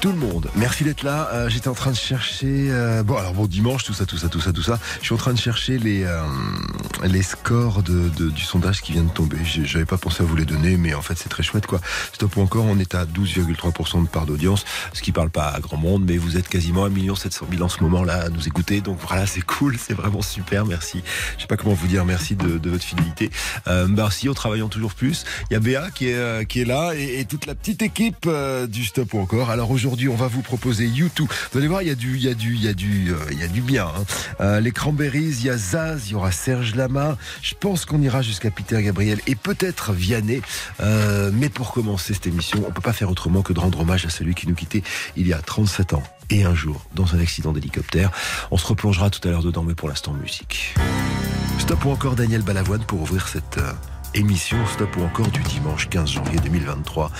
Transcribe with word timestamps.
tout 0.00 0.12
le 0.12 0.18
monde. 0.18 0.48
Merci 0.56 0.84
d'être 0.84 1.02
là. 1.02 1.28
Euh, 1.34 1.48
J'étais 1.50 1.68
en 1.68 1.74
train 1.74 1.90
de 1.90 1.96
chercher. 1.96 2.68
euh, 2.70 3.02
bon, 3.02 3.16
alors 3.18 3.34
bon, 3.34 3.46
dimanche, 3.46 3.84
tout 3.84 3.92
ça, 3.92 4.06
tout 4.06 4.16
ça, 4.16 4.28
tout 4.28 4.40
ça, 4.40 4.50
tout 4.52 4.62
ça. 4.62 4.78
Je 5.00 5.04
suis 5.06 5.14
en 5.14 5.18
train 5.18 5.34
de 5.34 5.38
chercher 5.38 5.78
les 5.78 6.04
euh, 6.04 6.22
les 7.04 7.22
scores 7.22 7.82
de, 7.82 8.08
de- 8.16 8.30
du 8.30 8.42
sondage 8.42 8.80
qui 8.80 8.92
vient 8.92 9.02
de 9.02 9.10
tomber. 9.10 9.36
J'avais 9.44 9.84
pas 9.84 9.98
pensé 9.98 10.22
à 10.22 10.26
vous 10.26 10.36
les 10.36 10.46
donner, 10.46 10.78
mais 10.78 10.94
en 10.94 11.02
fait, 11.02 11.16
c'est 11.18 11.28
très 11.28 11.42
chouette, 11.42 11.66
quoi. 11.66 11.80
Stop 12.14 12.34
ou 12.36 12.40
encore, 12.40 12.64
on 12.64 12.78
est 12.78 12.94
à 12.94 13.04
12,3% 13.04 14.02
de 14.02 14.08
part 14.08 14.24
d'audience, 14.24 14.64
ce 14.94 15.02
qui 15.02 15.12
parle 15.12 15.28
pas 15.28 15.48
à 15.48 15.60
grand 15.60 15.76
monde, 15.76 16.04
mais 16.06 16.16
vous 16.16 16.38
êtes 16.38 16.48
quasiment 16.48 16.86
1 16.86 17.14
700 17.14 17.46
000 17.50 17.62
en 17.62 17.68
ce 17.68 17.82
moment-là 17.82 18.22
à 18.24 18.28
nous 18.30 18.46
écouter. 18.46 18.80
Donc 18.80 18.98
voilà, 19.06 19.26
c'est 19.26 19.42
cool, 19.42 19.76
c'est 19.78 19.94
vraiment 19.94 20.22
super. 20.22 20.64
Merci. 20.64 21.02
Je 21.36 21.42
sais 21.42 21.46
pas 21.46 21.58
comment 21.58 21.74
vous 21.74 21.88
dire 21.88 22.06
merci 22.06 22.36
de, 22.36 22.56
de 22.56 22.70
votre 22.70 22.84
fidélité. 22.84 23.30
Euh, 23.68 23.86
merci, 23.86 24.30
en 24.30 24.34
travaillant 24.34 24.68
toujours 24.68 24.94
plus. 24.94 25.24
Il 25.50 25.54
y 25.54 25.56
a 25.56 25.60
Béa 25.60 25.90
qui 25.90 26.08
est, 26.08 26.14
euh, 26.14 26.44
qui 26.44 26.62
est 26.62 26.64
là 26.64 26.92
et, 26.94 27.20
et 27.20 27.24
toute 27.26 27.44
la 27.44 27.54
petite 27.54 27.82
équipe 27.82 28.24
euh, 28.26 28.66
du 28.66 28.84
Stop 28.86 29.12
ou 29.12 29.18
encore. 29.20 29.50
Alors 29.50 29.70
aujourd'hui, 29.70 29.89
on 30.08 30.16
va 30.16 30.26
vous 30.28 30.42
proposer 30.42 30.86
YouTube. 30.86 31.28
Vous 31.52 31.58
allez 31.58 31.68
voir, 31.68 31.82
il 31.82 31.88
y 31.88 31.90
a 31.90 31.94
du, 31.94 32.16
il 32.16 32.22
y 32.22 32.28
a 32.28 32.34
du, 32.34 32.54
il 32.54 32.62
y 32.62 32.68
a 32.68 32.74
du, 32.74 33.12
euh, 33.12 33.16
il 33.32 33.38
y 33.38 33.42
a 33.42 33.48
du 33.48 33.60
bien. 33.60 33.86
hein. 33.86 34.04
Euh, 34.40 34.60
les 34.60 34.72
Cranberries, 34.72 35.36
il 35.40 35.44
y 35.44 35.50
a 35.50 35.56
Zaz, 35.56 36.06
il 36.06 36.12
y 36.12 36.14
aura 36.14 36.32
Serge 36.32 36.74
Lama. 36.74 37.16
Je 37.42 37.54
pense 37.54 37.84
qu'on 37.84 38.00
ira 38.00 38.22
jusqu'à 38.22 38.50
Peter 38.50 38.82
Gabriel 38.82 39.20
et 39.26 39.34
peut-être 39.34 39.92
Vianney. 39.92 40.42
Euh, 40.80 41.30
mais 41.32 41.48
pour 41.48 41.72
commencer 41.72 42.14
cette 42.14 42.26
émission, 42.26 42.64
on 42.66 42.72
peut 42.72 42.80
pas 42.80 42.92
faire 42.92 43.10
autrement 43.10 43.42
que 43.42 43.52
de 43.52 43.60
rendre 43.60 43.80
hommage 43.80 44.06
à 44.06 44.10
celui 44.10 44.34
qui 44.34 44.46
nous 44.48 44.54
quittait 44.54 44.82
il 45.16 45.26
y 45.26 45.32
a 45.32 45.38
37 45.38 45.94
ans 45.94 46.02
et 46.30 46.44
un 46.44 46.54
jour 46.54 46.84
dans 46.94 47.14
un 47.14 47.20
accident 47.20 47.52
d'hélicoptère. 47.52 48.10
On 48.50 48.56
se 48.56 48.66
replongera 48.66 49.10
tout 49.10 49.26
à 49.26 49.30
l'heure 49.30 49.42
dedans, 49.42 49.64
mais 49.64 49.74
pour 49.74 49.88
l'instant, 49.88 50.12
musique. 50.12 50.74
Stop 51.58 51.84
ou 51.84 51.90
encore 51.90 52.14
Daniel 52.14 52.42
Balavoine 52.42 52.84
pour 52.84 53.02
ouvrir 53.02 53.28
cette 53.28 53.58
émission 54.14 54.56
Stop 54.66 54.96
ou 54.96 55.02
encore 55.04 55.28
du 55.28 55.40
dimanche 55.40 55.88
15 55.88 56.10
janvier 56.10 56.38
2023. 56.40 57.10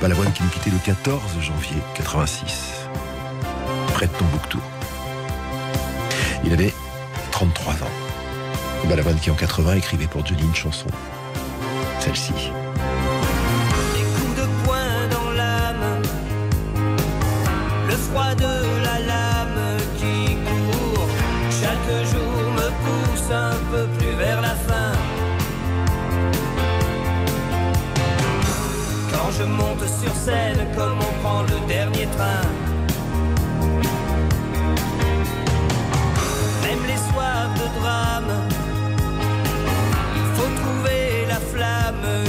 Balavoine 0.00 0.32
qui 0.32 0.42
nous 0.42 0.48
quittait 0.48 0.70
le 0.70 0.78
14 0.78 1.20
janvier 1.40 1.76
86, 1.94 2.88
près 3.94 4.06
de 4.06 4.12
Tombouctou. 4.12 4.60
Il 6.44 6.52
avait 6.52 6.72
33 7.32 7.74
ans. 7.74 8.86
Balavoine 8.88 9.18
qui 9.18 9.30
en 9.30 9.34
80 9.34 9.74
écrivait 9.76 10.06
pour 10.06 10.24
Johnny 10.24 10.42
une 10.42 10.54
chanson. 10.54 10.86
Celle-ci. 12.00 12.32
Des 12.32 14.02
coups 14.02 14.36
de 14.36 14.64
poing 14.64 15.08
dans 15.10 15.30
l'âme, 15.32 16.02
le 17.88 17.94
froid 17.94 18.34
de 18.34 18.84
la 18.84 19.00
lame 19.00 19.78
qui 19.98 20.36
court. 20.36 21.08
Chaque 21.50 22.06
jour 22.06 22.52
me 22.52 22.68
pousse 22.84 23.30
un 23.32 23.56
peu 23.72 23.86
plus 23.98 24.14
vers 24.16 24.40
la 24.40 24.50
fin. 24.50 24.65
Je 29.38 29.44
monte 29.44 29.86
sur 30.00 30.14
scène, 30.14 30.66
comme 30.76 30.98
on 30.98 31.22
prend 31.22 31.42
le 31.42 31.66
dernier 31.68 32.06
train. 32.16 32.46
Même 36.62 36.82
les 36.86 37.00
soirs 37.10 37.50
de 37.60 37.80
drame. 37.80 38.32
Il 40.16 40.26
faut 40.36 40.52
trouver 40.62 41.26
la 41.28 41.40
flamme 41.52 42.25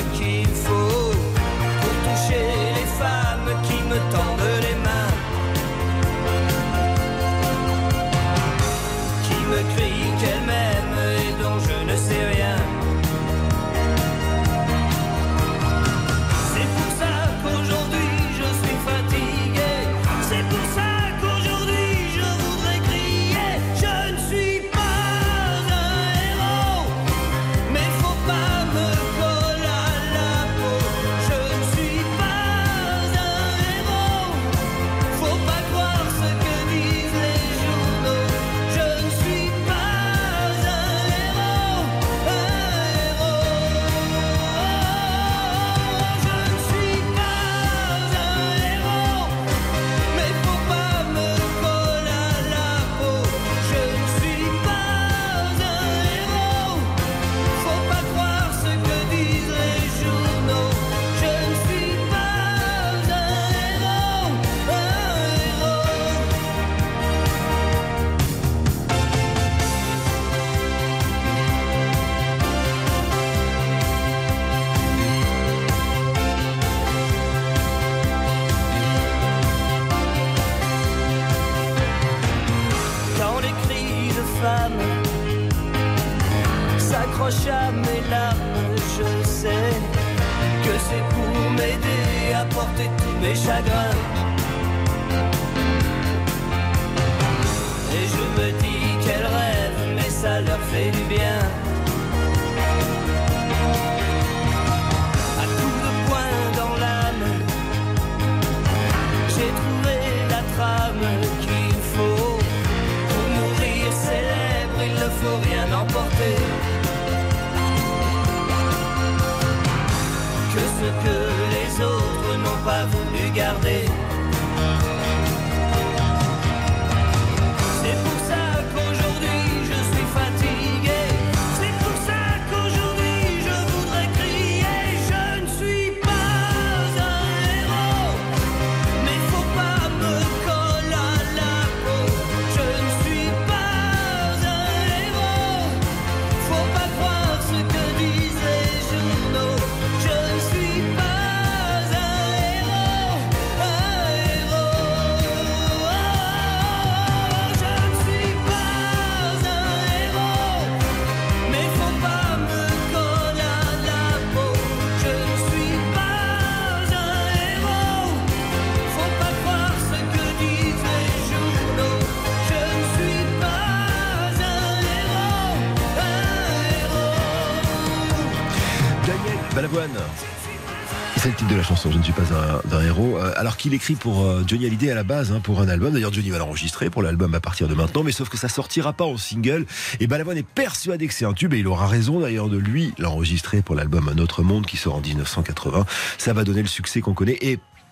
C'est 181.18 181.30
le 181.30 181.36
titre 181.36 181.52
de 181.52 181.56
la 181.56 181.62
chanson, 181.62 181.92
Je 181.92 182.00
ne 182.00 182.04
suis 182.04 182.14
pas 182.14 182.24
un, 182.72 182.82
héros. 182.84 183.18
Euh, 183.18 183.32
alors 183.36 183.58
qu'il 183.58 183.76
écrit 183.76 183.94
pour 183.94 184.26
euh, 184.26 184.44
Johnny 184.48 184.66
Hallyday 184.66 184.90
à 184.90 184.96
la 184.96 185.04
base, 185.04 185.32
hein, 185.32 185.40
pour 185.40 185.62
un 185.62 185.68
album. 185.68 185.94
D'ailleurs, 185.94 186.12
Johnny 186.12 186.32
va 186.32 186.40
l'enregistrer 186.40 186.90
pour 186.90 187.04
l'album 187.04 187.36
à 187.36 187.40
partir 187.40 187.68
de 187.68 187.76
maintenant, 187.76 188.02
mais 188.02 188.12
sauf 188.12 188.28
que 188.28 188.38
ça 188.38 188.50
sortira 188.50 188.94
pas 188.94 189.06
en 189.06 189.18
single. 189.18 189.68
Et 190.00 190.08
Balavoine 190.08 190.38
est 190.38 190.48
persuadé 190.48 191.08
que 191.08 191.14
c'est 191.14 191.26
un 191.26 191.34
tube, 191.34 191.54
et 191.54 191.60
il 191.60 191.68
aura 191.68 191.86
raison 191.86 192.20
d'ailleurs 192.20 192.50
de 192.50 192.58
lui 192.58 192.94
l'enregistrer 192.98 193.62
pour 193.62 193.76
l'album 193.76 194.10
Un 194.10 194.18
autre 194.18 194.42
monde 194.42 194.66
qui 194.66 194.78
sort 194.78 194.96
en 194.96 195.02
1980. 195.02 195.86
Ça 196.18 196.34
va 196.34 196.44
donner 196.44 196.64
le 196.64 196.68
succès 196.68 197.02
qu'on 197.02 197.14
connaît. 197.14 197.38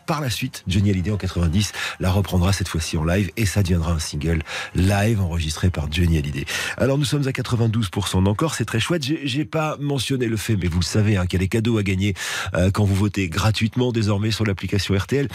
Par 0.06 0.22
la 0.22 0.30
suite, 0.30 0.64
Johnny 0.68 0.92
Hallyday 0.92 1.12
en 1.12 1.18
90 1.18 1.72
la 2.00 2.12
reprendra 2.12 2.54
cette 2.54 2.68
fois-ci 2.68 2.98
en 2.98 3.04
live 3.04 3.32
et 3.38 3.46
ça 3.46 3.64
deviendra 3.64 3.94
un 3.94 4.00
single 4.00 4.42
live 4.76 5.22
enregistré 5.22 5.70
par 5.70 5.92
Johnny 5.92 6.18
Hallyday. 6.18 6.46
Alors 6.78 6.98
nous 6.98 7.06
sommes 7.06 7.28
à 7.28 7.32
92% 7.32 8.24
d'encore, 8.24 8.56
c'est 8.56 8.66
très 8.66 8.80
chouette. 8.80 9.04
J'ai 9.04 9.46
pas 9.46 9.78
mentionné 9.80 10.28
le 10.28 10.38
fait, 10.38 10.56
mais 10.56 10.68
vous 10.68 10.80
le 10.80 10.86
savez, 10.86 11.18
hein, 11.18 11.26
qu'il 11.26 11.40
y 11.40 11.42
a 11.42 11.46
des 11.46 11.48
cadeaux 11.48 11.78
à 11.78 11.84
gagner 11.84 12.14
euh, 12.54 12.72
quand 12.72 12.84
vous 12.84 12.96
votez 12.96 13.30
gratuitement 13.30 13.92
désormais 13.92 14.32
sur 14.32 14.46
l'application 14.46 14.96
RTL 14.96 15.28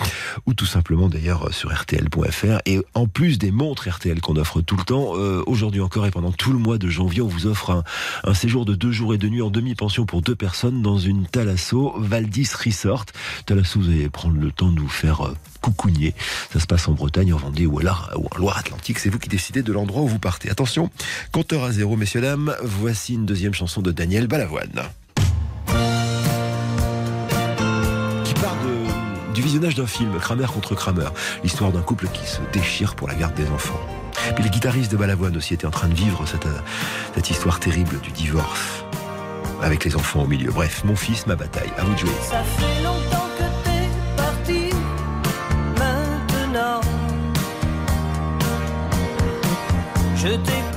ou 0.46 0.55
tout 0.55 0.67
simplement 0.67 1.08
d'ailleurs 1.08 1.49
euh, 1.49 1.52
sur 1.52 1.72
RTL.fr. 1.72 2.61
Et 2.67 2.81
en 2.94 3.06
plus 3.06 3.38
des 3.38 3.50
montres 3.50 3.88
RTL 3.88 4.20
qu'on 4.20 4.37
offre 4.37 4.61
tout 4.61 4.76
le 4.76 4.84
temps, 4.84 5.12
euh, 5.17 5.43
aujourd'hui 5.46 5.81
encore 5.81 6.06
et 6.06 6.11
pendant 6.11 6.32
tout 6.32 6.52
le 6.52 6.58
mois 6.58 6.78
de 6.78 6.88
janvier, 6.88 7.22
on 7.22 7.28
vous 7.28 7.46
offre 7.46 7.70
un, 7.70 7.84
un 8.25 8.34
séjour 8.34 8.64
de 8.64 8.75
deux 8.75 8.93
jours 8.93 9.14
et 9.14 9.19
deux 9.19 9.28
nuits 9.28 9.43
en 9.43 9.50
demi-pension 9.50 10.06
pour 10.06 10.22
deux 10.22 10.37
personnes 10.37 10.82
dans 10.82 10.99
une 10.99 11.26
Thalasso 11.26 11.94
Valdis 11.99 12.50
Resort. 12.64 13.06
Thalasso, 13.46 13.81
vous 13.81 13.88
allez 13.88 14.08
prendre 14.08 14.38
le 14.38 14.50
temps 14.52 14.59
de 14.68 14.76
nous 14.76 14.88
faire 14.88 15.26
euh, 15.26 15.36
coucougner. 15.60 16.14
Ça 16.52 16.60
se 16.60 16.66
passe 16.66 16.88
en 16.88 16.92
Bretagne, 16.92 17.32
en 17.32 17.38
Vendée 17.38 17.66
ou, 17.66 17.78
alors, 17.78 18.10
ou 18.16 18.26
en 18.34 18.38
Loire-Atlantique. 18.38 18.98
C'est 18.98 19.10
vous 19.10 19.18
qui 19.18 19.28
décidez 19.28 19.62
de 19.62 19.72
l'endroit 19.72 20.02
où 20.02 20.08
vous 20.08 20.18
partez. 20.18 20.50
Attention, 20.50 20.90
compteur 21.32 21.64
à 21.64 21.72
zéro, 21.72 21.96
messieurs, 21.96 22.20
dames. 22.20 22.54
Voici 22.62 23.14
une 23.14 23.26
deuxième 23.26 23.54
chanson 23.54 23.82
de 23.82 23.90
Daniel 23.92 24.26
Balavoine. 24.26 24.82
Qui 28.24 28.34
part 28.34 28.56
du 29.34 29.42
visionnage 29.42 29.74
d'un 29.74 29.86
film, 29.86 30.18
Kramer 30.18 30.46
contre 30.46 30.74
Kramer. 30.74 31.08
L'histoire 31.42 31.72
d'un 31.72 31.82
couple 31.82 32.08
qui 32.12 32.26
se 32.26 32.40
déchire 32.52 32.94
pour 32.94 33.08
la 33.08 33.14
garde 33.14 33.34
des 33.34 33.48
enfants. 33.48 33.80
Puis 34.34 34.44
les 34.44 34.50
guitaristes 34.50 34.92
de 34.92 34.96
Balavoine 34.96 35.36
aussi 35.36 35.54
étaient 35.54 35.66
en 35.66 35.70
train 35.70 35.88
de 35.88 35.94
vivre 35.94 36.26
cette, 36.26 36.46
euh, 36.46 36.60
cette 37.14 37.30
histoire 37.30 37.60
terrible 37.60 38.00
du 38.00 38.10
divorce. 38.10 38.84
Avec 39.62 39.84
les 39.84 39.94
enfants 39.94 40.22
au 40.22 40.26
milieu. 40.26 40.50
Bref, 40.50 40.82
mon 40.84 40.96
fils, 40.96 41.26
ma 41.26 41.36
bataille. 41.36 41.70
À 41.78 41.84
vous 41.84 41.92
de 41.92 41.98
jouer. 41.98 42.10
Ça 42.28 42.42
fait 42.42 42.82
longtemps 42.82 43.30
je 50.22 50.37
t'écoute 50.37 50.69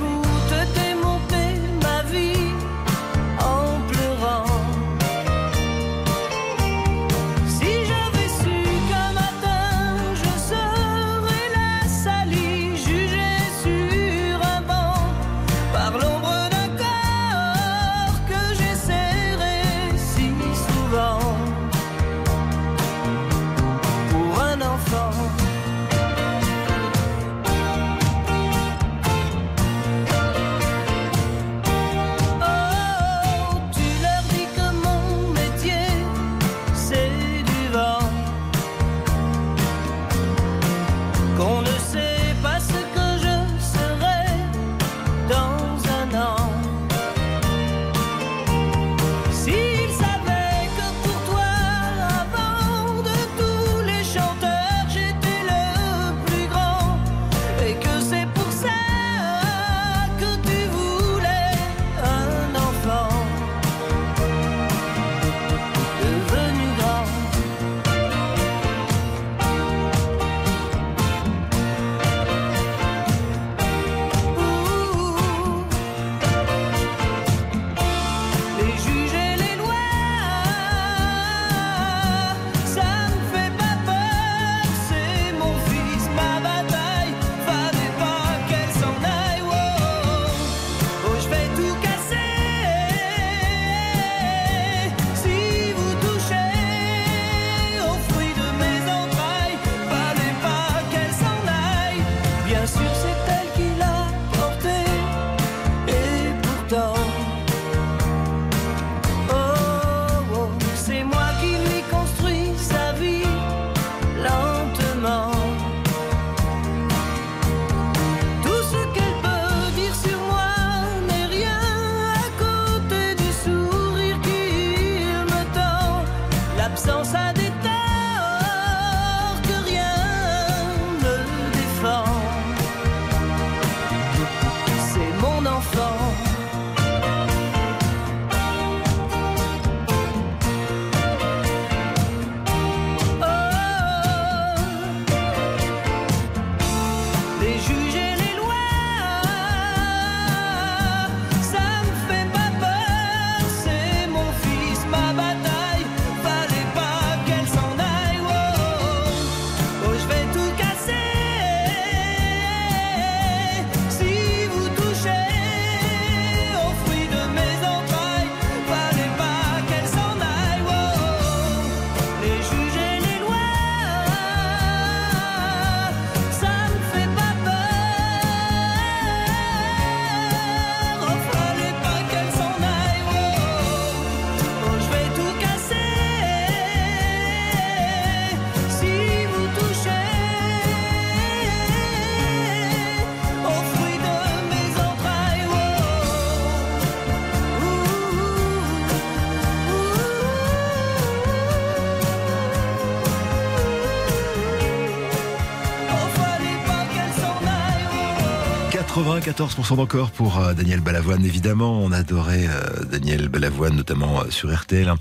94% 209.24 209.76
d'encore 209.76 210.10
pour 210.10 210.38
euh, 210.38 210.52
Daniel 210.52 210.80
Balavoine. 210.80 211.24
Évidemment, 211.24 211.80
on 211.82 211.92
adorait 211.92 212.46
euh, 212.46 212.84
Daniel 212.84 213.28
Balavoine, 213.28 213.74
notamment 213.74 214.20
euh, 214.20 214.28
sur 214.28 214.54
RTL. 214.54 214.86
hein. 214.86 214.96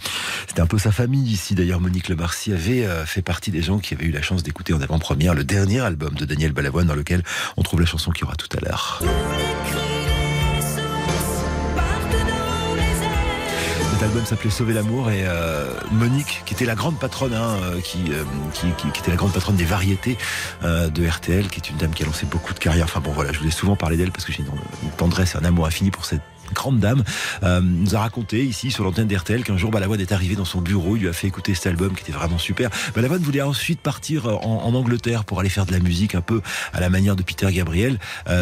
C'était 0.48 0.62
un 0.62 0.66
peu 0.66 0.78
sa 0.78 0.94
famille 0.94 1.30
ici. 1.30 1.56
D'ailleurs, 1.56 1.82
Monique 1.82 2.08
Lemarcy 2.08 2.54
avait 2.54 2.88
fait 3.06 3.22
partie 3.22 3.52
des 3.52 3.62
gens 3.62 3.80
qui 3.80 3.94
avaient 3.94 4.06
eu 4.06 4.12
la 4.12 4.22
chance 4.22 4.42
d'écouter 4.44 4.74
en 4.74 4.82
avant-première 4.82 5.34
le 5.34 5.44
dernier 5.44 5.82
album 5.82 6.14
de 6.14 6.24
Daniel 6.24 6.54
Balavoine 6.54 6.88
dans 6.88 6.96
lequel 6.96 7.22
on 7.58 7.64
trouve 7.64 7.82
la 7.82 7.86
chanson 7.86 8.12
qu'il 8.12 8.24
y 8.24 8.26
aura 8.26 8.36
tout 8.36 8.50
à 8.56 8.62
l'heure. 8.62 9.02
Album 14.04 14.26
s'appelait 14.26 14.50
Sauver 14.50 14.74
l'amour 14.74 15.10
et 15.10 15.24
euh, 15.26 15.66
Monique, 15.92 16.44
qui 16.46 16.54
était 16.54 16.66
la 16.66 16.76
grande 16.76 17.00
patronne, 17.00 17.34
hein, 17.34 17.58
euh, 17.64 17.76
euh, 17.76 17.80
qui, 17.82 18.88
était 19.00 19.10
la 19.12 19.16
grande 19.16 19.32
patronne 19.32 19.56
des 19.56 19.64
variétés 19.64 20.18
de 20.62 21.08
RTL, 21.08 21.48
qui 21.48 21.60
est 21.60 21.70
une 21.70 21.78
dame 21.78 21.92
qui 21.92 22.04
a 22.04 22.06
lancé 22.06 22.26
beaucoup 22.26 22.54
de 22.54 22.60
carrières. 22.60 22.86
Enfin 22.86 23.00
bon 23.00 23.12
voilà, 23.12 23.32
je 23.32 23.40
vous 23.40 23.48
ai 23.48 23.52
souvent 23.52 23.76
parlé 23.76 23.96
d'elle 23.96 24.12
parce 24.12 24.26
que 24.26 24.34
j'ai 24.34 24.40
une, 24.40 24.92
tendresse 24.98 25.36
et 25.36 25.38
un 25.38 25.46
amour 25.46 25.66
infini 25.66 25.90
pour 25.90 26.06
cette 26.06 26.22
grande 26.54 26.80
dame, 26.80 27.04
nous 27.42 27.96
a 27.96 28.00
raconté 28.00 28.44
ici 28.44 28.70
sur 28.70 28.84
l'antenne 28.84 29.08
d'RTL 29.08 29.44
qu'un 29.44 29.58
jour 29.58 29.72
Balavoine 29.72 30.02
est 30.02 30.12
arrivé 30.12 30.36
dans 30.36 30.46
son 30.46 30.62
bureau, 30.62 30.98
il 30.98 31.04
lui 31.04 31.10
a 31.10 31.14
fait 31.14 31.28
écouter 31.28 31.56
cet 31.56 31.68
album 31.68 31.96
qui 31.96 32.02
était 32.02 32.12
vraiment 32.12 32.38
super. 32.38 32.70
Balavoine 32.94 33.22
voulait 33.22 33.42
ensuite 33.42 33.80
partir 33.80 34.28
en, 34.28 34.74
Angleterre 34.74 35.24
pour 35.24 35.40
aller 35.40 35.50
faire 35.50 35.66
de 35.66 35.72
la 35.72 35.80
musique 35.80 36.14
un 36.14 36.22
peu 36.22 36.42
à 36.74 36.80
la 36.80 36.90
manière 36.90 37.16
de 37.16 37.24
Peter 37.24 37.52
Gabriel, 37.52 38.00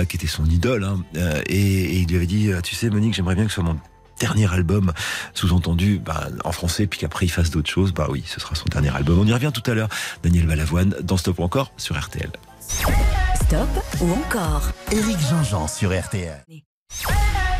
qui 0.09 0.17
était 0.17 0.27
son 0.27 0.45
idole. 0.45 0.83
hein. 0.83 0.99
Et, 1.47 1.55
et 1.55 1.99
il 1.99 2.07
lui 2.07 2.15
avait 2.15 2.25
dit, 2.25 2.49
tu 2.63 2.75
sais 2.75 2.89
Monique, 2.89 3.13
j'aimerais 3.13 3.35
bien 3.35 3.45
que 3.45 3.51
ce 3.51 3.55
soit 3.55 3.63
mon 3.63 3.77
dernier 4.21 4.51
album, 4.53 4.93
sous-entendu 5.33 5.99
bah, 5.99 6.27
en 6.45 6.51
français, 6.51 6.87
puis 6.87 6.99
qu'après 6.99 7.25
il 7.25 7.29
fasse 7.29 7.49
d'autres 7.49 7.69
choses, 7.69 7.91
bah 7.91 8.07
oui, 8.09 8.23
ce 8.27 8.39
sera 8.39 8.55
son 8.55 8.65
dernier 8.69 8.95
album. 8.95 9.19
On 9.19 9.25
y 9.25 9.33
revient 9.33 9.51
tout 9.53 9.69
à 9.69 9.73
l'heure. 9.73 9.89
Daniel 10.23 10.45
Balavoine 10.45 10.95
dans 11.01 11.17
Stop 11.17 11.39
ou 11.39 11.43
encore 11.43 11.71
sur 11.77 11.99
RTL. 11.99 12.29
Stop 12.59 13.69
ou 13.99 14.11
encore? 14.11 14.69
Éric 14.91 15.17
Jean-Jean 15.29 15.67
sur 15.67 15.89
RTL. 15.89 16.43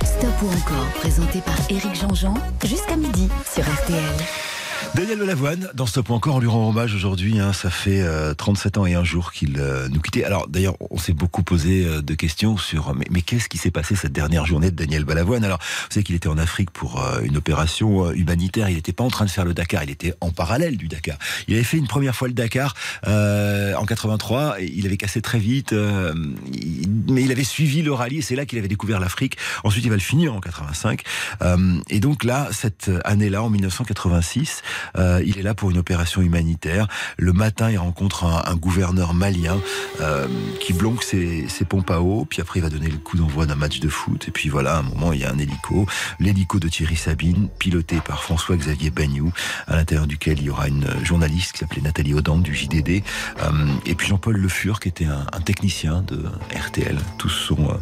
Stop 0.03 0.41
ou 0.44 0.48
encore, 0.48 0.88
présenté 1.00 1.41
par 1.41 1.58
Éric 1.70 1.96
Jean-Jean, 1.96 2.36
jusqu'à 2.63 2.96
midi 2.96 3.27
sur 3.51 3.63
RTL. 3.63 4.50
Daniel 4.93 5.19
Balavoine, 5.19 5.69
dans 5.74 5.86
Stop 5.86 6.10
ou 6.10 6.13
encore, 6.13 6.36
on 6.36 6.39
lui 6.39 6.50
rend 6.50 6.67
hommage 6.69 6.93
aujourd'hui. 6.93 7.39
hein. 7.39 7.53
ça 7.53 7.69
fait 7.69 8.01
euh, 8.01 8.33
37 8.33 8.77
ans 8.77 8.86
et 8.86 8.93
un 8.93 9.05
jour 9.05 9.31
qu'il 9.31 9.55
euh, 9.57 9.88
nous 9.88 10.01
quittait. 10.01 10.25
Alors 10.25 10.50
d'ailleurs, 10.50 10.75
on 10.89 10.98
s'est 10.98 11.13
beaucoup 11.13 11.43
posé 11.43 11.86
euh, 11.86 12.01
de 12.01 12.13
questions 12.13 12.57
sur 12.57 12.93
mais, 12.93 13.05
mais 13.10 13.21
qu'est-ce 13.21 13.48
qui 13.48 13.57
s'est 13.57 13.71
passé 13.71 13.95
cette 13.95 14.12
dernière 14.12 14.45
journée 14.45 14.69
de 14.69 14.75
Daniel 14.75 15.05
Balavoine 15.05 15.45
Alors, 15.45 15.60
vous 15.60 15.88
savez 15.93 16.03
qu'il 16.03 16.15
était 16.15 16.27
en 16.27 16.38
Afrique 16.38 16.71
pour 16.71 17.01
euh, 17.01 17.21
une 17.21 17.38
opération 17.38 18.07
euh, 18.07 18.12
humanitaire. 18.13 18.67
Il 18.69 18.75
n'était 18.75 18.91
pas 18.91 19.05
en 19.05 19.10
train 19.10 19.24
de 19.24 19.29
faire 19.29 19.45
le 19.45 19.53
Dakar, 19.53 19.81
il 19.86 19.91
était 19.91 20.13
en 20.19 20.29
parallèle 20.31 20.75
du 20.75 20.89
Dakar. 20.89 21.17
Il 21.48 21.53
avait 21.55 21.63
fait 21.63 21.77
une 21.77 21.88
première 21.88 22.15
fois 22.15 22.27
le 22.27 22.33
Dakar 22.33 22.75
euh, 23.07 23.74
en 23.75 23.86
83. 23.86 24.60
Et 24.62 24.71
il 24.75 24.86
avait 24.86 24.98
cassé 24.98 25.21
très 25.21 25.39
vite, 25.39 25.71
euh, 25.71 26.13
il- 26.53 26.89
mais 27.10 27.24
il 27.24 27.31
avait 27.31 27.45
suivi 27.45 27.81
le 27.81 27.93
rallye. 27.93 28.21
C'est 28.21 28.36
là 28.36 28.45
qu'il 28.45 28.60
avait 28.60 28.67
découvert 28.67 29.00
l'Afrique. 29.00 29.38
Ensuite, 29.63 29.86
il 29.86 29.89
va 29.89 29.95
le 29.95 30.01
finir 30.01 30.33
en 30.36 30.41
85. 30.41 31.01
Euh, 31.43 31.79
et 31.89 32.01
donc 32.01 32.25
là, 32.25 32.50
cette 32.51 32.91
année-là, 33.05 33.41
en 33.41 33.50
1986, 33.50 34.62
euh, 34.97 35.21
il 35.25 35.38
est 35.38 35.43
là 35.43 35.53
pour 35.53 35.71
une 35.71 35.77
opération 35.77 36.21
humanitaire. 36.21 36.88
Le 37.17 37.33
matin, 37.33 37.69
il 37.69 37.77
rencontre 37.77 38.25
un, 38.25 38.55
gouverneur 38.55 39.13
malien 39.13 39.57
euh, 40.01 40.27
qui 40.59 40.73
blonque 40.73 41.03
ses, 41.03 41.47
ses 41.47 41.65
pompes 41.65 41.89
à 41.89 42.01
eau. 42.01 42.25
Puis 42.29 42.41
après, 42.41 42.59
il 42.59 42.63
va 42.63 42.69
donner 42.69 42.89
le 42.89 42.97
coup 42.97 43.17
d'envoi 43.17 43.45
d'un 43.45 43.55
match 43.55 43.79
de 43.79 43.89
foot. 43.89 44.27
Et 44.27 44.31
puis 44.31 44.50
voilà, 44.50 44.75
à 44.75 44.79
un 44.79 44.83
moment, 44.83 45.13
il 45.13 45.21
y 45.21 45.25
a 45.25 45.31
un 45.31 45.38
hélico. 45.38 45.88
L'hélico 46.19 46.59
de 46.59 46.67
Thierry 46.67 46.95
Sabine, 46.95 47.50
piloté 47.59 48.00
par 48.01 48.23
François-Xavier 48.23 48.91
Bagnou, 48.91 49.31
à 49.67 49.75
l'intérieur 49.75 50.07
duquel 50.07 50.39
il 50.39 50.45
y 50.45 50.50
aura 50.50 50.67
une 50.67 50.88
journaliste 51.03 51.53
qui 51.53 51.59
s'appelait 51.59 51.81
Nathalie 51.81 52.13
Audan 52.13 52.38
du 52.38 52.55
JDD. 52.55 53.03
Euh, 53.41 53.51
et 53.85 53.95
puis 53.95 54.07
Jean-Paul 54.07 54.38
Le 54.38 54.50
Fur, 54.50 54.79
qui 54.79 54.89
était 54.89 55.05
un, 55.05 55.25
un 55.33 55.41
technicien 55.41 56.01
de 56.01 56.23
RTL. 56.55 56.97
Tous 57.17 57.29
sont... 57.29 57.79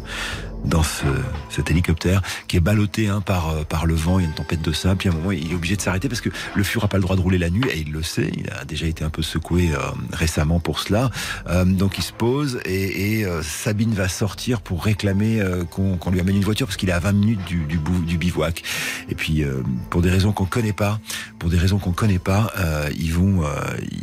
dans 0.64 0.82
ce, 0.82 1.06
cet 1.48 1.70
hélicoptère 1.70 2.22
qui 2.48 2.56
est 2.56 2.60
ballotté 2.60 3.08
hein, 3.08 3.20
par, 3.20 3.50
euh, 3.50 3.64
par 3.64 3.86
le 3.86 3.94
vent, 3.94 4.18
il 4.18 4.22
y 4.22 4.26
a 4.26 4.28
une 4.28 4.34
tempête 4.34 4.62
de 4.62 4.72
sable, 4.72 4.96
puis 4.98 5.08
à 5.08 5.12
un 5.12 5.14
moment 5.14 5.30
il 5.32 5.50
est 5.50 5.54
obligé 5.54 5.76
de 5.76 5.80
s'arrêter 5.80 6.08
parce 6.08 6.20
que 6.20 6.28
le 6.54 6.62
fur 6.62 6.84
a 6.84 6.88
pas 6.88 6.96
le 6.98 7.02
droit 7.02 7.16
de 7.16 7.20
rouler 7.20 7.38
la 7.38 7.50
nuit 7.50 7.64
et 7.72 7.78
il 7.80 7.92
le 7.92 8.02
sait, 8.02 8.30
il 8.36 8.48
a 8.50 8.64
déjà 8.64 8.86
été 8.86 9.02
un 9.04 9.10
peu 9.10 9.22
secoué 9.22 9.70
euh, 9.72 9.78
récemment 10.12 10.60
pour 10.60 10.78
cela, 10.80 11.10
Euh, 11.48 11.64
donc 11.64 11.98
il 11.98 12.02
se 12.02 12.12
pose 12.12 12.60
et, 12.64 13.20
et, 13.20 13.24
euh, 13.26 13.42
Sabine 13.42 13.94
va 13.94 14.08
sortir 14.08 14.60
pour 14.60 14.84
réclamer 14.84 15.40
euh, 15.40 15.64
qu'on 15.64 15.96
qu'on 15.96 16.10
lui 16.10 16.20
amène 16.20 16.36
une 16.36 16.44
voiture 16.44 16.66
parce 16.66 16.76
qu'il 16.76 16.88
est 16.90 16.92
à 16.92 17.00
20 17.00 17.12
minutes 17.12 17.44
du, 17.46 17.64
du, 17.64 17.78
du 18.06 18.18
bivouac 18.18 18.62
et 19.08 19.14
puis 19.14 19.42
euh, 19.42 19.62
pour 19.88 20.02
des 20.02 20.10
raisons 20.10 20.32
qu'on 20.32 20.44
connaît 20.46 20.72
pas, 20.74 21.00
pour 21.38 21.48
des 21.50 21.58
raisons 21.58 21.78
qu'on 21.78 21.92
connaît 21.92 22.18
pas, 22.18 22.52
ils 22.96 23.12
vont 23.12 23.42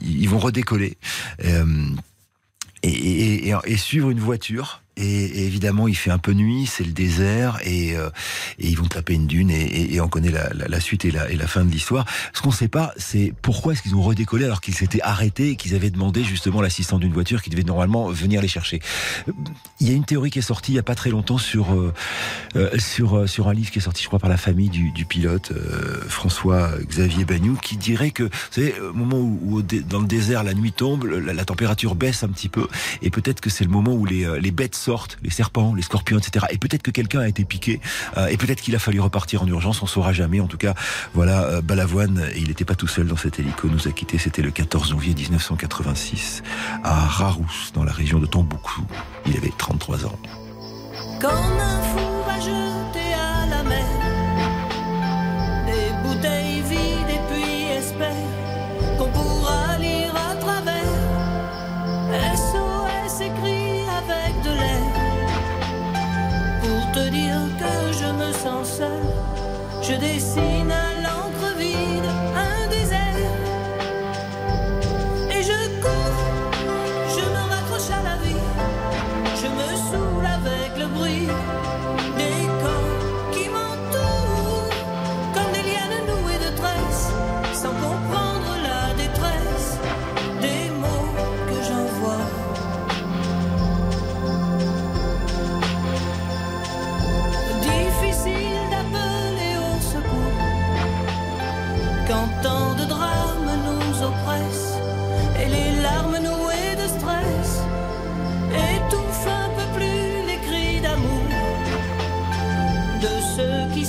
ils 0.03 0.27
vont 0.29 0.39
redécoller. 0.39 0.97
Et- 2.83 3.49
et- 3.49 3.53
et 3.65 3.77
suivre 3.77 4.09
une 4.09 4.19
voiture. 4.19 4.81
Et, 4.97 5.45
évidemment, 5.45 5.87
il 5.87 5.95
fait 5.95 6.11
un 6.11 6.17
peu 6.17 6.33
nuit, 6.33 6.65
c'est 6.65 6.83
le 6.83 6.91
désert, 6.91 7.59
et, 7.63 7.95
euh, 7.95 8.09
et 8.59 8.67
ils 8.67 8.77
vont 8.77 8.87
taper 8.87 9.13
une 9.13 9.27
dune, 9.27 9.49
et, 9.51 9.93
et- 9.93 10.01
on 10.01 10.07
connaît 10.09 10.31
la, 10.31 10.49
la- 10.53 10.67
la 10.67 10.79
suite 10.79 11.05
et 11.05 11.11
la, 11.11 11.29
et 11.29 11.35
la 11.35 11.47
fin 11.47 11.63
de 11.65 11.71
l'histoire. 11.71 12.05
Ce 12.33 12.41
qu'on 12.41 12.49
ne 12.49 12.53
sait 12.55 12.67
pas, 12.67 12.93
c'est 12.97 13.33
pourquoi 13.41 13.73
est-ce 13.73 13.81
qu'ils 13.81 13.95
ont 13.95 14.01
redécollé 14.01 14.45
alors 14.45 14.61
qu'ils 14.61 14.73
s'étaient 14.75 15.01
arrêtés 15.01 15.51
et 15.51 15.55
qu'ils 15.55 15.75
avaient 15.75 15.89
demandé 15.89 16.23
justement 16.23 16.61
l'assistant 16.61 16.97
d'une 16.99 17.13
voiture 17.13 17.41
qui 17.41 17.49
devait 17.49 17.63
normalement 17.63 18.09
venir 18.09 18.41
les 18.41 18.47
chercher. 18.47 18.79
Il 19.79 19.87
y 19.87 19.91
a 19.91 19.93
une 19.95 20.05
théorie 20.05 20.29
qui 20.31 20.39
est 20.39 20.41
sortie 20.43 20.71
il 20.73 20.75
y 20.75 20.79
a 20.79 20.83
pas 20.83 20.95
très 20.95 21.09
longtemps 21.09 21.37
sur 21.37 21.73
euh, 21.73 21.93
euh, 22.55 22.77
sur 22.79 23.17
euh, 23.17 23.27
sur 23.27 23.47
un 23.49 23.53
livre 23.53 23.71
qui 23.71 23.79
est 23.79 23.81
sorti, 23.81 24.01
je 24.03 24.07
crois, 24.07 24.19
par 24.19 24.29
la 24.29 24.37
famille 24.37 24.69
du, 24.69 24.91
du 24.91 25.05
pilote 25.05 25.51
euh, 25.51 26.01
François 26.07 26.71
Xavier 26.87 27.25
Bagnou, 27.25 27.55
qui 27.61 27.77
dirait 27.77 28.11
que, 28.11 28.23
vous 28.23 28.29
savez, 28.51 28.75
au 28.79 28.93
moment 28.93 29.17
où, 29.17 29.39
où 29.57 29.61
dans 29.61 29.99
le 29.99 30.07
désert 30.07 30.43
la 30.43 30.53
nuit 30.53 30.71
tombe, 30.71 31.05
la 31.05 31.45
température 31.45 31.95
baisse 31.95 32.23
un 32.23 32.29
petit 32.29 32.49
peu, 32.49 32.67
et 33.01 33.09
peut-être 33.09 33.41
que 33.41 33.49
c'est 33.49 33.63
le 33.63 33.69
moment 33.69 33.93
où 33.93 34.05
les, 34.05 34.25
euh, 34.25 34.39
les 34.39 34.51
bêtes 34.51 34.75
les 35.23 35.29
serpents, 35.29 35.73
les 35.75 35.81
scorpions, 35.81 36.17
etc. 36.17 36.45
Et 36.49 36.57
peut-être 36.57 36.83
que 36.83 36.91
quelqu'un 36.91 37.19
a 37.21 37.27
été 37.27 37.43
piqué, 37.43 37.79
euh, 38.17 38.27
et 38.27 38.37
peut-être 38.37 38.61
qu'il 38.61 38.75
a 38.75 38.79
fallu 38.79 38.99
repartir 38.99 39.43
en 39.43 39.47
urgence, 39.47 39.81
on 39.81 39.87
saura 39.87 40.13
jamais. 40.13 40.39
En 40.39 40.47
tout 40.47 40.57
cas, 40.57 40.73
voilà, 41.13 41.43
euh, 41.43 41.61
Balavoine, 41.61 42.23
il 42.35 42.47
n'était 42.47 42.65
pas 42.65 42.75
tout 42.75 42.87
seul 42.87 43.07
dans 43.07 43.17
cet 43.17 43.39
hélico, 43.39 43.67
nous 43.67 43.87
a 43.87 43.91
quittés, 43.91 44.17
c'était 44.17 44.41
le 44.41 44.51
14 44.51 44.89
janvier 44.89 45.13
1986, 45.13 46.43
à 46.83 47.05
Rarousse, 47.05 47.71
dans 47.73 47.83
la 47.83 47.91
région 47.91 48.19
de 48.19 48.25
Tombouctou. 48.25 48.85
Il 49.25 49.35
avait 49.35 49.51
33 49.57 50.05
ans. 50.05 50.19
Dire 67.09 67.41
que 67.59 67.93
je 67.93 68.05
me 68.05 68.31
sens 68.33 68.67
seul. 68.77 69.01
Je 69.81 69.93
dessine 69.93 70.86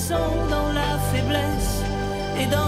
sont 0.09 0.49
dans 0.49 0.73
la 0.73 0.93
faiblesse 1.11 1.83
et 2.41 2.47
dans 2.47 2.68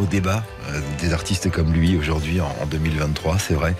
au 0.00 0.06
débat 0.06 0.44
euh, 0.68 0.80
des 1.00 1.12
artistes 1.12 1.48
comme 1.50 1.72
lui 1.72 1.96
aujourd'hui 1.96 2.40
en, 2.40 2.48
en 2.60 2.66
2023, 2.66 3.38
c'est 3.38 3.54
vrai. 3.54 3.76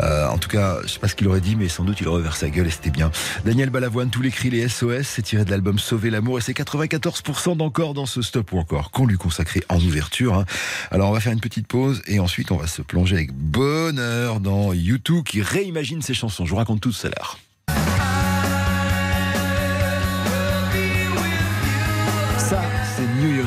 Euh, 0.00 0.28
en 0.28 0.38
tout 0.38 0.48
cas, 0.48 0.78
je 0.84 0.88
sais 0.88 0.98
pas 1.00 1.08
ce 1.08 1.16
qu'il 1.16 1.26
aurait 1.26 1.40
dit, 1.40 1.56
mais 1.56 1.68
sans 1.68 1.82
doute 1.84 2.00
il 2.00 2.06
aurait 2.06 2.20
ouvert 2.20 2.36
sa 2.36 2.50
gueule 2.50 2.68
et 2.68 2.70
c'était 2.70 2.90
bien. 2.90 3.10
Daniel 3.44 3.70
Balavoine, 3.70 4.10
tous 4.10 4.22
les 4.22 4.30
cris, 4.30 4.50
les 4.50 4.68
SOS, 4.68 5.02
c'est 5.02 5.22
tiré 5.22 5.44
de 5.44 5.50
l'album 5.50 5.78
Sauver 5.78 6.10
l'amour 6.10 6.38
et 6.38 6.40
c'est 6.40 6.52
94% 6.52 7.56
d'encore 7.56 7.94
dans 7.94 8.06
ce 8.06 8.22
stop 8.22 8.52
ou 8.52 8.58
encore 8.58 8.92
qu'on 8.92 9.06
lui 9.06 9.16
consacrait 9.16 9.62
en 9.68 9.80
ouverture. 9.80 10.34
hein. 10.34 10.44
Alors 10.92 11.10
on 11.10 11.12
va 11.12 11.20
faire 11.20 11.32
une 11.32 11.40
petite 11.40 11.66
pause 11.66 12.00
et 12.06 12.20
ensuite 12.20 12.52
on 12.52 12.56
va 12.56 12.68
se 12.68 12.82
plonger 12.82 13.16
avec 13.16 13.32
bonheur 13.32 14.38
dans 14.38 14.72
YouTube 14.72 15.24
qui 15.24 15.42
réimagine 15.42 16.00
ses 16.00 16.14
chansons. 16.14 16.44
Je 16.44 16.50
vous 16.50 16.56
raconte 16.56 16.80
tout 16.80 16.94
à 17.02 17.08
l'heure. 17.08 17.38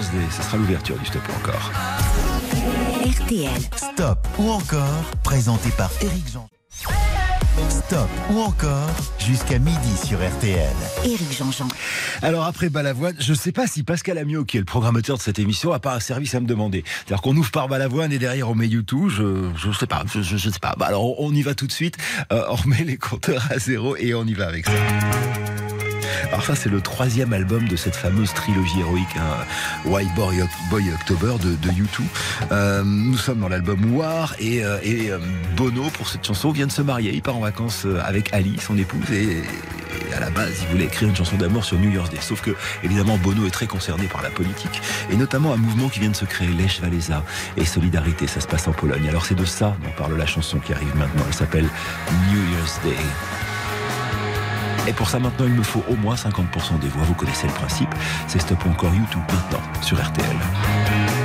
C'est 0.02 0.14
New 0.14 0.20
Year's 0.20 0.30
Day. 0.30 0.36
Ce 0.36 0.44
sera 0.44 0.58
l'ouverture 0.58 0.98
du 0.98 1.06
stop 1.06 1.22
ou 1.30 1.36
encore. 1.38 1.72
RTL. 3.06 3.62
Stop 3.76 4.28
ou 4.38 4.50
encore, 4.52 5.04
présenté 5.24 5.70
par 5.72 5.90
Eric 6.02 6.32
Jean. 6.32 6.48
Stop 7.70 8.10
ou 8.30 8.40
encore, 8.40 8.90
jusqu'à 9.20 9.58
midi 9.60 9.98
sur 10.06 10.20
RTL. 10.20 10.74
Éric 11.04 11.38
Jean-Jean. 11.38 11.68
Alors 12.22 12.46
après 12.46 12.70
Balavoine, 12.70 13.16
je 13.20 13.32
ne 13.32 13.38
sais 13.38 13.52
pas 13.52 13.66
si 13.66 13.84
Pascal 13.84 14.18
Amiot, 14.18 14.46
qui 14.46 14.58
est 14.58 14.60
le 14.60 14.66
programmateur 14.66 15.18
de 15.18 15.22
cette 15.22 15.40
émission, 15.40 15.74
a 15.74 15.80
pas 15.80 15.96
un 15.96 16.00
service 16.00 16.36
à 16.36 16.40
me 16.40 16.46
demander. 16.48 16.84
C'est-à-dire 16.86 17.22
qu'on 17.22 17.36
ouvre 17.36 17.52
par 17.52 17.68
Balavoine 17.68 18.12
et 18.12 18.20
derrière 18.20 18.50
on 18.50 18.56
met 18.56 18.68
YouTube. 18.68 19.10
Je 19.10 19.50
je 19.56 19.72
sais 19.72 19.88
pas, 19.88 20.04
je, 20.14 20.22
je, 20.22 20.38
je 20.38 20.50
sais 20.50 20.60
pas. 20.60 20.76
Bah 20.78 20.86
alors 20.88 21.20
on 21.20 21.34
y 21.34 21.42
va 21.42 21.56
tout 21.56 21.68
de 21.68 21.72
suite. 21.72 21.98
Euh, 22.32 22.44
on 22.50 22.56
remet 22.56 22.84
les 22.84 22.98
compteurs 22.98 23.48
à 23.50 23.58
zéro 23.58 23.96
et 23.96 24.14
on 24.14 24.26
y 24.26 24.34
va 24.34 24.48
avec 24.48 24.66
ça. 24.66 24.74
Alors 26.28 26.44
ça 26.44 26.56
c'est 26.56 26.70
le 26.70 26.82
troisième 26.82 27.34
album 27.34 27.68
de 27.68 27.76
cette 27.76 27.96
fameuse 27.96 28.34
trilogie 28.34 28.80
héroïque, 28.80 29.16
hein, 29.18 29.46
White 29.86 30.14
Boy, 30.16 30.42
October 30.94 31.34
de, 31.44 31.56
de 31.56 31.70
U2. 31.70 32.02
Euh, 32.52 32.84
nous 32.84 33.18
sommes 33.18 33.40
dans 33.40 33.50
l'album 33.50 33.94
War 33.96 34.36
et, 34.40 34.64
euh, 34.64 34.78
euh, 34.86 35.20
Bono 35.56 35.84
pour 35.92 36.08
cette 36.08 36.26
chanson 36.26 36.52
vient 36.52 36.68
de 36.68 36.72
se 36.72 36.82
marier. 36.82 37.12
Il 37.14 37.22
part 37.22 37.38
en 37.38 37.42
vacances 37.42 37.86
avec 38.04 38.34
Ali, 38.34 38.58
son 38.60 38.78
épouse, 38.78 39.10
et, 39.12 39.44
et 40.10 40.14
à 40.14 40.20
la 40.20 40.30
base 40.30 40.54
il 40.62 40.68
voulait 40.68 40.86
écrire 40.86 41.10
une 41.10 41.16
chanson 41.16 41.36
d'amour 41.38 41.64
sur 41.64 41.78
New 41.80 41.92
Year's 41.92 42.10
Day. 42.10 42.20
Sauf 42.22 42.42
que 42.42 42.52
évidemment 42.84 43.18
Bono 43.18 43.46
est 43.48 43.52
très 43.52 43.68
concerné 43.68 44.08
par 44.08 44.22
la 44.22 44.30
politique 44.30 44.82
et 45.12 45.16
notamment 45.16 45.54
un 45.54 45.58
mouvement 45.58 45.90
qui 45.90 46.00
vient 46.00 46.10
de 46.12 46.16
se 46.16 46.26
créer, 46.26 46.50
Lech 46.50 46.80
Walesa 46.82 47.24
et 47.56 47.66
Solidarité. 47.66 48.28
Ça 48.28 48.40
se 48.40 48.48
passe 48.48 48.68
en 48.68 48.74
Pologne. 48.74 49.08
Alors 49.10 49.26
c'est 49.26 49.36
de 49.36 49.46
ça 49.46 49.76
dont 49.84 49.92
parle 49.98 50.18
la 50.18 50.26
chanson 50.26 50.60
qui 50.60 50.74
arrive 50.74 50.96
maintenant. 50.96 51.24
Elle 51.28 51.34
s'appelle 51.34 51.70
New 52.32 52.52
Year's 52.52 52.80
Day. 52.84 53.57
Et 54.88 54.94
pour 54.94 55.10
ça, 55.10 55.20
maintenant, 55.20 55.46
il 55.46 55.54
me 55.54 55.64
faut 55.64 55.84
au 55.90 55.96
moins 55.96 56.16
50% 56.16 56.80
des 56.80 56.88
voix. 56.88 57.04
Vous 57.04 57.14
connaissez 57.14 57.48
le 57.48 57.54
principe. 57.54 57.94
C'est 58.28 58.40
Stop 58.40 58.66
encore 58.66 58.94
YouTube 58.94 59.22
maintenant 59.30 59.62
sur 59.82 60.02
RTL. 60.02 61.17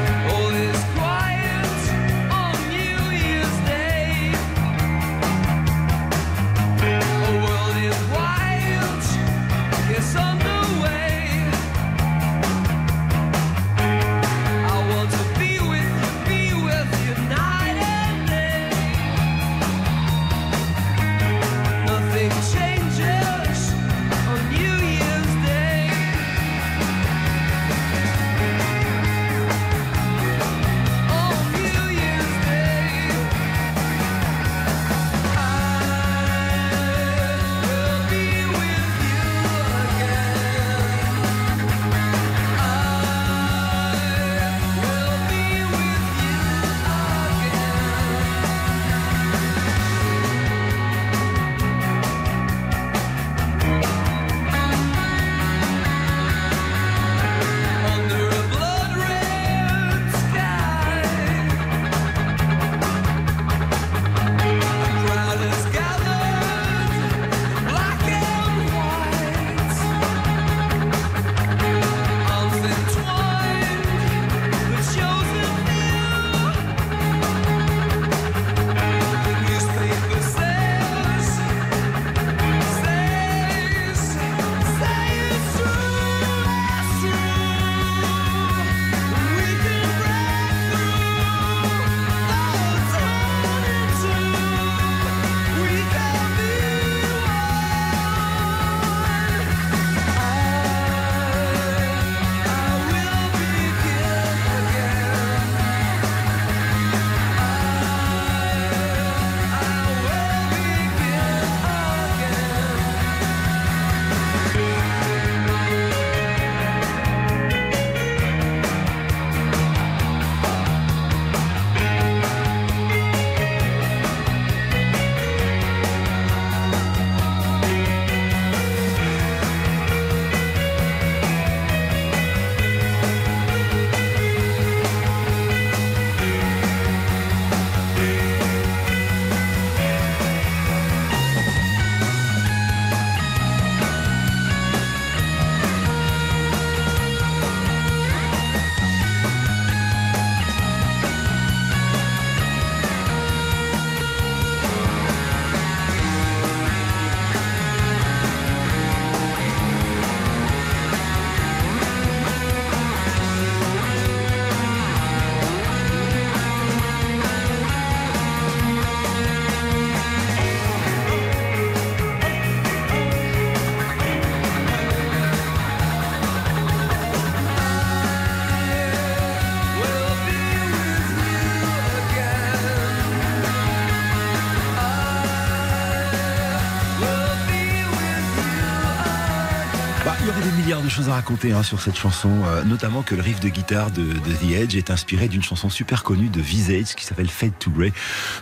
Choses 190.93 191.09
à 191.09 191.15
raconter 191.15 191.53
hein, 191.53 191.63
sur 191.63 191.81
cette 191.81 191.97
chanson, 191.97 192.31
euh, 192.47 192.65
notamment 192.65 193.03
que 193.03 193.15
le 193.15 193.23
riff 193.23 193.41
de 193.41 193.49
guitare 193.49 193.91
de, 193.91 194.03
de 194.03 194.33
The 194.41 194.53
Edge 194.53 194.77
est 194.77 194.91
inspiré 194.91 195.29
d'une 195.29 195.43
chanson 195.43 195.71
super 195.71 196.03
connue 196.03 196.29
de 196.29 196.41
Visage 196.41 196.95
qui 196.95 197.05
s'appelle 197.05 197.29
Fade 197.29 197.59
to 197.59 197.71
Grey. 197.71 197.93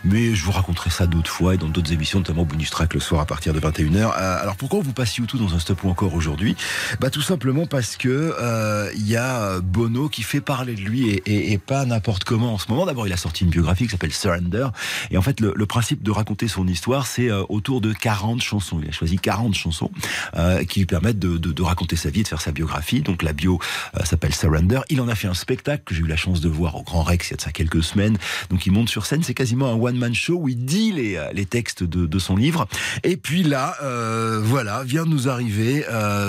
Mais 0.04 0.34
je 0.34 0.44
vous 0.44 0.52
raconterai 0.52 0.90
ça 0.90 1.06
d'autres 1.06 1.30
fois 1.30 1.54
et 1.54 1.58
dans 1.58 1.68
d'autres 1.68 1.92
émissions, 1.92 2.18
notamment 2.18 2.44
Bonus 2.44 2.70
Track 2.70 2.94
le 2.94 3.00
soir 3.00 3.20
à 3.20 3.26
partir 3.26 3.54
de 3.54 3.60
21h. 3.60 3.96
Euh, 3.96 4.42
alors 4.42 4.56
pourquoi 4.56 4.80
on 4.80 4.82
vous 4.82 4.92
passe 4.92 5.16
YouTube 5.16 5.40
dans 5.40 5.54
un 5.54 5.58
stop 5.58 5.84
ou 5.84 5.88
encore 5.90 6.14
aujourd'hui? 6.14 6.56
Bah 7.00 7.10
tout 7.10 7.22
simplement 7.22 7.66
parce 7.66 7.96
que 7.96 8.08
euh, 8.40 8.90
il 8.96 9.06
y 9.06 9.16
a 9.16 9.60
Bono 9.60 10.08
qui 10.08 10.22
fait 10.22 10.40
parler 10.40 10.74
de 10.74 10.80
lui 10.80 11.08
et, 11.08 11.22
et, 11.26 11.52
et 11.52 11.58
pas 11.58 11.84
n'importe 11.84 12.24
comment 12.24 12.54
en 12.54 12.58
ce 12.58 12.68
moment. 12.68 12.86
D'abord, 12.86 13.06
il 13.06 13.12
a 13.12 13.16
sorti 13.16 13.44
une 13.44 13.50
biographie 13.50 13.84
qui 13.84 13.90
s'appelle 13.90 14.12
Surrender 14.12 14.68
et 15.10 15.16
en 15.16 15.22
fait 15.22 15.40
le, 15.40 15.52
le, 15.54 15.66
principe 15.66 16.02
de 16.02 16.10
raconter 16.10 16.48
son 16.48 16.66
histoire, 16.66 17.06
c'est 17.06 17.30
euh, 17.30 17.44
autour 17.48 17.80
de 17.80 17.92
40 17.92 18.42
chansons. 18.42 18.80
Il 18.82 18.88
a 18.88 18.92
choisi 18.92 19.18
40 19.18 19.54
chansons 19.54 19.90
euh, 20.36 20.64
qui 20.64 20.80
lui 20.80 20.86
permettent 20.86 21.18
de, 21.18 21.38
de, 21.38 21.52
de, 21.52 21.62
raconter 21.62 21.96
sa 21.96 22.10
vie, 22.10 22.22
de 22.22 22.28
faire 22.28 22.39
sa 22.40 22.52
biographie. 22.52 23.00
Donc 23.00 23.22
la 23.22 23.32
bio 23.32 23.58
euh, 23.96 24.04
s'appelle 24.04 24.34
Surrender. 24.34 24.80
Il 24.88 25.00
en 25.00 25.08
a 25.08 25.14
fait 25.14 25.28
un 25.28 25.34
spectacle 25.34 25.84
que 25.84 25.94
j'ai 25.94 26.02
eu 26.02 26.06
la 26.06 26.16
chance 26.16 26.40
de 26.40 26.48
voir 26.48 26.76
au 26.76 26.82
Grand 26.82 27.02
Rex 27.02 27.28
il 27.28 27.30
y 27.32 27.34
a 27.34 27.36
de 27.36 27.42
ça 27.42 27.52
quelques 27.52 27.82
semaines. 27.82 28.18
Donc 28.50 28.66
il 28.66 28.72
monte 28.72 28.88
sur 28.88 29.06
scène, 29.06 29.22
c'est 29.22 29.34
quasiment 29.34 29.68
un 29.68 29.74
one-man 29.74 30.14
show 30.14 30.38
où 30.40 30.48
il 30.48 30.64
dit 30.64 30.92
les, 30.92 31.16
euh, 31.16 31.30
les 31.32 31.46
textes 31.46 31.82
de, 31.82 32.18
son 32.18 32.36
livre. 32.36 32.66
Et 33.02 33.16
puis 33.16 33.42
là, 33.42 33.76
euh, 33.82 34.40
voilà, 34.42 34.82
vient 34.84 35.04
de 35.04 35.10
nous 35.10 35.28
arriver 35.28 35.84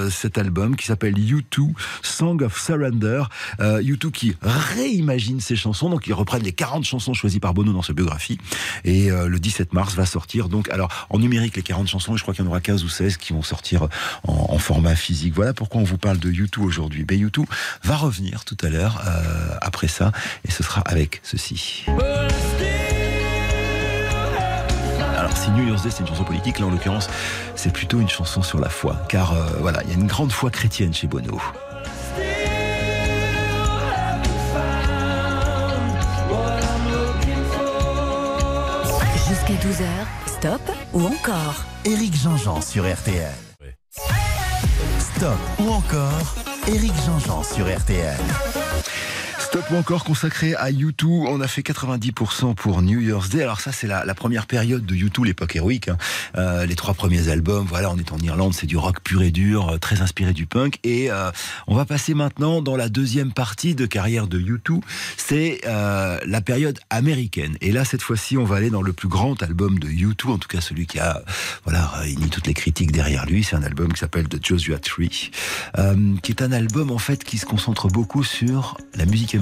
cet 0.10 0.38
album 0.38 0.76
qui 0.76 0.86
s'appelle 0.86 1.15
U2, 1.15 1.74
Song 2.02 2.41
of 2.41 2.58
Surrender. 2.58 3.24
U2 3.60 4.12
qui 4.12 4.36
réimagine 4.41 5.41
ses 5.41 5.56
chansons, 5.56 5.89
donc 5.89 6.08
ils 6.08 6.13
reprennent 6.13 6.43
les 6.43 6.54
40 6.54 6.86
chansons 6.86 7.13
choisies 7.13 7.39
par 7.39 7.54
Bono 7.54 7.74
dans 7.74 7.82
sa 7.82 7.93
biographie. 7.93 8.38
Et 8.86 9.10
le 9.10 9.38
17 9.38 9.74
mars 9.74 9.95
va 9.95 10.06
sortir, 10.06 10.47
donc 10.47 10.69
alors 10.69 10.89
en 11.10 11.19
numérique 11.19 11.58
les 11.58 11.63
40 11.63 11.88
chansons, 11.88 12.15
je 12.15 12.21
crois 12.21 12.34
qu'il 12.34 12.45
y 12.45 12.47
en 12.47 12.52
aura 12.52 12.62
15 12.62 12.84
ou 12.84 12.89
16 12.89 13.17
qui 13.17 13.34
vont 13.34 13.43
sortir 13.43 13.88
en, 14.24 14.47
en 14.50 14.58
format 14.58 14.95
physique. 14.95 15.34
Voilà 15.36 15.54
pourquoi 15.54 15.82
on 15.82 15.84
vous 15.84 15.97
parle 16.01 16.17
de 16.17 16.29
U2 16.31 16.59
aujourd'hui. 16.59 17.05
Ben 17.05 17.17
U2 17.17 17.45
va 17.83 17.95
revenir 17.95 18.43
tout 18.43 18.57
à 18.63 18.69
l'heure 18.69 19.01
euh, 19.07 19.55
après 19.61 19.87
ça, 19.87 20.11
et 20.45 20.51
ce 20.51 20.63
sera 20.63 20.81
avec 20.81 21.21
ceci. 21.23 21.85
Alors 25.17 25.37
si 25.37 25.51
New 25.51 25.65
Year's 25.65 25.83
Day 25.83 25.89
c'est 25.91 26.01
une 26.01 26.07
chanson 26.07 26.23
politique, 26.23 26.59
là 26.59 26.65
en 26.65 26.71
l'occurrence 26.71 27.07
c'est 27.55 27.71
plutôt 27.71 28.01
une 28.01 28.09
chanson 28.09 28.41
sur 28.41 28.59
la 28.59 28.69
foi, 28.69 29.01
car 29.07 29.33
euh, 29.33 29.45
voilà, 29.59 29.83
il 29.83 29.89
y 29.89 29.93
a 29.93 29.95
une 29.95 30.07
grande 30.07 30.31
foi 30.31 30.49
chrétienne 30.49 30.93
chez 30.93 31.07
Bono. 31.07 31.39
Jusqu'à 39.29 39.53
12h, 39.53 39.85
stop 40.27 40.61
ou 40.91 41.05
encore 41.05 41.63
Éric 41.85 42.15
Jean-Jean 42.15 42.59
sur 42.59 42.83
RTL. 42.83 43.31
Stop 45.00 45.38
ou 45.60 45.69
encore 45.69 46.36
Éric 46.67 46.93
Jean-Jean 47.06 47.43
sur 47.43 47.65
RTL. 47.65 48.17
Stop 49.51 49.69
encore 49.73 50.05
consacré 50.05 50.55
à 50.55 50.71
U2. 50.71 51.25
On 51.27 51.41
a 51.41 51.47
fait 51.49 51.61
90% 51.61 52.55
pour 52.55 52.81
New 52.81 53.01
Year's 53.01 53.27
Day. 53.27 53.43
Alors 53.43 53.59
ça, 53.59 53.73
c'est 53.73 53.85
la, 53.85 54.15
première 54.15 54.47
période 54.47 54.85
de 54.85 54.95
U2, 54.95 55.25
l'époque 55.25 55.57
héroïque. 55.57 55.89
Hein. 55.89 55.97
Euh, 56.37 56.65
les 56.65 56.75
trois 56.75 56.93
premiers 56.93 57.27
albums, 57.27 57.65
voilà, 57.67 57.91
on 57.91 57.97
est 57.97 58.13
en 58.13 58.17
Irlande, 58.19 58.53
c'est 58.53 58.65
du 58.65 58.77
rock 58.77 59.01
pur 59.03 59.21
et 59.21 59.31
dur, 59.31 59.67
euh, 59.67 59.77
très 59.77 60.01
inspiré 60.01 60.31
du 60.31 60.45
punk. 60.45 60.79
Et 60.85 61.11
euh, 61.11 61.31
on 61.67 61.75
va 61.75 61.83
passer 61.83 62.13
maintenant 62.13 62.61
dans 62.61 62.77
la 62.77 62.87
deuxième 62.87 63.33
partie 63.33 63.75
de 63.75 63.85
carrière 63.85 64.27
de 64.27 64.39
U2. 64.39 64.79
C'est 65.17 65.59
la 65.65 66.41
période 66.41 66.79
américaine. 66.89 67.57
Et 67.59 67.73
là, 67.73 67.83
cette 67.83 68.03
fois-ci, 68.03 68.37
on 68.37 68.45
va 68.45 68.55
aller 68.55 68.69
dans 68.69 68.81
le 68.81 68.93
plus 68.93 69.09
grand 69.09 69.43
album 69.43 69.79
de 69.79 69.87
U2, 69.87 70.29
en 70.29 70.37
tout 70.37 70.47
cas 70.47 70.61
celui 70.61 70.87
qui 70.87 70.97
a 70.99 71.23
voilà 71.65 71.87
réuni 71.87 72.29
toutes 72.29 72.47
les 72.47 72.53
critiques 72.53 72.93
derrière 72.93 73.25
lui. 73.25 73.43
C'est 73.43 73.57
un 73.57 73.63
album 73.63 73.91
qui 73.91 73.99
s'appelle 73.99 74.29
The 74.29 74.41
Joshua 74.41 74.79
Tree, 74.79 75.31
qui 76.23 76.31
est 76.31 76.41
un 76.41 76.53
album 76.53 76.91
en 76.91 76.99
fait 76.99 77.25
qui 77.25 77.37
se 77.37 77.45
concentre 77.45 77.89
beaucoup 77.89 78.23
sur 78.23 78.77
la 78.95 79.05
musique 79.05 79.35
américaine 79.35 79.40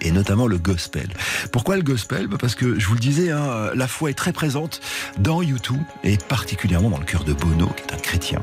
et 0.00 0.10
notamment 0.10 0.46
le 0.46 0.58
gospel. 0.58 1.08
Pourquoi 1.52 1.76
le 1.76 1.82
gospel? 1.82 2.28
Parce 2.28 2.54
que, 2.54 2.78
je 2.78 2.86
vous 2.86 2.94
le 2.94 3.00
disais, 3.00 3.30
hein, 3.30 3.70
la 3.74 3.88
foi 3.88 4.10
est 4.10 4.14
très 4.14 4.32
présente 4.32 4.80
dans 5.18 5.42
U2, 5.42 5.72
et 6.04 6.16
particulièrement 6.16 6.90
dans 6.90 6.98
le 6.98 7.04
cœur 7.04 7.24
de 7.24 7.32
Bono, 7.32 7.68
qui 7.68 7.82
est 7.82 7.94
un 7.94 7.98
chrétien. 7.98 8.40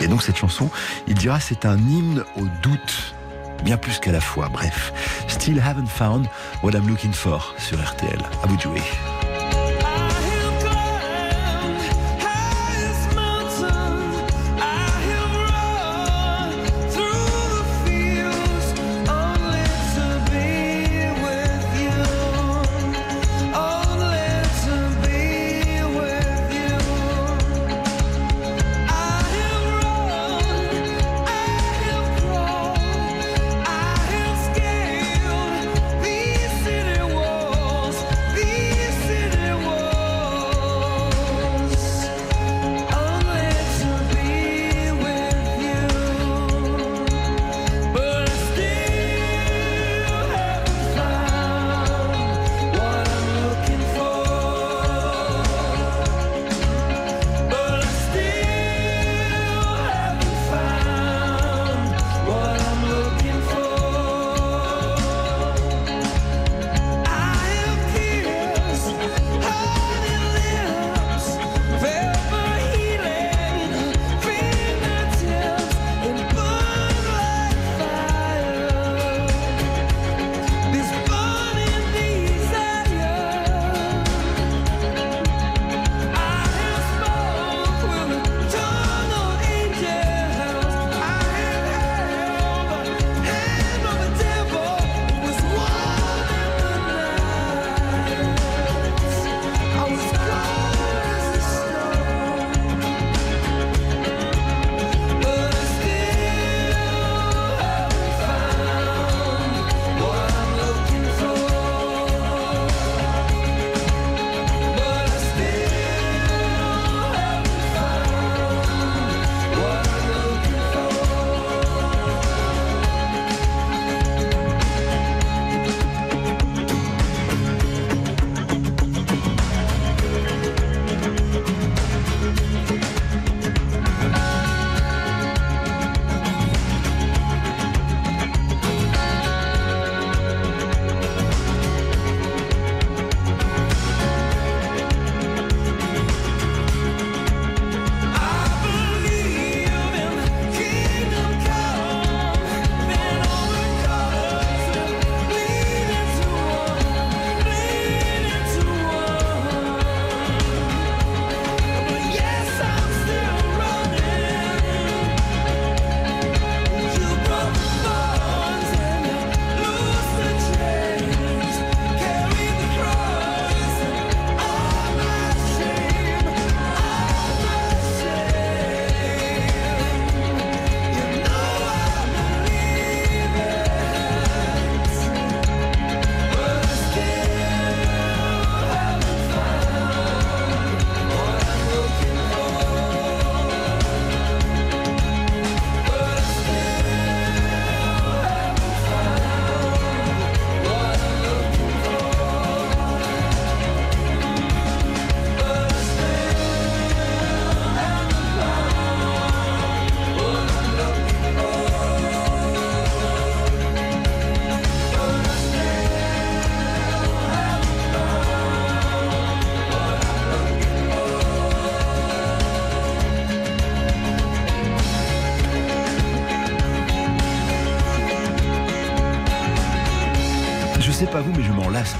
Et 0.00 0.08
donc 0.08 0.22
cette 0.22 0.36
chanson, 0.36 0.70
il 1.08 1.14
dira, 1.14 1.40
c'est 1.40 1.66
un 1.66 1.76
hymne 1.76 2.24
au 2.36 2.44
doute, 2.62 3.14
bien 3.64 3.76
plus 3.76 3.98
qu'à 3.98 4.12
la 4.12 4.20
foi. 4.20 4.48
Bref, 4.50 4.92
Still 5.28 5.60
Haven't 5.60 5.88
Found 5.88 6.26
What 6.62 6.72
I'm 6.72 6.88
Looking 6.88 7.12
For 7.12 7.54
sur 7.58 7.78
RTL. 7.78 8.18
À 8.42 8.46
vous 8.46 8.56
de 8.56 8.62
jouer. 8.62 8.82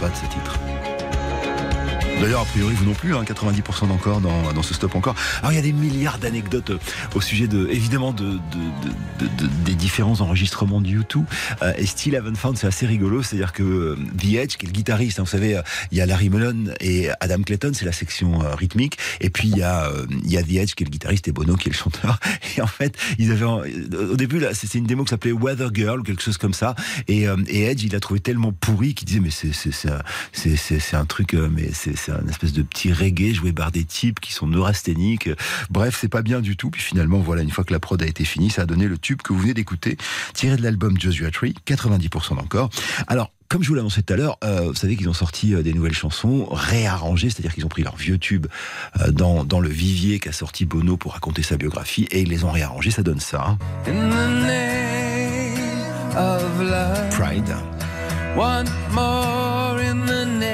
Pas 0.01 0.09
de 0.09 0.15
ce 0.17 0.25
titre. 0.27 0.69
D'ailleurs, 2.20 2.42
a 2.42 2.44
priori, 2.44 2.74
vous 2.74 2.85
non 2.85 2.92
plus, 2.92 3.14
hein, 3.16 3.22
90% 3.24 3.88
d'encore 3.88 4.20
dans, 4.20 4.52
dans 4.52 4.62
ce 4.62 4.74
stop 4.74 4.94
encore. 4.94 5.14
Alors, 5.38 5.52
il 5.52 5.56
y 5.56 5.59
a 5.59 5.62
des 5.62 5.72
milliards 5.72 6.18
d'anecdotes 6.18 6.70
euh, 6.70 6.78
au 7.14 7.20
sujet 7.22 7.46
de, 7.48 7.66
évidemment, 7.70 8.12
de, 8.12 8.24
de, 8.24 8.37
de- 8.38 9.26
de- 9.26 9.46
de- 9.46 9.50
des 9.64 9.74
différents 9.74 10.20
enregistrements 10.20 10.83
de 10.83 10.88
YouTube. 10.88 11.24
Euh, 11.62 11.72
et 11.78 11.87
Still 11.87 12.14
Haven't 12.16 12.35
Found, 12.37 12.59
c'est 12.59 12.66
assez 12.66 12.87
rigolo. 12.87 13.22
C'est-à-dire 13.22 13.52
que 13.54 13.62
euh, 13.62 13.96
The 14.18 14.35
Edge, 14.35 14.56
qui 14.56 14.66
est 14.66 14.68
le 14.68 14.72
guitariste, 14.72 15.18
hein, 15.18 15.22
vous 15.22 15.30
savez, 15.30 15.56
euh, 15.56 15.62
il 15.92 15.98
y 15.98 16.02
a 16.02 16.06
Larry 16.06 16.28
Mullen 16.28 16.74
et 16.80 17.09
Adam 17.20 17.42
Clayton, 17.42 17.72
c'est 17.74 17.87
la 17.87 17.92
section 17.92 18.40
rythmique. 18.56 18.98
Et 19.22 19.30
puis, 19.30 19.48
il 19.48 19.56
y, 19.56 19.62
a, 19.62 19.90
il 20.24 20.30
y 20.30 20.37
a 20.37 20.42
The 20.42 20.52
Edge, 20.56 20.74
qui 20.74 20.83
est 20.83 20.87
le 20.87 20.90
guitariste, 20.90 21.26
et 21.28 21.33
Bono, 21.33 21.56
qui 21.56 21.68
est 21.68 21.72
le 21.72 21.76
chanteur. 21.78 22.18
Et 22.56 22.61
en 22.61 22.66
fait, 22.66 22.96
ils 23.18 23.30
avaient, 23.33 23.44
au 23.44 24.16
début, 24.16 24.42
c'était 24.52 24.78
une 24.78 24.85
démo 24.87 25.04
qui 25.04 25.11
s'appelait 25.11 25.33
Weather 25.33 25.70
Girl, 25.72 26.00
ou 26.00 26.02
quelque 26.02 26.22
chose 26.22 26.37
comme 26.37 26.52
ça. 26.54 26.74
Et, 27.09 27.26
et 27.48 27.62
Edge, 27.64 27.83
il 27.85 27.94
a 27.94 28.00
trouvé 28.00 28.20
tellement 28.20 28.52
pourri 28.52 28.94
qu'il 28.94 29.06
disait, 29.06 29.20
mais 29.20 29.30
c'est, 29.30 30.94
un- 30.96 31.04
truc, 31.06 31.35
mais 31.35 31.70
c'est, 31.72 31.96
c'est 32.11 32.25
un 32.25 32.29
espèce 32.29 32.53
de 32.53 32.62
petit 32.62 32.92
reggae 32.92 33.33
joué 33.35 33.53
par 33.53 33.70
des 33.70 33.85
types 33.85 34.20
qui 34.20 34.33
sont 34.33 34.46
neurasthéniques. 34.46 35.29
Bref, 35.70 35.96
c'est 36.01 36.09
pas 36.09 36.23
bien 36.23 36.40
du 36.40 36.57
tout. 36.57 36.70
Puis 36.70 36.83
finalement, 36.83 37.18
voilà, 37.20 37.42
une 37.42 37.51
fois 37.51 37.64
que 37.64 37.73
la 37.73 37.81
prod 37.81 38.01
a 38.03 38.07
été 38.07 38.25
finie, 38.25 38.51
ça 38.51 38.62
a 38.62 38.66
donné 38.66 38.87
le 38.88 38.99
tube 38.99 39.23
que 39.23 39.33
vous 39.33 39.38
venez 39.40 39.55
d'écouter, 39.55 39.96
tiré 40.35 40.57
de 40.57 40.62
l'album 40.62 40.99
Joshua 41.01 41.31
Tree, 41.31 41.55
90% 41.66 42.37
d'encore. 42.37 42.70
Alors, 43.07 43.31
comme 43.49 43.62
je 43.62 43.68
vous 43.68 43.75
l'annonçais 43.75 44.03
tout 44.03 44.12
à 44.12 44.16
l'heure, 44.16 44.38
euh, 44.44 44.68
vous 44.68 44.75
savez 44.75 44.96
qu'ils 44.96 45.09
ont 45.09 45.12
sorti 45.12 45.55
euh, 45.55 45.62
des 45.62 45.73
nouvelles 45.73 45.94
chansons 45.94 46.46
réarrangées, 46.51 47.31
c'est-à-dire 47.31 47.53
qu'ils 47.53 47.64
ont 47.64 47.68
pris 47.68 47.83
leurs 47.83 47.96
vieux 47.96 48.18
tubes 48.18 48.46
euh, 49.01 49.11
dans, 49.11 49.44
dans 49.44 49.61
le 49.61 49.68
vivier 49.68 50.20
qu'a 50.20 50.33
sorti 50.33 50.66
Bono 50.66 50.96
pour 50.96 51.12
raconter 51.14 51.42
sa 51.42 51.57
biographie 51.57 52.07
et 52.11 52.20
ils 52.23 52.29
les 52.29 52.44
ont 52.44 52.51
réarrangés, 52.53 52.90
ça 52.92 53.03
donne 53.03 53.20
ça. 53.20 53.44
hein. 53.46 53.59
In 53.88 54.09
the 54.11 54.46
name 54.46 56.16
of 56.16 56.61
love, 56.62 57.11
Pride. 57.11 57.55
one 58.37 58.66
more 58.92 59.81
in 59.81 60.07
the. 60.07 60.50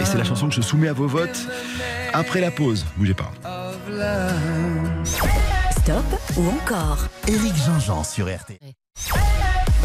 Et 0.00 0.04
c'est 0.04 0.18
la 0.18 0.24
chanson 0.24 0.48
que 0.48 0.54
je 0.54 0.60
soumets 0.60 0.88
à 0.88 0.92
vos 0.92 1.06
votes 1.06 1.46
après 2.12 2.40
la 2.40 2.50
pause. 2.50 2.84
Bougez 2.96 3.14
pas. 3.14 3.30
Stop 5.70 6.04
ou 6.36 6.48
encore? 6.48 6.98
Éric 7.28 7.54
Jean-Jean 7.56 8.04
sur 8.04 8.26
RTL. 8.26 8.58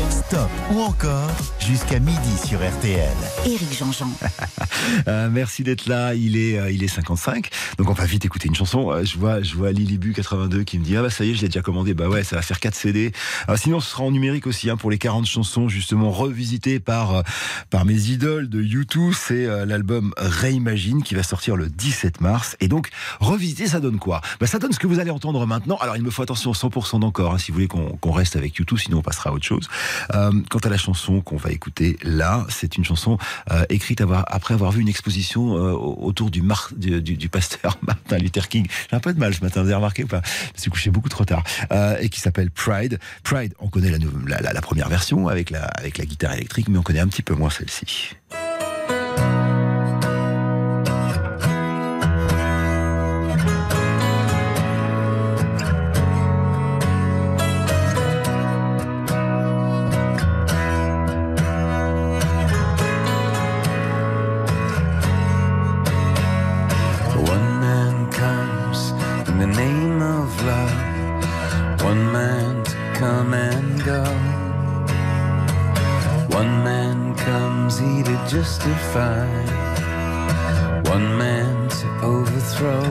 Stop 0.10 0.50
ou 0.72 0.80
encore 0.82 1.30
jusqu'à 1.60 2.00
midi 2.00 2.38
sur 2.46 2.60
RTL. 2.60 3.10
Éric 3.46 3.78
Jean-Jean. 3.78 4.10
Euh, 5.08 5.30
merci 5.32 5.64
d'être 5.64 5.86
là. 5.88 6.16
Il 6.16 6.38
est, 6.38 6.58
euh, 6.58 6.72
il 6.72 6.84
est 6.84 6.88
55. 6.88 7.50
Donc 7.78 7.90
on 7.90 7.94
va 7.94 8.06
vite 8.06 8.26
écouter 8.26 8.48
une 8.48 8.56
chanson. 8.56 8.92
Euh, 8.92 9.04
je 9.04 9.18
vois, 9.18 9.42
je 9.42 9.56
vois 9.56 9.72
Lilibu 9.72 10.14
82 10.14 10.64
qui 10.64 10.80
me 10.80 10.84
dit 10.84 10.98
ah 10.98 11.04
bah 11.04 11.10
ça 11.10 11.24
y 11.24 11.32
est, 11.32 11.34
je 11.36 11.42
l'ai 11.42 11.50
déjà 11.50 11.62
commandé. 11.62 11.94
Bah 11.94 12.08
ouais, 12.08 12.24
ça 12.24 12.36
va 12.36 12.42
faire 12.42 12.60
4 12.60 12.74
CD. 12.74 13.12
Euh, 13.50 13.58
sinon, 13.58 13.80
ce 13.80 13.92
sera 13.92 14.04
en 14.04 14.12
numérique 14.12 14.48
aussi 14.48 14.70
hein, 14.70 14.78
pour 14.78 14.90
les 14.90 14.98
40 14.98 15.26
chansons 15.28 15.70
justement 15.70 16.10
revisitées 16.10 16.80
par 16.80 17.24
par 17.70 17.86
mes 17.86 18.10
idoles 18.10 18.50
de 18.50 18.62
YouTube. 18.62 19.14
C'est 19.16 19.46
l'album 19.66 20.14
Réimagine 20.18 21.04
qui 21.04 21.14
va 21.14 21.24
sortir 21.24 21.56
le 21.56 21.70
17 21.70 22.22
mars. 22.22 22.58
Et 22.60 22.68
donc 22.68 22.90
revisiter, 23.20 23.68
ça 23.68 23.80
donne 23.80 24.00
quoi? 24.00 24.22
Bah 24.40 24.48
ça 24.48 24.58
donne 24.58 24.74
ce 24.74 24.80
que 24.80 24.88
vous 24.88 25.00
allez 25.00 25.12
entendre 25.12 25.46
maintenant. 25.46 25.78
Alors 25.78 25.96
il 25.96 26.04
me 26.04 26.10
faut 26.10 26.24
attention 26.24 26.52
100% 26.54 27.00
d'encore 27.00 27.34
hein, 27.34 27.38
si 27.38 27.52
vous 27.52 27.56
voulez 27.56 27.68
qu'on 27.68 27.98
qu'on 27.98 28.12
reste 28.12 28.36
avec 28.36 28.56
YouTube, 28.56 28.80
sinon 28.80 29.00
on 29.00 29.04
passera 29.04 29.30
à 29.30 29.34
autre 29.34 29.46
chose. 29.46 29.68
Euh, 30.14 30.32
quant 30.50 30.60
à 30.60 30.70
la 30.70 30.78
chanson 30.78 31.22
qu'on 31.22 31.38
va 31.38 31.52
écouter 31.52 31.98
là, 32.04 32.46
c'est 32.50 32.78
une 32.78 32.86
chanson 32.86 33.18
euh, 33.52 33.66
écrite 33.70 34.02
après 34.28 34.54
avoir 34.54 34.72
vu 34.72 34.82
une 34.82 34.90
exposition 34.90 35.56
euh, 35.56 35.72
autour 35.72 36.32
du, 36.32 36.42
pasteur 37.30 37.78
Martin 37.88 38.18
Luther 38.18 38.48
King. 38.48 38.68
J'ai 38.90 38.96
un 38.96 39.00
peu 39.00 39.14
de 39.14 39.20
mal 39.20 39.34
ce 39.34 39.42
matin, 39.42 39.62
vous 39.62 39.68
avez 39.68 39.76
remarqué 39.76 40.04
ou 40.04 40.08
pas? 40.08 40.22
Je 40.24 40.54
me 40.54 40.62
suis 40.62 40.72
couché 40.72 40.90
beaucoup 40.90 41.10
trop 41.10 41.26
tard. 41.26 41.44
Et 42.00 42.10
qui 42.10 42.20
s'appelle 42.20 42.52
Pride. 42.52 43.00
Pride, 43.24 43.54
on 43.60 43.68
connaît 43.68 43.92
la, 43.92 44.62
première 44.62 44.90
version 44.90 45.28
avec 45.28 45.50
la 45.50 45.70
guitare 46.06 46.34
électrique, 46.34 46.68
mais 46.70 46.78
on 46.78 46.84
connaît 46.84 47.00
un 47.00 47.08
petit 47.08 47.24
peu 47.24 47.34
moins 47.34 47.50
celle-ci. 47.50 48.16
Justify. 78.62 79.28
One 80.93 81.17
man 81.17 81.69
to 81.69 81.88
overthrow. 82.04 82.84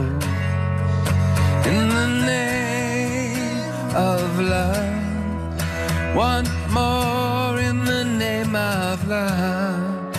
In 1.72 1.88
the 1.98 2.08
name 2.26 3.94
of 3.94 4.40
love. 4.40 6.16
One 6.16 6.46
more 6.70 7.60
in 7.60 7.84
the 7.84 8.04
name 8.04 8.56
of 8.56 9.06
love. 9.06 10.16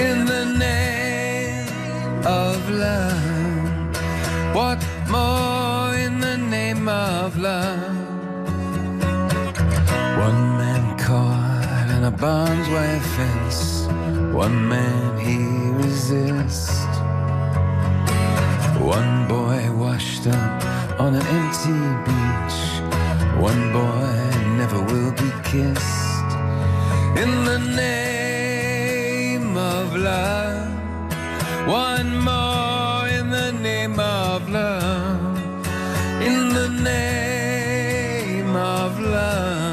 In 0.00 0.24
the 0.26 0.44
name 0.66 1.68
of 2.26 2.58
love. 2.70 4.54
What 4.54 4.80
more 5.08 5.94
in 5.94 6.18
the 6.18 6.38
name 6.38 6.88
of 6.88 7.38
love? 7.38 7.96
One 10.26 10.42
man 10.60 10.98
caught 10.98 11.88
in 11.96 12.02
a 12.02 12.10
barbed 12.10 12.68
wire 12.72 13.00
fence. 13.16 13.67
One 14.38 14.68
man 14.68 15.18
he 15.18 15.36
resists. 15.82 16.70
One 18.78 19.26
boy 19.26 19.68
washed 19.72 20.28
up 20.28 21.00
on 21.00 21.16
an 21.16 21.26
empty 21.38 21.78
beach. 22.06 22.58
One 23.42 23.72
boy 23.72 24.14
never 24.56 24.80
will 24.90 25.10
be 25.10 25.30
kissed. 25.42 26.30
In 27.22 27.30
the 27.50 27.58
name 27.74 29.56
of 29.56 29.96
love. 29.96 30.70
One 31.66 32.10
more 32.30 33.08
in 33.08 33.30
the 33.30 33.50
name 33.60 33.98
of 33.98 34.48
love. 34.48 35.36
In 36.22 36.50
the 36.50 36.68
name 36.68 38.54
of 38.54 39.00
love. 39.00 39.67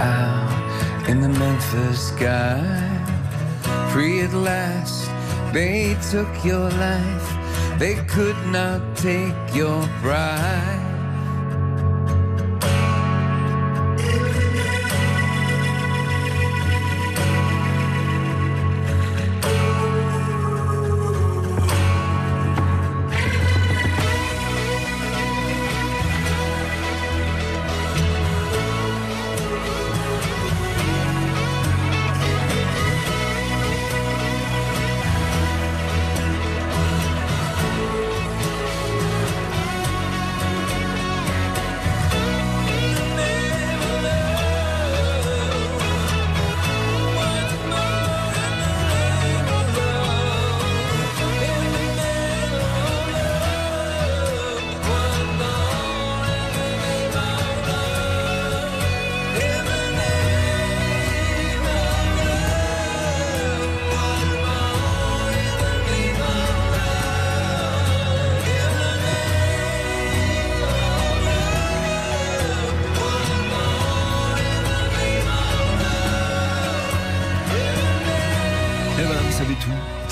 Out 0.00 1.08
in 1.08 1.20
the 1.20 1.28
Memphis 1.28 2.08
sky. 2.08 2.58
Free 3.92 4.20
at 4.22 4.32
last, 4.32 5.08
they 5.52 5.96
took 6.10 6.44
your 6.44 6.68
life, 6.70 7.78
they 7.78 7.94
could 8.06 8.36
not 8.50 8.80
take 8.96 9.36
your 9.54 9.80
pride. 10.02 10.77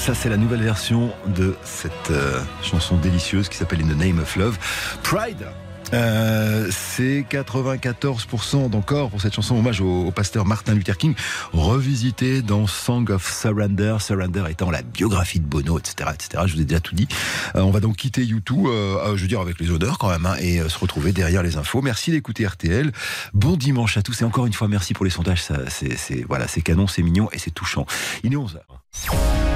Ça, 0.06 0.14
c'est 0.14 0.28
la 0.28 0.36
nouvelle 0.36 0.62
version 0.62 1.10
de 1.26 1.56
cette 1.64 2.12
euh, 2.12 2.40
chanson 2.62 2.96
délicieuse 2.96 3.48
qui 3.48 3.56
s'appelle 3.56 3.80
In 3.80 3.88
the 3.88 3.96
Name 3.96 4.20
of 4.20 4.36
Love. 4.36 4.56
Pride. 5.02 5.48
Euh, 5.94 6.68
c'est 6.70 7.26
94% 7.28 8.70
d'encore 8.70 9.10
pour 9.10 9.20
cette 9.20 9.34
chanson 9.34 9.58
hommage 9.58 9.80
au, 9.80 10.12
pasteur 10.12 10.44
Martin 10.44 10.74
Luther 10.74 10.96
King, 10.96 11.16
revisité 11.52 12.40
dans 12.40 12.68
Song 12.68 13.10
of 13.10 13.28
Surrender, 13.28 13.96
Surrender 13.98 14.44
étant 14.48 14.70
la 14.70 14.82
biographie 14.82 15.40
de 15.40 15.44
Bono, 15.44 15.76
etc., 15.76 16.10
etc. 16.14 16.44
Je 16.46 16.54
vous 16.54 16.60
ai 16.60 16.64
déjà 16.64 16.78
tout 16.78 16.94
dit. 16.94 17.08
Euh, 17.56 17.62
on 17.62 17.72
va 17.72 17.80
donc 17.80 17.96
quitter 17.96 18.22
YouTube, 18.22 18.68
je 18.68 19.20
veux 19.20 19.26
dire 19.26 19.40
avec 19.40 19.58
les 19.58 19.72
odeurs 19.72 19.98
quand 19.98 20.10
même, 20.10 20.26
hein, 20.26 20.36
et 20.38 20.60
se 20.68 20.78
retrouver 20.78 21.10
derrière 21.10 21.42
les 21.42 21.56
infos. 21.56 21.82
Merci 21.82 22.12
d'écouter 22.12 22.46
RTL. 22.46 22.92
Bon 23.34 23.56
dimanche 23.56 23.96
à 23.96 24.02
tous 24.02 24.22
et 24.22 24.24
encore 24.24 24.46
une 24.46 24.52
fois 24.52 24.68
merci 24.68 24.94
pour 24.94 25.04
les 25.04 25.10
sondages. 25.10 25.42
C'est 25.68 26.24
voilà, 26.28 26.46
c'est 26.46 26.60
canon, 26.62 26.86
c'est 26.86 27.02
mignon 27.02 27.28
et 27.32 27.40
c'est 27.40 27.50
touchant. 27.50 27.86
Il 28.22 28.32
est 28.32 28.36
11h. 28.36 29.55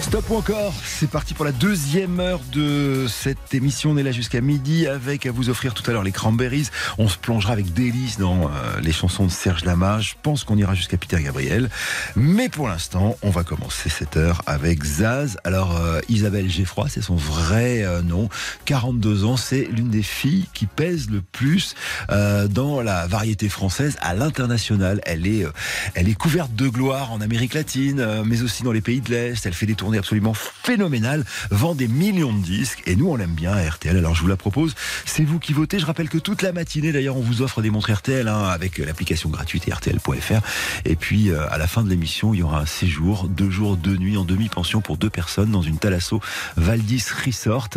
Stop 0.00 0.28
ou 0.30 0.36
encore, 0.36 0.74
c'est 0.84 1.10
parti 1.10 1.32
pour 1.32 1.44
la 1.44 1.52
deuxième 1.52 2.20
heure 2.20 2.40
de 2.52 3.06
cette 3.08 3.54
émission. 3.54 3.90
On 3.90 3.96
est 3.96 4.02
là 4.02 4.12
jusqu'à 4.12 4.42
midi 4.42 4.86
avec 4.86 5.24
à 5.24 5.32
vous 5.32 5.48
offrir 5.48 5.72
tout 5.72 5.82
à 5.88 5.92
l'heure 5.92 6.02
les 6.02 6.12
cranberries. 6.12 6.68
On 6.98 7.08
se 7.08 7.16
plongera 7.16 7.54
avec 7.54 7.72
délice 7.72 8.18
dans 8.18 8.44
euh, 8.44 8.80
les 8.82 8.92
chansons 8.92 9.24
de 9.24 9.30
Serge 9.30 9.64
Lama. 9.64 10.00
Je 10.00 10.12
pense 10.22 10.44
qu'on 10.44 10.58
ira 10.58 10.74
jusqu'à 10.74 10.98
Peter 10.98 11.20
Gabriel. 11.20 11.70
Mais 12.14 12.50
pour 12.50 12.68
l'instant, 12.68 13.16
on 13.22 13.30
va 13.30 13.42
commencer 13.42 13.88
cette 13.88 14.18
heure 14.18 14.42
avec 14.46 14.84
Zaz. 14.84 15.38
Alors, 15.44 15.76
euh, 15.76 16.00
Isabelle 16.08 16.50
Geffroy, 16.50 16.88
c'est 16.88 17.02
son 17.02 17.16
vrai 17.16 17.82
euh, 17.82 18.02
nom. 18.02 18.28
42 18.66 19.24
ans, 19.24 19.38
c'est 19.38 19.64
l'une 19.64 19.88
des 19.88 20.02
filles 20.02 20.46
qui 20.52 20.66
pèse 20.66 21.10
le 21.10 21.22
plus 21.22 21.74
dans 22.08 22.80
la 22.80 23.06
variété 23.06 23.48
française 23.48 23.96
à 24.00 24.14
l'international. 24.14 25.00
Elle 25.04 25.26
est, 25.26 25.46
elle 25.94 26.08
est 26.08 26.14
couverte 26.14 26.54
de 26.54 26.68
gloire 26.68 27.12
en 27.12 27.20
Amérique 27.20 27.54
latine, 27.54 28.22
mais 28.24 28.42
aussi 28.42 28.62
dans 28.62 28.72
les 28.72 28.80
pays 28.80 29.00
de 29.00 29.10
l'Est. 29.10 29.44
Elle 29.46 29.54
fait 29.54 29.66
des 29.66 29.74
tours 29.74 29.85
tournée 29.86 29.98
absolument 29.98 30.34
phénoménale, 30.34 31.24
vend 31.52 31.76
des 31.76 31.86
millions 31.86 32.32
de 32.32 32.42
disques 32.42 32.82
et 32.86 32.96
nous 32.96 33.08
on 33.08 33.14
l'aime 33.14 33.36
bien 33.36 33.54
RTL. 33.54 33.96
Alors 33.96 34.16
je 34.16 34.22
vous 34.22 34.26
la 34.26 34.36
propose, 34.36 34.74
c'est 35.04 35.22
vous 35.22 35.38
qui 35.38 35.52
votez. 35.52 35.78
Je 35.78 35.86
rappelle 35.86 36.08
que 36.08 36.18
toute 36.18 36.42
la 36.42 36.50
matinée 36.52 36.90
d'ailleurs 36.90 37.16
on 37.16 37.20
vous 37.20 37.40
offre 37.40 37.62
des 37.62 37.70
montres 37.70 37.92
RTL 37.92 38.26
hein, 38.26 38.48
avec 38.48 38.78
l'application 38.78 39.30
gratuite 39.30 39.72
RTL.fr 39.72 40.40
et 40.84 40.96
puis 40.96 41.30
euh, 41.30 41.48
à 41.52 41.58
la 41.58 41.68
fin 41.68 41.84
de 41.84 41.88
l'émission 41.88 42.34
il 42.34 42.40
y 42.40 42.42
aura 42.42 42.58
un 42.58 42.66
séjour, 42.66 43.28
deux 43.28 43.48
jours, 43.48 43.76
deux 43.76 43.96
nuits 43.96 44.16
en 44.16 44.24
demi-pension 44.24 44.80
pour 44.80 44.96
deux 44.96 45.08
personnes 45.08 45.52
dans 45.52 45.62
une 45.62 45.78
Thalasso 45.78 46.20
Valdis 46.56 47.04
Resort. 47.24 47.68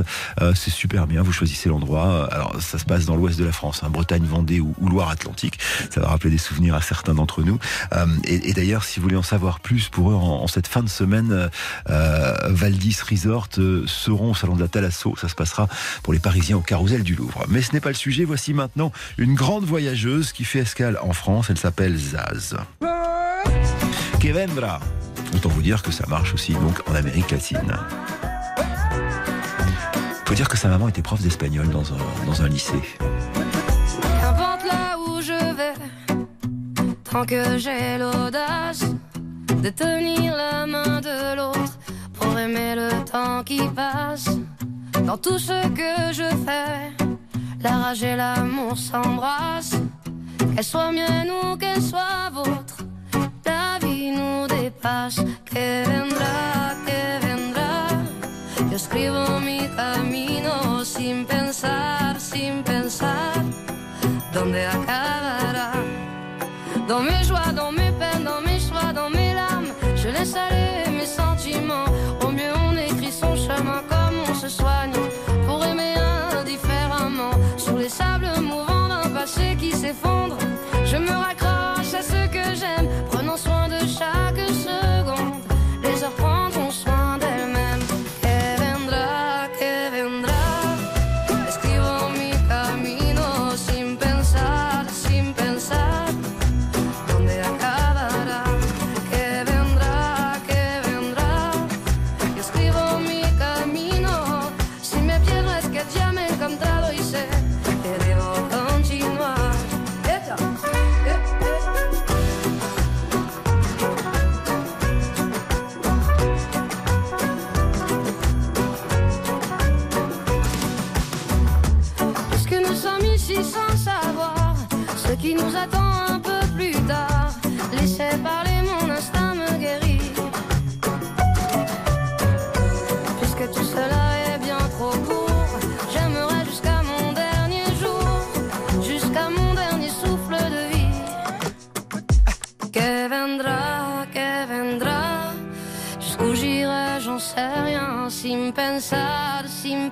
Euh, 0.41 0.53
c'est 0.55 0.71
super 0.71 1.05
bien, 1.05 1.21
vous 1.21 1.31
choisissez 1.31 1.69
l'endroit. 1.69 2.27
Alors 2.33 2.59
ça 2.59 2.79
se 2.79 2.85
passe 2.85 3.05
dans 3.05 3.17
l'ouest 3.17 3.37
de 3.37 3.45
la 3.45 3.51
France, 3.51 3.83
hein, 3.83 3.91
Bretagne, 3.91 4.23
Vendée 4.23 4.59
ou, 4.59 4.73
Loire-Atlantique. 4.81 5.59
Ça 5.91 6.01
va 6.01 6.07
rappeler 6.07 6.31
des 6.31 6.39
souvenirs 6.39 6.73
à 6.73 6.81
certains 6.81 7.13
d'entre 7.13 7.43
nous. 7.43 7.59
Euh, 7.93 8.07
et, 8.23 8.53
d'ailleurs 8.53 8.83
si 8.83 8.99
vous 8.99 9.03
voulez 9.03 9.15
en 9.15 9.21
savoir 9.21 9.59
plus 9.59 9.89
pour 9.89 10.09
eux 10.09 10.15
en, 10.15 10.47
cette 10.47 10.67
fin 10.67 10.81
de 10.81 10.89
semaine, 10.89 11.31
euh, 11.31 11.49
Valdis 12.49 12.97
Resort 13.09 13.49
euh, 13.57 13.83
seront 13.87 14.31
au 14.31 14.35
salon 14.35 14.55
de 14.55 14.61
la 14.61 14.67
Thalasso. 14.67 15.15
Ça 15.15 15.29
se 15.29 15.35
passera 15.35 15.67
pour 16.03 16.13
les 16.13 16.19
Parisiens 16.19 16.57
au 16.57 16.61
Carousel 16.61 17.03
du 17.03 17.15
Louvre. 17.15 17.45
Mais 17.49 17.61
ce 17.61 17.73
n'est 17.73 17.79
pas 17.79 17.89
le 17.89 17.95
sujet. 17.95 18.25
Voici 18.25 18.53
maintenant 18.53 18.91
une 19.17 19.35
grande 19.35 19.65
voyageuse 19.65 20.31
qui 20.31 20.43
fait 20.43 20.59
escale 20.59 20.99
en 21.01 21.13
France. 21.13 21.47
Elle 21.49 21.57
s'appelle 21.57 21.97
Zaz. 21.97 22.55
Que 24.19 24.33
vendra. 24.33 24.79
Autant 25.35 25.49
vous 25.49 25.61
dire 25.61 25.81
que 25.81 25.91
ça 25.91 26.05
marche 26.07 26.33
aussi 26.33 26.53
donc 26.53 26.81
en 26.89 26.95
Amérique 26.95 27.31
latine. 27.31 27.77
Faut 30.25 30.33
dire 30.35 30.49
que 30.49 30.57
sa 30.57 30.67
maman 30.67 30.87
était 30.89 31.01
prof 31.01 31.21
d'espagnol 31.21 31.69
dans 31.69 32.43
un, 32.43 32.49
lycée. 32.49 32.73
Là 34.21 34.97
où 34.99 35.21
je 35.21 35.55
vais, 35.55 35.73
tant 37.03 37.25
que 37.25 37.57
j'ai 37.57 37.97
l'audace 37.97 38.85
de 39.63 39.69
tenir 39.69 40.35
la 40.35 40.67
main 40.67 41.01
de 41.01 41.35
l'autre 41.35 41.78
pour 42.29 42.39
aimer 42.39 42.75
le 42.75 42.89
temps 43.11 43.43
qui 43.43 43.61
passe. 43.75 44.29
Dans 45.05 45.17
tout 45.17 45.39
ce 45.39 45.67
que 45.79 46.13
je 46.13 46.29
fais, 46.45 46.93
la 47.61 47.71
rage 47.77 48.03
et 48.03 48.15
l'amour 48.15 48.77
s'embrassent. 48.77 49.81
Qu'elle 50.55 50.63
soit 50.63 50.91
mienne 50.91 51.31
ou 51.31 51.55
qu'elle 51.57 51.81
soit 51.81 52.29
vôtre, 52.31 52.77
la 53.45 53.79
vie 53.81 54.11
nous 54.11 54.47
dépasse. 54.47 55.21
Que 55.45 55.83
vendrá, 55.89 56.75
que 56.85 57.01
vendrá. 57.25 57.73
Yo 58.69 58.75
escribo 58.75 59.39
mi 59.39 59.61
camino 59.75 60.83
sin 60.83 61.25
pensar, 61.25 62.19
sin 62.19 62.63
pensar 62.63 63.43
dónde 64.33 64.65
acabará? 64.67 65.71
Dans 66.87 67.01
mes 67.01 67.23
joies, 67.23 67.51
dans 67.55 67.71
mes 67.71 67.91
peines, 67.99 68.23
dans 68.23 68.41
mes 68.41 68.59
choix, 68.59 68.93
dans 68.93 69.09
mes 69.09 69.33
larmes, 69.33 69.71
je 69.95 70.09
laisse 70.09 70.35
aller 70.35 70.91
mes 70.91 71.05
sentiments. 71.05 71.28
Comme 73.65 74.17
on 74.29 74.33
se 74.33 74.47
soigne 74.47 74.93
pour 75.45 75.65
aimer 75.65 75.95
indifféremment. 76.39 77.31
Sur 77.57 77.77
les 77.77 77.89
sables 77.89 78.29
mouvants 78.41 78.87
d'un 78.87 79.09
passé 79.09 79.57
qui 79.59 79.71
s'effondre, 79.71 80.37
je 80.85 80.95
me 80.97 81.09
raccroche 81.09 81.38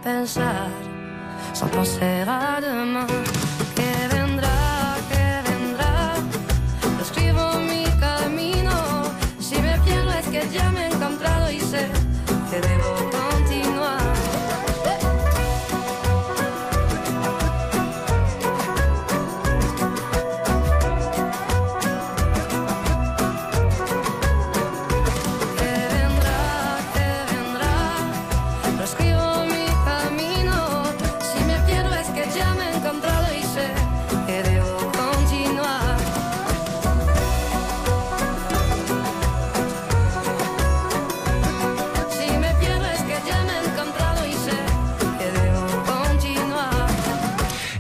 pensar 0.08 0.70
penser 1.74 2.26
à 2.30 2.62
demain. 2.62 3.08
Que 3.76 3.92
vendrá, 4.14 4.96
que 5.10 5.26
vendrá. 5.48 5.96
Escribo 7.02 7.46
mi 7.70 7.84
camino. 8.06 8.76
Si 9.40 9.56
me 9.66 9.78
pierdo 9.86 10.12
es 10.22 10.28
que 10.34 10.44
ya 10.56 10.72
me 10.72 10.87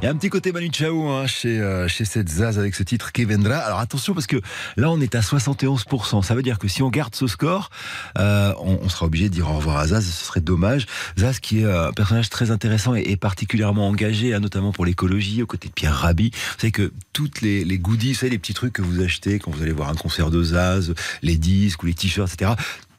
un 0.10 0.16
petit 0.16 0.30
côté 0.30 0.52
Manu 0.52 0.70
Chao 0.72 1.10
hein, 1.10 1.28
chez, 1.28 1.60
euh, 1.60 1.88
chez 1.88 2.06
cette 2.06 2.30
Zaz 2.30 2.58
avec 2.58 2.76
ce 2.76 2.84
titre 2.84 3.12
qui 3.12 3.26
vendra. 3.26 3.58
Alors 3.58 3.80
attention 3.80 4.14
parce 4.14 4.28
que 4.28 4.38
là 4.78 4.90
on 4.90 5.02
est 5.02 5.16
à 5.16 5.20
71%. 5.20 6.24
Ça 6.24 6.36
veut 6.36 6.44
dire 6.44 6.60
que 6.60 6.68
si 6.68 6.82
on 6.82 6.90
garde 6.90 7.14
ce 7.14 7.28
score, 7.28 7.70
euh, 8.18 8.54
on, 8.60 8.88
sera 8.88 9.06
obligé 9.06 9.28
de 9.28 9.34
dire 9.34 9.50
au 9.50 9.56
revoir 9.56 9.78
à 9.78 9.88
Zaz. 9.88 10.06
Ce 10.06 10.26
serait 10.26 10.40
dommage. 10.40 10.86
Zaz 11.20 11.40
qui 11.40 11.60
est 11.60 11.66
un 11.66 11.92
personnage 11.92 12.30
très 12.30 12.52
intéressant 12.52 12.96
et, 12.96 13.18
particulièrement 13.18 13.88
engagé, 13.88 14.34
hein, 14.34 14.40
notamment 14.40 14.72
pour 14.72 14.86
l'écologie, 14.86 15.44
aux 15.44 15.48
côtés 15.48 15.68
de 15.68 15.74
Pierre 15.74 15.96
Rabhi. 15.96 16.32
Vous 16.34 16.62
savez 16.62 16.72
que 16.72 16.94
toutes 17.12 17.42
les, 17.42 17.66
goodies, 17.78 18.14
vous 18.14 18.28
les 18.28 18.38
petits 18.38 18.54
trucs 18.54 18.74
que 18.74 18.82
vous 18.82 19.02
achetez 19.02 19.40
quand 19.40 19.52
vous 19.52 19.62
allez 19.62 19.72
voir 19.72 19.90
un 19.90 19.96
concert 19.96 20.32
de 20.32 20.42
Zaz, 20.42 20.94
les 21.22 21.38
disques 21.38 21.84
ou 21.84 21.86
les 21.88 21.94
t-shirts, 21.94 22.34
etc 22.34 22.56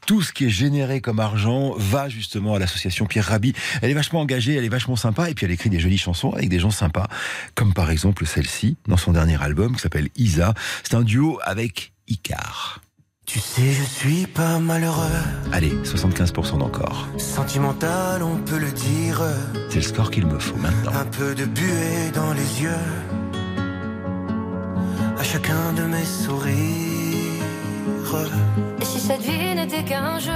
tout 0.09 0.23
ce 0.23 0.33
qui 0.33 0.45
est 0.45 0.49
généré 0.49 1.01
comme 1.01 1.19
argent 1.19 1.75
va 1.77 2.09
justement 2.09 2.55
à 2.55 2.59
l'association 2.59 3.05
Pierre 3.05 3.25
Rabhi. 3.25 3.53
Elle 3.83 3.91
est 3.91 3.93
vachement 3.93 4.21
engagée, 4.21 4.55
elle 4.55 4.65
est 4.65 4.69
vachement 4.69 4.95
sympa, 4.95 5.29
et 5.29 5.35
puis 5.35 5.45
elle 5.45 5.51
écrit 5.51 5.69
des 5.69 5.79
jolies 5.79 5.99
chansons 5.99 6.31
avec 6.31 6.49
des 6.49 6.57
gens 6.57 6.71
sympas, 6.71 7.07
comme 7.53 7.75
par 7.75 7.91
exemple 7.91 8.25
celle-ci, 8.25 8.75
dans 8.87 8.97
son 8.97 9.11
dernier 9.11 9.39
album, 9.39 9.75
qui 9.75 9.81
s'appelle 9.83 10.09
Isa. 10.15 10.55
C'est 10.81 10.95
un 10.95 11.03
duo 11.03 11.37
avec 11.43 11.93
Icar. 12.07 12.81
Tu 13.27 13.37
sais, 13.39 13.71
je 13.71 13.83
suis 13.83 14.25
pas 14.25 14.57
malheureux. 14.57 15.21
Allez, 15.51 15.75
75% 15.83 16.57
d'encore. 16.57 17.07
Sentimental, 17.19 18.23
on 18.23 18.37
peut 18.37 18.57
le 18.57 18.71
dire. 18.71 19.21
C'est 19.69 19.75
le 19.75 19.81
score 19.83 20.09
qu'il 20.09 20.25
me 20.25 20.39
faut 20.39 20.57
maintenant. 20.57 20.91
Un 20.91 21.05
peu 21.05 21.35
de 21.35 21.45
buée 21.45 22.09
dans 22.15 22.33
les 22.33 22.63
yeux. 22.63 22.71
À 25.19 25.23
chacun 25.23 25.71
de 25.73 25.83
mes 25.83 26.03
sourires. 26.03 26.88
Et 28.81 28.85
si 28.85 28.99
cette 28.99 29.21
vie 29.21 29.55
n'était 29.55 29.83
qu'un 29.83 30.19
jeu? 30.19 30.31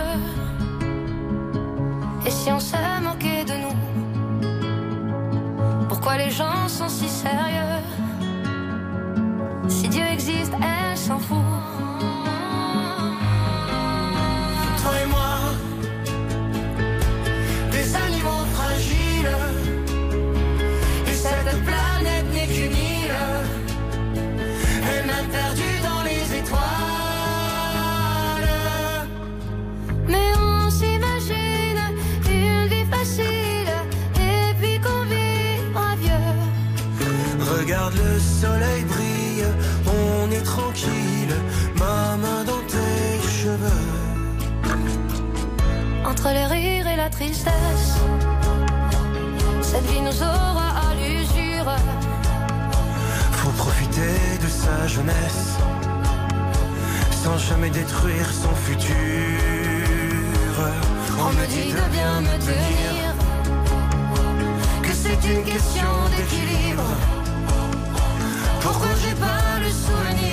Et 2.25 2.31
si 2.31 2.51
on 2.51 2.59
se 2.59 2.75
moquait 3.01 3.45
de 3.45 3.53
nous? 3.63 3.75
Pourquoi 5.89 6.17
les 6.17 6.31
gens 6.31 6.67
sont 6.67 6.89
si 6.89 7.07
sérieux? 7.07 7.81
Si 9.67 9.87
Dieu 9.89 10.03
existe, 10.11 10.53
elle 10.61 10.97
s'en 10.97 11.19
fout 11.19 11.62
facile 33.03 33.73
Et 34.15 34.53
puis 34.59 34.79
qu'on 34.79 35.03
vivra 35.03 35.95
vieux 36.03 36.31
Regarde 37.57 37.93
le 37.95 38.19
soleil 38.19 38.83
brille, 38.83 39.45
on 39.87 40.31
est 40.31 40.43
tranquille. 40.43 41.35
Ma 41.77 42.17
main 42.23 42.43
dans 42.45 42.63
tes 42.73 43.11
cheveux. 43.39 43.91
Entre 46.05 46.29
les 46.29 46.45
rires 46.45 46.87
et 46.87 46.95
la 46.95 47.09
tristesse 47.09 47.89
Cette 49.61 49.85
vie 49.91 50.01
nous 50.01 50.21
aura 50.21 50.69
à 50.87 50.95
l'usure 50.99 51.71
Faut 53.39 53.55
profiter 53.63 54.15
de 54.43 54.49
sa 54.61 54.87
jeunesse 54.87 55.57
sans 57.23 57.37
jamais 57.37 57.69
détruire 57.69 58.29
son 58.33 58.53
futur. 58.53 58.93
On 61.25 61.31
me 61.31 61.45
dit 61.47 61.71
de 61.71 61.85
bien 61.91 62.19
me 62.19 62.37
tenir 62.37 63.15
que 64.81 64.93
c'est 64.93 65.21
une 65.33 65.43
question 65.43 65.89
d'équilibre. 66.15 66.89
Pourquoi 68.61 68.89
j'ai 69.01 69.15
pas 69.15 69.59
le 69.63 69.69
souvenir 69.69 70.32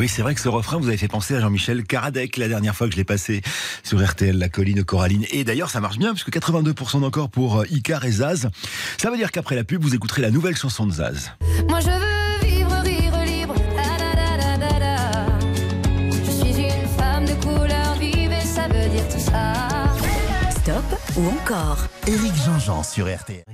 oui, 0.00 0.08
c'est 0.08 0.22
vrai 0.22 0.34
que 0.34 0.40
ce 0.40 0.48
refrain, 0.48 0.78
vous 0.78 0.88
avez 0.88 0.96
fait 0.96 1.08
penser 1.08 1.34
à 1.34 1.40
Jean-Michel 1.40 1.84
Karadec 1.84 2.38
la 2.38 2.48
dernière 2.48 2.74
fois 2.74 2.86
que 2.86 2.94
je 2.94 2.96
l'ai 2.96 3.04
passé 3.04 3.42
sur 3.82 4.02
RTL, 4.02 4.38
la 4.38 4.48
colline 4.48 4.82
Coraline. 4.82 5.26
Et 5.30 5.44
d'ailleurs, 5.44 5.68
ça 5.68 5.82
marche 5.82 5.98
bien, 5.98 6.14
puisque 6.14 6.30
82% 6.30 7.02
d'encore 7.02 7.28
pour 7.28 7.60
euh, 7.60 7.66
Icar 7.70 8.02
et 8.06 8.10
Zaz. 8.10 8.48
Ça 8.96 9.10
veut 9.10 9.18
dire 9.18 9.30
qu'après 9.30 9.56
la 9.56 9.62
pub, 9.62 9.82
vous 9.82 9.94
écouterez 9.94 10.22
la 10.22 10.30
nouvelle 10.30 10.56
chanson 10.56 10.86
de 10.86 10.92
Zaz. 10.92 11.32
Moi 11.68 11.80
je 11.80 11.90
veux 11.90 12.48
vivre, 12.48 12.80
rire 12.82 13.24
libre 13.26 13.54
da, 13.76 14.56
da, 14.56 14.78
da. 14.78 15.26
Je 16.08 16.30
suis 16.30 16.62
une 16.62 16.88
femme 16.96 17.26
de 17.26 17.34
couleur 17.44 17.94
vive 18.00 18.32
et 18.32 18.46
ça 18.46 18.68
veut 18.68 18.88
dire 18.88 19.06
tout 19.06 19.20
ça 19.20 19.52
Stop 20.62 20.98
ou 21.18 21.28
encore 21.28 21.84
Éric 22.06 22.32
Jean-Jean 22.46 22.82
sur 22.84 23.06
RTL. 23.14 23.44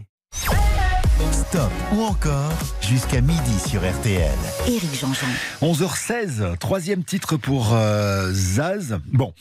Stop 1.33 1.71
ou 1.95 2.03
encore 2.03 2.53
jusqu'à 2.83 3.23
midi 3.23 3.59
sur 3.67 3.81
RTL. 3.81 4.31
Éric 4.67 4.95
Jean-Jean. 5.01 5.27
11h16, 5.63 6.59
troisième 6.59 7.05
titre 7.05 7.37
pour 7.37 7.71
euh, 7.73 8.31
Zaz. 8.33 8.99
Bon. 9.07 9.33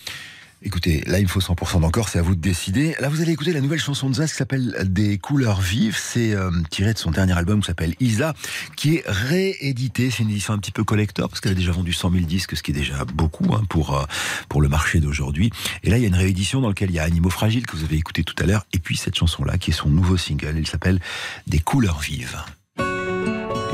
Écoutez, 0.67 1.03
là 1.05 1.19
il 1.19 1.25
me 1.25 1.29
faut 1.29 1.39
100% 1.39 1.81
d'encore, 1.81 2.09
c'est 2.09 2.17
à 2.17 2.23
vous 2.23 2.33
de 2.33 2.41
décider. 2.41 2.95
Là 2.99 3.07
vous 3.07 3.21
allez 3.21 3.31
écouter 3.31 3.53
la 3.53 3.61
nouvelle 3.61 3.79
chanson 3.79 4.09
de 4.09 4.15
Zaz 4.15 4.31
qui 4.31 4.37
s'appelle 4.37 4.75
Des 4.85 5.19
couleurs 5.19 5.61
vives. 5.61 5.95
C'est 5.95 6.33
euh, 6.33 6.49
tiré 6.71 6.91
de 6.91 6.97
son 6.97 7.11
dernier 7.11 7.33
album 7.33 7.61
qui 7.61 7.67
s'appelle 7.67 7.93
Isa, 7.99 8.33
qui 8.75 8.95
est 8.95 9.03
réédité. 9.05 10.09
C'est 10.09 10.23
une 10.23 10.31
édition 10.31 10.55
un 10.55 10.57
petit 10.57 10.71
peu 10.71 10.83
collector 10.83 11.29
parce 11.29 11.39
qu'elle 11.39 11.51
a 11.51 11.55
déjà 11.55 11.71
vendu 11.71 11.93
100 11.93 12.09
000 12.09 12.25
disques, 12.25 12.57
ce 12.57 12.63
qui 12.63 12.71
est 12.71 12.73
déjà 12.73 13.05
beaucoup 13.05 13.53
hein, 13.53 13.61
pour, 13.69 13.95
euh, 13.95 14.05
pour 14.49 14.59
le 14.59 14.67
marché 14.67 14.99
d'aujourd'hui. 14.99 15.51
Et 15.83 15.91
là 15.91 15.99
il 15.99 16.01
y 16.01 16.05
a 16.05 16.07
une 16.07 16.15
réédition 16.15 16.61
dans 16.61 16.69
laquelle 16.69 16.89
il 16.89 16.95
y 16.95 16.99
a 16.99 17.03
Animaux 17.03 17.29
Fragiles 17.29 17.67
que 17.67 17.77
vous 17.77 17.83
avez 17.83 17.97
écouté 17.97 18.23
tout 18.23 18.35
à 18.41 18.47
l'heure. 18.47 18.65
Et 18.73 18.79
puis 18.79 18.97
cette 18.97 19.15
chanson-là 19.15 19.59
qui 19.59 19.69
est 19.69 19.73
son 19.75 19.89
nouveau 19.89 20.17
single. 20.17 20.55
Il 20.57 20.67
s'appelle 20.67 20.99
Des 21.45 21.59
couleurs 21.59 21.99
vives. 21.99 22.39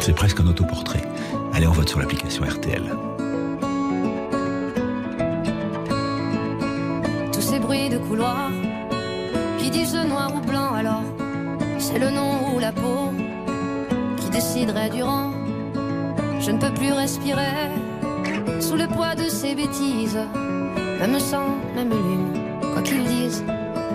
C'est 0.02 0.14
presque 0.14 0.42
un 0.42 0.48
autoportrait. 0.48 1.04
Allez, 1.54 1.68
on 1.68 1.72
vote 1.72 1.88
sur 1.88 2.00
l'application 2.00 2.44
RTL. 2.44 3.11
De 7.72 7.98
couloir 8.00 8.52
Qui 9.58 9.70
disent 9.70 9.96
noir 9.96 10.30
ou 10.36 10.46
blanc 10.46 10.74
alors? 10.74 11.04
C'est 11.80 12.00
le 12.00 12.10
nom 12.10 12.54
ou 12.54 12.60
la 12.60 12.74
peau 12.74 13.14
Qui 14.18 14.30
déciderait 14.30 14.90
du 14.90 15.02
rang 15.02 15.32
Je 16.42 16.52
ne 16.52 16.60
peux 16.60 16.74
plus 16.74 16.92
respirer 16.92 17.70
sous 18.60 18.76
le 18.76 18.88
poids 18.88 19.16
de 19.16 19.30
ces 19.30 19.56
bêtises. 19.56 20.20
Même 21.00 21.18
sang, 21.18 21.56
même 21.74 21.92
lune, 21.92 22.34
quoi 22.74 22.82
qu'ils 22.82 23.06
disent, 23.06 23.44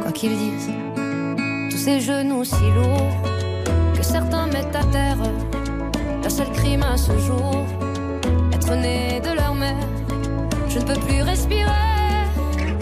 quoi 0.03 0.11
qu'ils 0.11 0.39
disent. 0.39 0.71
Tous 1.71 1.77
ces 1.77 2.01
genoux 2.01 2.45
si 2.45 2.65
lourds 2.77 3.13
que 3.95 4.03
certains 4.03 4.47
mettent 4.47 4.75
à 4.75 4.85
terre. 4.85 5.19
Leur 6.23 6.31
seul 6.31 6.51
crime 6.53 6.83
à 6.83 6.97
ce 6.97 7.13
jour, 7.19 7.67
être 8.55 8.75
né 8.75 9.21
de 9.21 9.35
leur 9.37 9.55
mère. 9.55 9.87
Je 10.67 10.79
ne 10.79 10.85
peux 10.85 11.01
plus 11.07 11.21
respirer 11.21 11.87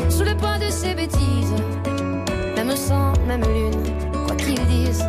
sous 0.08 0.22
le 0.22 0.36
poids 0.36 0.53
de 0.70 0.94
bêtises. 0.94 1.54
Même 2.56 2.74
sang, 2.76 3.12
même 3.26 3.42
lune, 3.42 3.82
quoi 4.26 4.36
qu'ils 4.36 4.66
disent. 4.66 5.04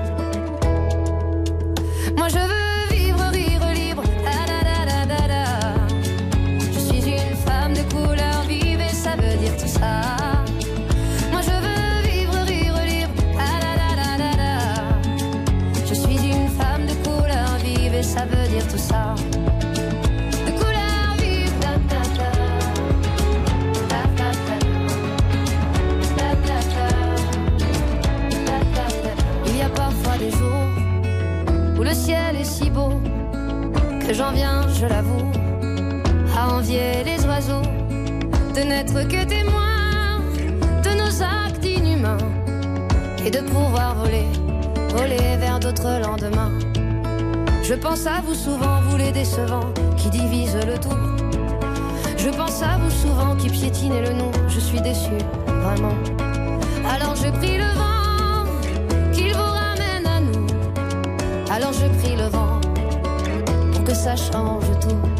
J'en 34.15 34.31
viens, 34.31 34.61
je 34.73 34.85
l'avoue, 34.85 35.29
à 36.37 36.55
envier 36.55 37.03
les 37.03 37.25
oiseaux 37.25 37.61
de 38.55 38.61
n'être 38.61 39.07
que 39.07 39.25
témoins 39.25 40.21
de 40.83 40.89
nos 41.01 41.21
actes 41.21 41.65
inhumains 41.65 42.17
et 43.25 43.31
de 43.31 43.39
pouvoir 43.39 43.95
voler, 43.95 44.25
voler 44.89 45.37
vers 45.37 45.59
d'autres 45.59 45.99
lendemains. 46.01 46.51
Je 47.63 47.73
pense 47.73 48.05
à 48.07 48.21
vous 48.25 48.35
souvent, 48.35 48.81
vous 48.87 48.97
les 48.97 49.11
décevants 49.11 49.73
qui 49.97 50.09
divisent 50.09 50.65
le 50.65 50.77
tout. 50.77 51.01
Je 52.17 52.29
pense 52.29 52.61
à 52.61 52.77
vous 52.77 52.91
souvent 52.91 53.35
qui 53.35 53.49
piétinez 53.49 54.01
le 54.01 54.13
nom. 54.13 54.31
Je 54.47 54.59
suis 54.59 54.81
déçu, 54.81 55.17
vraiment. 55.47 55.95
Alors 56.89 57.15
je 57.15 57.29
prie 57.31 57.57
le 57.57 57.69
vent 57.79 58.45
qu'il 59.11 59.33
vous 59.33 59.51
ramène 59.61 60.07
à 60.07 60.19
nous. 60.21 60.47
Alors 61.51 61.73
je 61.73 61.87
prie 61.99 62.15
le 62.15 62.27
vent 62.29 62.44
ça 64.05 64.15
change 64.15 64.69
tout. 64.81 65.14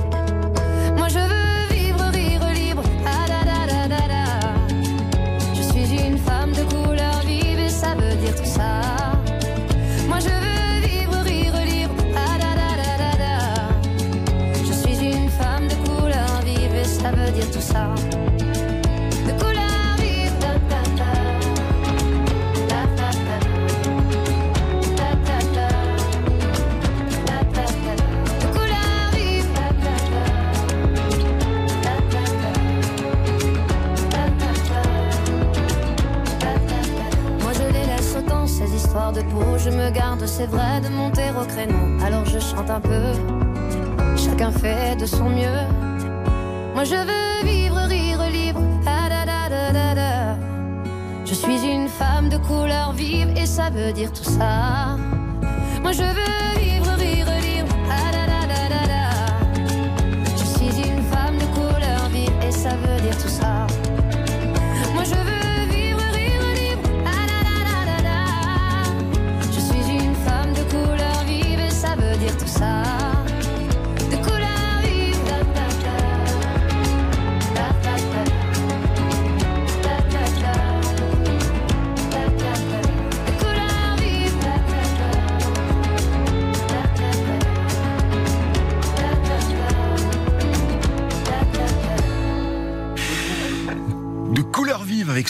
Son 45.07 45.29
mieux. 45.29 45.61
Moi 46.73 46.83
je 46.83 46.95
veux 46.95 47.47
vivre, 47.49 47.77
rire 47.87 48.29
libre. 48.29 48.61
Je 51.25 51.33
suis 51.33 51.67
une 51.67 51.87
femme 51.87 52.29
de 52.29 52.37
couleur 52.37 52.93
vive 52.93 53.29
et 53.35 53.45
ça 53.45 53.69
veut 53.69 53.91
dire 53.91 54.11
tout 54.13 54.23
ça. 54.23 54.95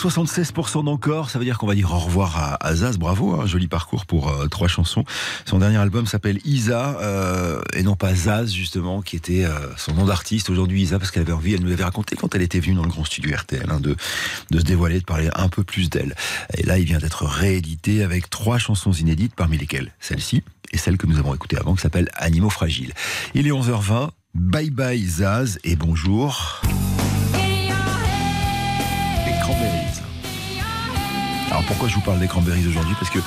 76% 0.09 0.83
d'encore, 0.83 1.31
ça 1.31 1.39
veut 1.39 1.45
dire 1.45 1.57
qu'on 1.57 1.65
va 1.65 1.73
dire 1.73 1.91
au 1.91 1.97
revoir 1.97 2.37
à, 2.37 2.63
à 2.63 2.75
Zaz, 2.75 2.97
bravo, 2.97 3.41
un 3.41 3.47
joli 3.47 3.67
parcours 3.67 4.05
pour 4.05 4.29
euh, 4.29 4.47
trois 4.47 4.67
chansons. 4.67 5.03
Son 5.45 5.57
dernier 5.57 5.77
album 5.77 6.05
s'appelle 6.05 6.39
Isa, 6.45 6.99
euh, 7.01 7.59
et 7.73 7.81
non 7.81 7.95
pas 7.95 8.13
Zaz 8.13 8.53
justement, 8.53 9.01
qui 9.01 9.15
était 9.15 9.45
euh, 9.45 9.49
son 9.77 9.95
nom 9.95 10.05
d'artiste. 10.05 10.51
Aujourd'hui 10.51 10.83
Isa, 10.83 10.99
parce 10.99 11.09
qu'elle 11.09 11.23
avait 11.23 11.31
envie, 11.31 11.55
elle 11.55 11.61
nous 11.61 11.71
avait 11.71 11.83
raconté 11.83 12.15
quand 12.15 12.35
elle 12.35 12.43
était 12.43 12.59
venue 12.59 12.75
dans 12.75 12.83
le 12.83 12.89
grand 12.89 13.03
studio 13.03 13.35
RTL, 13.35 13.65
hein, 13.67 13.79
de, 13.79 13.95
de 14.51 14.59
se 14.59 14.63
dévoiler, 14.63 14.99
de 14.99 15.05
parler 15.05 15.29
un 15.33 15.49
peu 15.49 15.63
plus 15.63 15.89
d'elle. 15.89 16.13
Et 16.55 16.63
là, 16.63 16.77
il 16.77 16.85
vient 16.85 16.99
d'être 16.99 17.25
réédité 17.25 18.03
avec 18.03 18.29
trois 18.29 18.59
chansons 18.59 18.91
inédites, 18.91 19.33
parmi 19.35 19.57
lesquelles 19.57 19.91
celle-ci, 19.99 20.43
et 20.71 20.77
celle 20.77 20.97
que 20.97 21.07
nous 21.07 21.17
avons 21.17 21.33
écoutée 21.33 21.57
avant, 21.57 21.73
qui 21.73 21.81
s'appelle 21.81 22.09
Animaux 22.13 22.51
fragiles. 22.51 22.93
Il 23.33 23.47
est 23.47 23.51
11h20, 23.51 24.09
bye 24.35 24.69
bye 24.69 25.03
Zaz, 25.03 25.57
et 25.63 25.75
bonjour. 25.75 26.61
Alors 31.55 31.67
pourquoi 31.67 31.87
je 31.87 31.95
vous 31.95 32.01
parle 32.01 32.19
des 32.19 32.27
Cranberries 32.27 32.67
aujourd'hui 32.67 32.95
Parce 32.99 33.09
que 33.09 33.19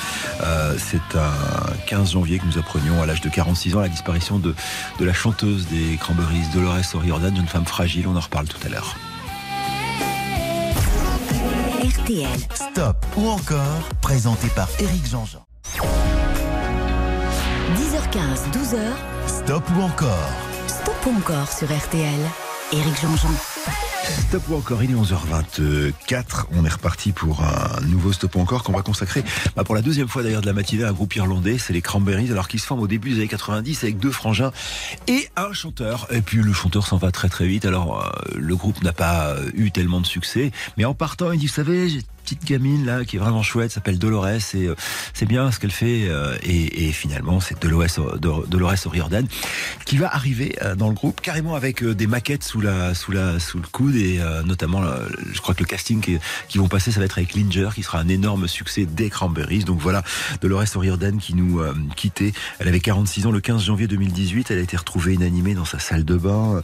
euh, 0.43 0.77
c'est 0.77 1.17
un 1.17 1.73
15 1.87 2.11
janvier 2.11 2.37
que 2.37 2.45
nous 2.45 2.59
apprenions 2.59 3.01
à 3.01 3.07
l'âge 3.07 3.21
de 3.21 3.29
46 3.29 3.75
ans 3.75 3.79
la 3.79 3.89
disparition 3.89 4.37
de, 4.37 4.53
de 4.99 5.05
la 5.05 5.13
chanteuse 5.13 5.65
des 5.65 5.97
Cranberries, 5.97 6.45
Dolores 6.53 6.93
O'Riordan, 6.93 7.35
une 7.35 7.47
femme 7.47 7.65
fragile, 7.65 8.07
on 8.07 8.15
en 8.15 8.19
reparle 8.19 8.47
tout 8.47 8.59
à 8.63 8.69
l'heure. 8.69 8.95
RTL. 11.83 12.27
Stop 12.53 13.03
ou 13.17 13.29
encore, 13.29 13.89
présenté 13.99 14.47
par 14.49 14.69
Éric 14.79 15.07
Jean-Jean. 15.09 15.43
10h15, 17.77 18.51
12h. 18.53 18.77
Stop 19.25 19.63
ou 19.75 19.81
encore 19.81 20.29
Stop 20.67 21.07
ou 21.07 21.17
encore 21.17 21.51
sur 21.51 21.67
RTL. 21.75 22.19
Éric 22.71 23.01
Jean-Jean. 23.01 23.29
Stop 24.27 24.43
ou 24.49 24.55
encore, 24.55 24.83
il 24.83 24.91
est 24.91 24.93
11h24. 24.93 26.45
On 26.51 26.65
est 26.65 26.69
reparti 26.69 27.11
pour 27.11 27.43
un 27.43 27.81
nouveau 27.87 28.13
Stop 28.13 28.35
ou 28.35 28.41
encore 28.41 28.61
qu'on 28.61 28.73
va 28.73 28.83
consacrer 28.83 29.23
bah, 29.55 29.63
pour 29.63 29.73
la 29.73 29.81
deuxième 29.81 30.07
fois 30.07 30.21
d'ailleurs 30.21 30.41
de 30.41 30.45
la 30.45 30.53
matinée 30.53 30.83
à 30.83 30.89
un 30.89 30.93
groupe 30.93 31.15
irlandais. 31.15 31.57
C'est 31.57 31.73
les 31.73 31.81
Cranberries, 31.81 32.29
alors 32.29 32.47
qu'ils 32.47 32.59
se 32.59 32.67
forment 32.67 32.81
au 32.81 32.87
début 32.87 33.09
des 33.09 33.15
années 33.15 33.27
90 33.27 33.83
avec 33.83 33.97
deux 33.97 34.11
frangins 34.11 34.51
et 35.07 35.29
un 35.35 35.51
chanteur. 35.51 36.05
Et 36.11 36.21
puis 36.21 36.43
le 36.43 36.53
chanteur 36.53 36.85
s'en 36.85 36.97
va 36.97 37.11
très 37.11 37.27
très 37.27 37.47
vite. 37.47 37.65
Alors 37.65 38.05
euh, 38.05 38.35
le 38.37 38.55
groupe 38.55 38.83
n'a 38.83 38.93
pas 38.93 39.35
eu 39.55 39.71
tellement 39.71 39.99
de 39.99 40.05
succès. 40.05 40.51
Mais 40.77 40.85
en 40.85 40.93
partant, 40.93 41.31
il 41.31 41.39
dit, 41.39 41.47
vous 41.47 41.53
savez, 41.53 41.99
petite 42.29 42.45
gamine 42.45 42.85
là 42.85 43.05
qui 43.05 43.15
est 43.15 43.19
vraiment 43.19 43.41
chouette, 43.41 43.71
s'appelle 43.71 43.97
Dolores 43.97 44.27
et 44.27 44.67
euh, 44.67 44.75
c'est 45.15 45.25
bien 45.25 45.51
ce 45.51 45.59
qu'elle 45.59 45.71
fait. 45.71 46.07
euh, 46.09 46.37
et, 46.43 46.91
finalement, 46.91 47.39
c'est 47.39 47.59
Dolores, 47.59 48.19
Dolores 48.19 48.85
O'Riordan 48.85 49.25
qui 49.85 49.97
va 49.97 50.13
arriver 50.13 50.55
euh, 50.61 50.75
dans 50.75 50.89
le 50.89 50.93
groupe 50.93 51.21
carrément 51.21 51.55
avec 51.55 51.83
des 51.83 52.05
maquettes 52.05 52.43
sous 52.43 52.61
la 52.61 52.93
sous 52.93 53.11
la 53.11 53.39
sous 53.39 53.57
le 53.57 53.67
coude 53.67 53.95
et 53.95 54.19
notamment 54.45 54.81
je 55.31 55.39
crois 55.41 55.55
que 55.55 55.61
le 55.61 55.65
casting 55.65 56.01
qui, 56.01 56.57
vont 56.57 56.67
passer 56.67 56.91
ça 56.91 56.99
va 56.99 57.05
être 57.05 57.17
avec 57.17 57.33
Linger 57.33 57.69
qui 57.73 57.83
sera 57.83 57.99
un 57.99 58.07
énorme 58.07 58.47
succès 58.47 58.85
des 58.85 59.09
Cranberries. 59.09 59.63
Donc 59.63 59.79
voilà 59.79 60.03
Dolores 60.41 60.65
O'Riordan 60.75 61.17
qui 61.17 61.33
nous 61.33 61.61
quittait. 61.95 62.33
Elle 62.59 62.67
avait 62.67 62.79
46 62.79 63.25
ans 63.25 63.31
le 63.31 63.39
15 63.39 63.63
janvier 63.63 63.87
2018 63.87 64.51
elle 64.51 64.59
a 64.59 64.61
été 64.61 64.77
retrouvée 64.77 65.13
inanimée 65.13 65.55
dans 65.55 65.65
sa 65.65 65.79
salle 65.79 66.05
de 66.05 66.15
bain 66.15 66.61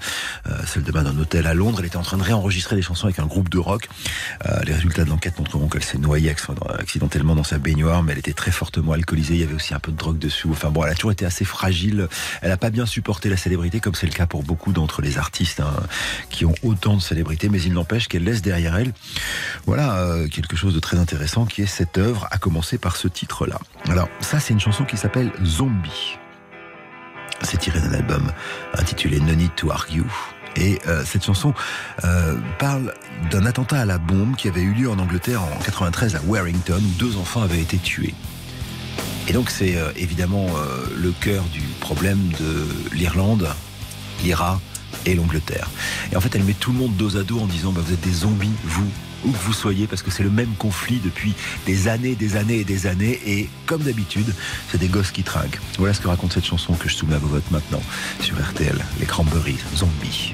salle 0.65 0.83
de 0.83 0.91
bain 0.91 1.03
d'un 1.03 1.17
hôtel 1.17 1.47
à 1.47 1.53
Londres. 1.53 1.77
Elle 1.79 1.87
était 1.87 1.97
en 1.97 2.03
train 2.03 2.17
de 2.17 2.23
réenregistrer 2.23 2.75
des 2.75 2.81
chansons 2.81 3.05
avec 3.05 3.19
un 3.19 3.25
groupe 3.25 3.49
de 3.49 3.59
rock. 3.59 3.89
Les 4.65 4.73
résultats 4.73 5.05
de 5.05 5.09
l'enquête 5.09 5.37
montrent 5.39 5.54
donc 5.59 5.73
elle 5.75 5.83
s'est 5.83 5.97
noyée 5.97 6.33
accidentellement 6.79 7.35
dans 7.35 7.43
sa 7.43 7.57
baignoire, 7.57 8.03
mais 8.03 8.13
elle 8.13 8.19
était 8.19 8.33
très 8.33 8.51
fortement 8.51 8.93
alcoolisée. 8.93 9.35
Il 9.35 9.39
y 9.41 9.43
avait 9.43 9.53
aussi 9.53 9.73
un 9.73 9.79
peu 9.79 9.91
de 9.91 9.97
drogue 9.97 10.17
dessous. 10.17 10.49
Enfin 10.51 10.69
bon, 10.69 10.83
elle 10.83 10.91
a 10.91 10.95
toujours 10.95 11.11
été 11.11 11.25
assez 11.25 11.45
fragile. 11.45 12.07
Elle 12.41 12.49
n'a 12.49 12.57
pas 12.57 12.69
bien 12.69 12.85
supporté 12.85 13.29
la 13.29 13.37
célébrité, 13.37 13.79
comme 13.79 13.95
c'est 13.95 14.07
le 14.07 14.13
cas 14.13 14.25
pour 14.25 14.43
beaucoup 14.43 14.73
d'entre 14.73 15.01
les 15.01 15.17
artistes 15.17 15.59
hein, 15.59 15.73
qui 16.29 16.45
ont 16.45 16.55
autant 16.63 16.95
de 16.95 17.01
célébrité, 17.01 17.49
mais 17.49 17.61
il 17.61 17.73
n'empêche 17.73 18.07
qu'elle 18.07 18.23
laisse 18.23 18.41
derrière 18.41 18.75
elle, 18.75 18.93
voilà, 19.65 19.97
euh, 19.97 20.27
quelque 20.27 20.55
chose 20.55 20.73
de 20.73 20.79
très 20.79 20.97
intéressant 20.97 21.45
qui 21.45 21.61
est 21.61 21.67
cette 21.67 21.97
œuvre, 21.97 22.27
à 22.31 22.37
commencer 22.37 22.77
par 22.77 22.95
ce 22.95 23.07
titre-là. 23.07 23.59
Alors 23.87 24.09
ça, 24.19 24.39
c'est 24.39 24.53
une 24.53 24.59
chanson 24.59 24.85
qui 24.85 24.97
s'appelle 24.97 25.31
Zombie. 25.43 26.17
C'est 27.41 27.57
tiré 27.57 27.79
d'un 27.79 27.93
album 27.93 28.31
intitulé 28.73 29.19
No 29.19 29.35
Need 29.35 29.55
to 29.55 29.71
Argue. 29.71 30.05
Et 30.55 30.79
euh, 30.87 31.03
cette 31.05 31.25
chanson 31.25 31.53
euh, 32.03 32.35
parle 32.59 32.93
d'un 33.31 33.45
attentat 33.45 33.81
à 33.81 33.85
la 33.85 33.97
bombe 33.97 34.35
qui 34.35 34.47
avait 34.47 34.61
eu 34.61 34.73
lieu 34.73 34.89
en 34.89 34.99
Angleterre 34.99 35.41
en 35.43 35.59
93 35.63 36.15
à 36.15 36.21
Warrington 36.25 36.81
où 36.81 36.99
deux 36.99 37.17
enfants 37.17 37.41
avaient 37.41 37.61
été 37.61 37.77
tués. 37.77 38.13
Et 39.27 39.33
donc 39.33 39.49
c'est 39.49 39.75
euh, 39.75 39.91
évidemment 39.95 40.47
le 40.95 41.11
cœur 41.11 41.43
du 41.45 41.61
problème 41.79 42.19
de 42.39 42.67
l'Irlande, 42.95 43.47
l'IRA 44.23 44.61
et 45.05 45.15
l'Angleterre. 45.15 45.69
Et 46.11 46.15
en 46.15 46.21
fait 46.21 46.35
elle 46.35 46.43
met 46.43 46.53
tout 46.53 46.71
le 46.71 46.79
monde 46.79 46.95
dos 46.95 47.17
à 47.17 47.23
dos 47.23 47.39
en 47.39 47.47
disant 47.47 47.71
bah, 47.71 47.81
vous 47.85 47.93
êtes 47.93 48.01
des 48.01 48.13
zombies, 48.13 48.51
vous, 48.63 48.89
où 49.25 49.31
que 49.31 49.37
vous 49.37 49.53
soyez, 49.53 49.87
parce 49.87 50.03
que 50.03 50.11
c'est 50.11 50.23
le 50.23 50.29
même 50.29 50.53
conflit 50.57 50.99
depuis 51.03 51.33
des 51.65 51.87
années, 51.87 52.15
des 52.15 52.35
années 52.35 52.59
et 52.59 52.63
des 52.63 52.87
années. 52.87 53.19
Et 53.25 53.49
comme 53.65 53.81
d'habitude, 53.81 54.33
c'est 54.71 54.77
des 54.77 54.87
gosses 54.87 55.11
qui 55.11 55.23
trinquent. 55.23 55.59
Voilà 55.77 55.93
ce 55.93 56.01
que 56.01 56.07
raconte 56.07 56.33
cette 56.33 56.45
chanson 56.45 56.73
que 56.73 56.87
je 56.87 56.95
soumets 56.95 57.15
à 57.15 57.19
vos 57.19 57.27
votes 57.27 57.49
maintenant 57.51 57.81
sur 58.19 58.35
RTL, 58.37 58.77
les 58.99 59.05
Cranberries, 59.05 59.59
zombies. 59.75 60.33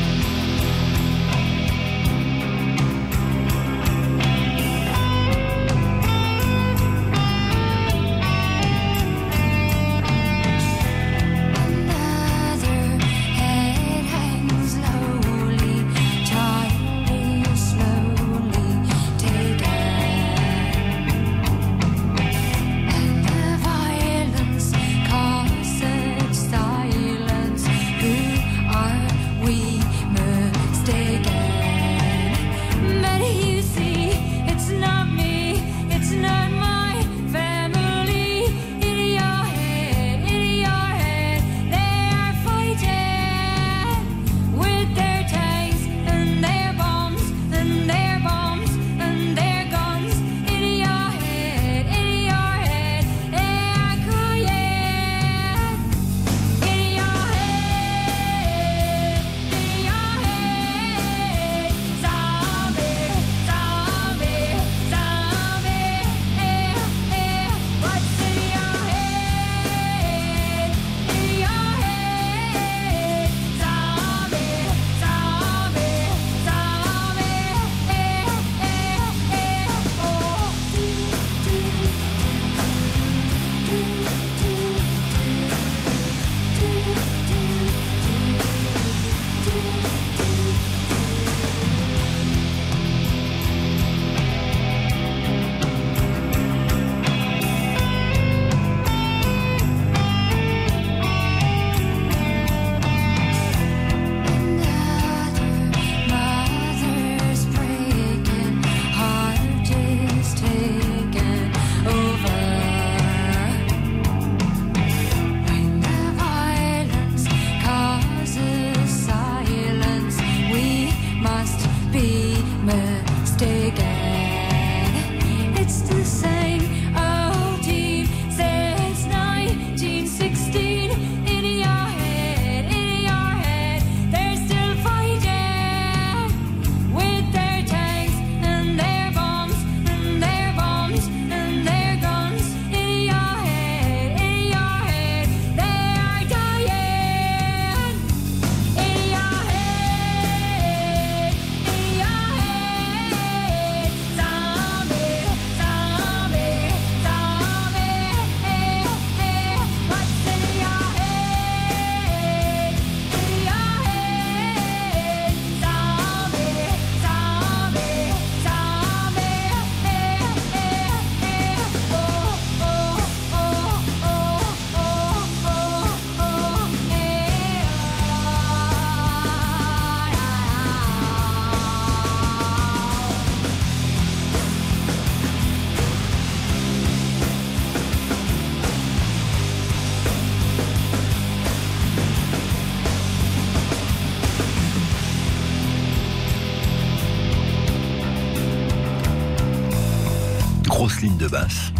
Grosse 200.81 201.01
ligne 201.01 201.17
de 201.17 201.27
basse 201.27 201.71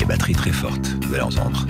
et 0.00 0.04
batterie 0.04 0.32
très 0.32 0.50
forte, 0.50 0.96
vous 1.06 1.14
allez 1.14 1.22
entendre. 1.22 1.64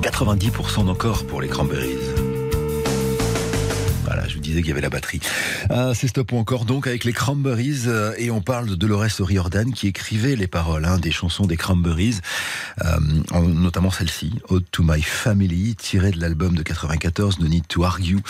90% 0.00 0.86
d'encore 0.86 1.26
pour 1.26 1.40
les 1.40 1.48
Cranberries. 1.48 1.98
Voilà, 4.04 4.28
je 4.28 4.34
vous 4.34 4.40
disais 4.40 4.60
qu'il 4.60 4.68
y 4.68 4.70
avait 4.70 4.80
la 4.80 4.88
batterie. 4.88 5.18
Ah, 5.68 5.90
c'est 5.94 6.06
stop 6.06 6.32
encore 6.32 6.64
donc 6.64 6.86
avec 6.86 7.02
les 7.02 7.12
Cranberries 7.12 7.88
euh, 7.88 8.14
et 8.18 8.30
on 8.30 8.40
parle 8.40 8.68
de 8.68 8.76
Dolores 8.76 9.18
O'Riordan 9.18 9.72
qui 9.72 9.88
écrivait 9.88 10.36
les 10.36 10.46
paroles 10.46 10.84
hein, 10.84 10.98
des 10.98 11.10
chansons 11.10 11.46
des 11.46 11.56
Cranberries, 11.56 12.20
euh, 12.82 12.98
notamment 13.40 13.90
celle-ci, 13.90 14.32
Ode 14.48 14.64
to 14.70 14.82
My 14.82 15.02
Family, 15.02 15.74
tirée 15.76 16.10
de 16.10 16.20
l'album 16.20 16.54
de 16.54 16.62
94, 16.62 17.38
No 17.40 17.48
Need 17.48 17.66
to 17.68 17.84
Argue. 17.84 18.20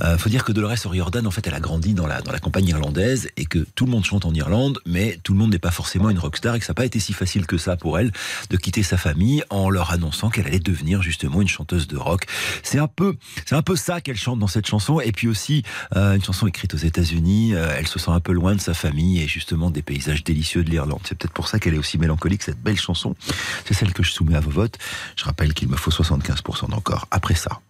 Euh, 0.00 0.18
faut 0.18 0.28
dire 0.28 0.44
que 0.44 0.52
Dolores 0.52 0.84
O'Riordan, 0.84 1.26
en 1.26 1.30
fait, 1.30 1.46
elle 1.46 1.54
a 1.54 1.60
grandi 1.60 1.94
dans 1.94 2.06
la, 2.06 2.22
dans 2.22 2.32
la 2.32 2.38
campagne 2.38 2.68
irlandaise 2.68 3.28
et 3.36 3.46
que 3.46 3.66
tout 3.74 3.86
le 3.86 3.90
monde 3.90 4.04
chante 4.04 4.24
en 4.24 4.34
Irlande, 4.34 4.78
mais 4.86 5.18
tout 5.22 5.32
le 5.32 5.38
monde 5.38 5.50
n'est 5.50 5.58
pas 5.58 5.70
forcément 5.70 6.10
une 6.10 6.18
rockstar 6.18 6.54
et 6.54 6.58
que 6.58 6.64
ça 6.64 6.72
n'a 6.72 6.76
pas 6.76 6.84
été 6.84 7.00
si 7.00 7.12
facile 7.12 7.46
que 7.46 7.58
ça 7.58 7.76
pour 7.76 7.98
elle 7.98 8.12
de 8.50 8.56
quitter 8.56 8.82
sa 8.82 8.96
famille 8.96 9.42
en 9.50 9.70
leur 9.70 9.92
annonçant 9.92 10.30
qu'elle 10.30 10.46
allait 10.46 10.58
devenir 10.58 11.02
justement 11.02 11.40
une 11.40 11.48
chanteuse 11.48 11.86
de 11.86 11.96
rock. 11.96 12.26
C'est 12.62 12.78
un 12.78 12.88
peu, 12.88 13.16
c'est 13.46 13.54
un 13.54 13.62
peu 13.62 13.76
ça 13.76 14.00
qu'elle 14.00 14.16
chante 14.16 14.38
dans 14.38 14.46
cette 14.46 14.66
chanson 14.66 15.00
et 15.00 15.12
puis 15.12 15.28
aussi 15.28 15.62
euh, 15.96 16.14
une 16.14 16.22
chanson 16.22 16.46
écrite 16.46 16.74
aux 16.74 16.78
États-Unis. 16.78 17.54
Euh, 17.54 17.74
elle 17.78 17.86
se 17.86 17.98
sent 17.98 18.10
un 18.10 18.20
peu 18.20 18.32
loin 18.32 18.54
de 18.54 18.60
sa 18.60 18.74
famille 18.74 19.22
et 19.22 19.28
justement 19.28 19.70
des 19.70 19.82
paysages 19.82 20.24
délicieux 20.24 20.64
de 20.64 20.70
l'Irlande. 20.70 21.00
C'est 21.04 21.16
peut-être 21.16 21.32
pour 21.32 21.48
ça 21.48 21.58
qu'elle 21.58 21.74
est 21.74 21.78
aussi 21.78 21.98
mélancolique 21.98 22.42
cette 22.42 22.60
belle 22.60 22.78
chanson. 22.78 23.14
C'est 23.64 23.74
celle 23.74 23.92
que 23.94 24.02
je 24.02 24.12
soumets 24.12 24.36
à 24.36 24.40
vos 24.40 24.50
votes. 24.50 24.78
Je 25.16 25.24
rappelle 25.24 25.54
qu'il 25.54 25.68
me 25.68 25.76
faut 25.76 25.90
75% 25.90 26.68
d'encore 26.68 27.06
après 27.10 27.34
ça. 27.34 27.60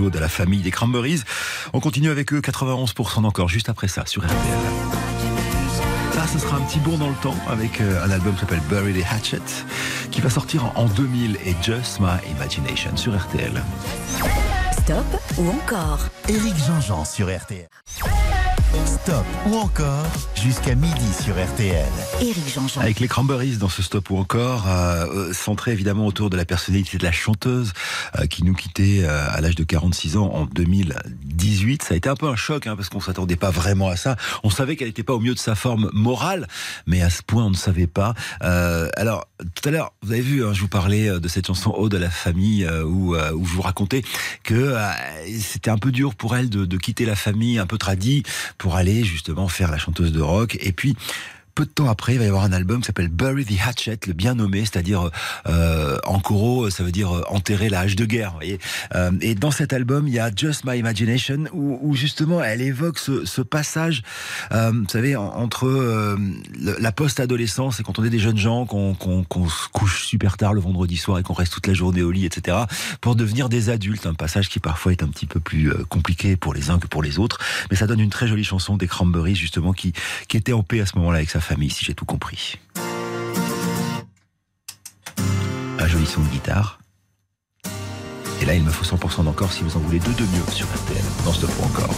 de 0.00 0.18
la 0.18 0.28
famille 0.28 0.60
des 0.60 0.70
Cranberries. 0.70 1.22
On 1.72 1.80
continue 1.80 2.10
avec 2.10 2.32
eux 2.32 2.40
91% 2.40 3.24
encore 3.24 3.48
juste 3.48 3.68
après 3.68 3.88
ça 3.88 4.04
sur 4.06 4.24
RTL. 4.24 4.36
Là, 6.16 6.26
ce 6.32 6.38
sera 6.38 6.56
un 6.56 6.60
petit 6.60 6.78
bond 6.78 6.96
dans 6.96 7.08
le 7.08 7.16
temps 7.16 7.36
avec 7.48 7.80
euh, 7.80 8.04
un 8.04 8.10
album 8.10 8.34
qui 8.34 8.40
s'appelle 8.40 8.62
Bury 8.68 8.92
the 8.92 9.04
Hatchet 9.10 9.42
qui 10.10 10.20
va 10.20 10.30
sortir 10.30 10.72
en 10.76 10.86
2000 10.86 11.38
et 11.44 11.54
Just 11.62 12.00
My 12.00 12.18
Imagination 12.36 12.96
sur 12.96 13.16
RTL. 13.16 13.62
Stop 14.72 15.04
ou 15.38 15.48
encore? 15.48 16.00
Éric 16.28 16.54
Jean-Jean 16.66 17.04
sur 17.04 17.26
RTL. 17.26 17.68
Stop 18.86 19.24
ou 19.46 19.54
encore 19.56 20.06
jusqu'à 20.34 20.74
midi 20.74 21.12
sur 21.22 21.34
RTL. 21.34 21.86
Éric 22.20 22.52
Jean-Jean. 22.52 22.80
Avec 22.80 23.00
les 23.00 23.08
Cranberries 23.08 23.56
dans 23.56 23.68
ce 23.68 23.82
stop 23.82 24.10
ou 24.10 24.18
encore, 24.18 24.66
euh, 24.68 25.06
euh, 25.06 25.32
centré 25.32 25.72
évidemment 25.72 26.06
autour 26.06 26.28
de 26.28 26.36
la 26.36 26.44
personnalité 26.44 26.98
de 26.98 27.04
la 27.04 27.12
chanteuse 27.12 27.72
euh, 28.18 28.26
qui 28.26 28.44
nous 28.44 28.54
quittait 28.54 29.00
euh, 29.04 29.26
à 29.30 29.40
l'âge 29.40 29.54
de 29.54 29.64
46 29.64 30.16
ans 30.16 30.30
en 30.32 30.44
2018. 30.46 31.82
Ça 31.82 31.94
a 31.94 31.96
été 31.96 32.08
un 32.08 32.16
peu 32.16 32.28
un 32.28 32.36
choc 32.36 32.66
hein, 32.66 32.76
parce 32.76 32.88
qu'on 32.88 33.00
s'attendait 33.00 33.36
pas 33.36 33.50
vraiment 33.50 33.88
à 33.88 33.96
ça. 33.96 34.16
On 34.42 34.50
savait 34.50 34.76
qu'elle 34.76 34.88
n'était 34.88 35.02
pas 35.02 35.14
au 35.14 35.20
mieux 35.20 35.34
de 35.34 35.38
sa 35.38 35.54
forme 35.54 35.88
morale, 35.92 36.46
mais 36.86 37.00
à 37.00 37.10
ce 37.10 37.22
point 37.22 37.44
on 37.44 37.50
ne 37.50 37.56
savait 37.56 37.86
pas. 37.86 38.14
Euh, 38.42 38.90
alors 38.96 39.26
tout 39.54 39.68
à 39.68 39.72
l'heure, 39.72 39.92
vous 40.02 40.12
avez 40.12 40.20
vu, 40.20 40.44
hein, 40.44 40.52
je 40.52 40.60
vous 40.60 40.68
parlais 40.68 41.08
de 41.08 41.28
cette 41.28 41.46
chanson 41.46 41.72
Ode 41.76 41.94
à 41.94 41.98
la 41.98 42.10
famille 42.10 42.64
euh, 42.64 42.84
où, 42.84 43.14
euh, 43.14 43.32
où 43.32 43.44
je 43.44 43.54
vous 43.54 43.62
racontais 43.62 44.02
que 44.42 44.54
euh, 44.54 44.90
c'était 45.38 45.70
un 45.70 45.78
peu 45.78 45.92
dur 45.92 46.14
pour 46.14 46.36
elle 46.36 46.48
de, 46.48 46.64
de 46.64 46.76
quitter 46.76 47.04
la 47.04 47.16
famille 47.16 47.58
un 47.58 47.66
peu 47.66 47.78
tradie 47.78 48.22
pour 48.58 48.63
aller 48.72 49.04
justement 49.04 49.48
faire 49.48 49.70
la 49.70 49.78
chanteuse 49.78 50.12
de 50.12 50.20
rock. 50.20 50.56
Et 50.60 50.72
puis 50.72 50.96
peu 51.54 51.64
de 51.64 51.70
temps 51.70 51.88
après, 51.88 52.14
il 52.14 52.18
va 52.18 52.24
y 52.24 52.28
avoir 52.28 52.44
un 52.44 52.52
album 52.52 52.80
qui 52.80 52.86
s'appelle 52.86 53.08
Bury 53.08 53.44
the 53.44 53.52
Hatchet, 53.64 53.98
le 54.06 54.12
bien 54.12 54.34
nommé, 54.34 54.60
c'est-à-dire 54.60 55.10
euh, 55.46 55.98
en 56.04 56.18
coro, 56.18 56.68
ça 56.70 56.82
veut 56.82 56.90
dire 56.92 57.14
euh, 57.14 57.22
enterrer 57.28 57.68
la 57.68 57.80
hache 57.80 57.96
de 57.96 58.04
guerre. 58.04 58.30
Vous 58.32 58.36
voyez 58.38 58.58
Euh, 58.94 59.12
et 59.20 59.34
dans 59.34 59.50
cet 59.50 59.72
album, 59.72 60.08
il 60.08 60.14
y 60.14 60.18
a 60.18 60.30
Just 60.34 60.64
My 60.64 60.78
Imagination, 60.78 61.44
où, 61.52 61.94
justement 61.94 62.42
elle 62.42 62.60
évoque 62.60 62.98
ce, 62.98 63.40
passage, 63.42 64.02
vous 64.50 64.88
savez, 64.88 65.16
en- 65.16 65.24
entre 65.28 66.16
la 66.56 66.92
post-adolescence 66.92 67.80
et 67.80 67.82
quand 67.82 67.98
on 67.98 68.04
est 68.04 68.10
des 68.10 68.18
jeunes 68.18 68.38
gens, 68.38 68.66
qu'on 68.66 68.94
se 69.48 69.68
couche 69.72 70.04
super 70.06 70.36
tard 70.36 70.54
le 70.54 70.60
vendredi 70.60 70.96
soir 70.96 71.18
et 71.18 71.22
qu'on 71.22 71.34
reste 71.34 71.52
toute 71.52 71.66
la 71.66 71.74
journée 71.74 72.02
au 72.02 72.10
lit, 72.10 72.24
etc., 72.26 72.56
pour 73.00 73.14
devenir 73.16 73.48
des 73.48 73.70
adultes. 73.70 74.06
Un 74.06 74.14
passage 74.14 74.48
qui 74.48 74.58
parfois 74.60 74.92
est 74.92 75.02
un 75.02 75.08
petit 75.08 75.26
peu 75.26 75.40
plus 75.40 75.72
compliqué 75.88 76.36
pour 76.36 76.54
les 76.54 76.70
uns 76.70 76.78
que 76.78 76.86
pour 76.86 77.02
les 77.02 77.18
autres, 77.18 77.38
mais 77.70 77.76
ça 77.76 77.86
donne 77.86 78.00
une 78.00 78.10
très 78.10 78.26
jolie 78.26 78.44
chanson 78.44 78.76
des 78.76 78.86
Cranberries 78.88 79.34
justement 79.36 79.72
qui 79.72 79.92
qui 80.28 80.36
était 80.36 80.52
en 80.52 80.62
paix 80.62 80.80
à 80.80 80.86
ce 80.86 80.96
moment-là 80.98 81.18
avec 81.18 81.30
sa 81.30 81.40
famille, 81.44 81.70
si 81.70 81.84
j'ai 81.84 81.94
tout 81.94 82.06
compris. 82.06 82.58
Un 85.78 85.86
joli 85.86 86.06
son 86.06 86.22
de 86.22 86.28
guitare. 86.28 86.78
Et 88.40 88.46
là, 88.46 88.54
il 88.54 88.62
me 88.62 88.70
faut 88.70 88.84
100% 88.84 89.24
d'encore 89.24 89.52
si 89.52 89.62
vous 89.62 89.76
en 89.76 89.80
voulez 89.80 90.00
deux 90.00 90.14
de 90.14 90.22
mieux 90.22 90.50
sur 90.50 90.66
RTL. 90.66 91.04
Dans 91.24 91.32
ce 91.32 91.46
pour 91.46 91.66
encore. 91.66 91.94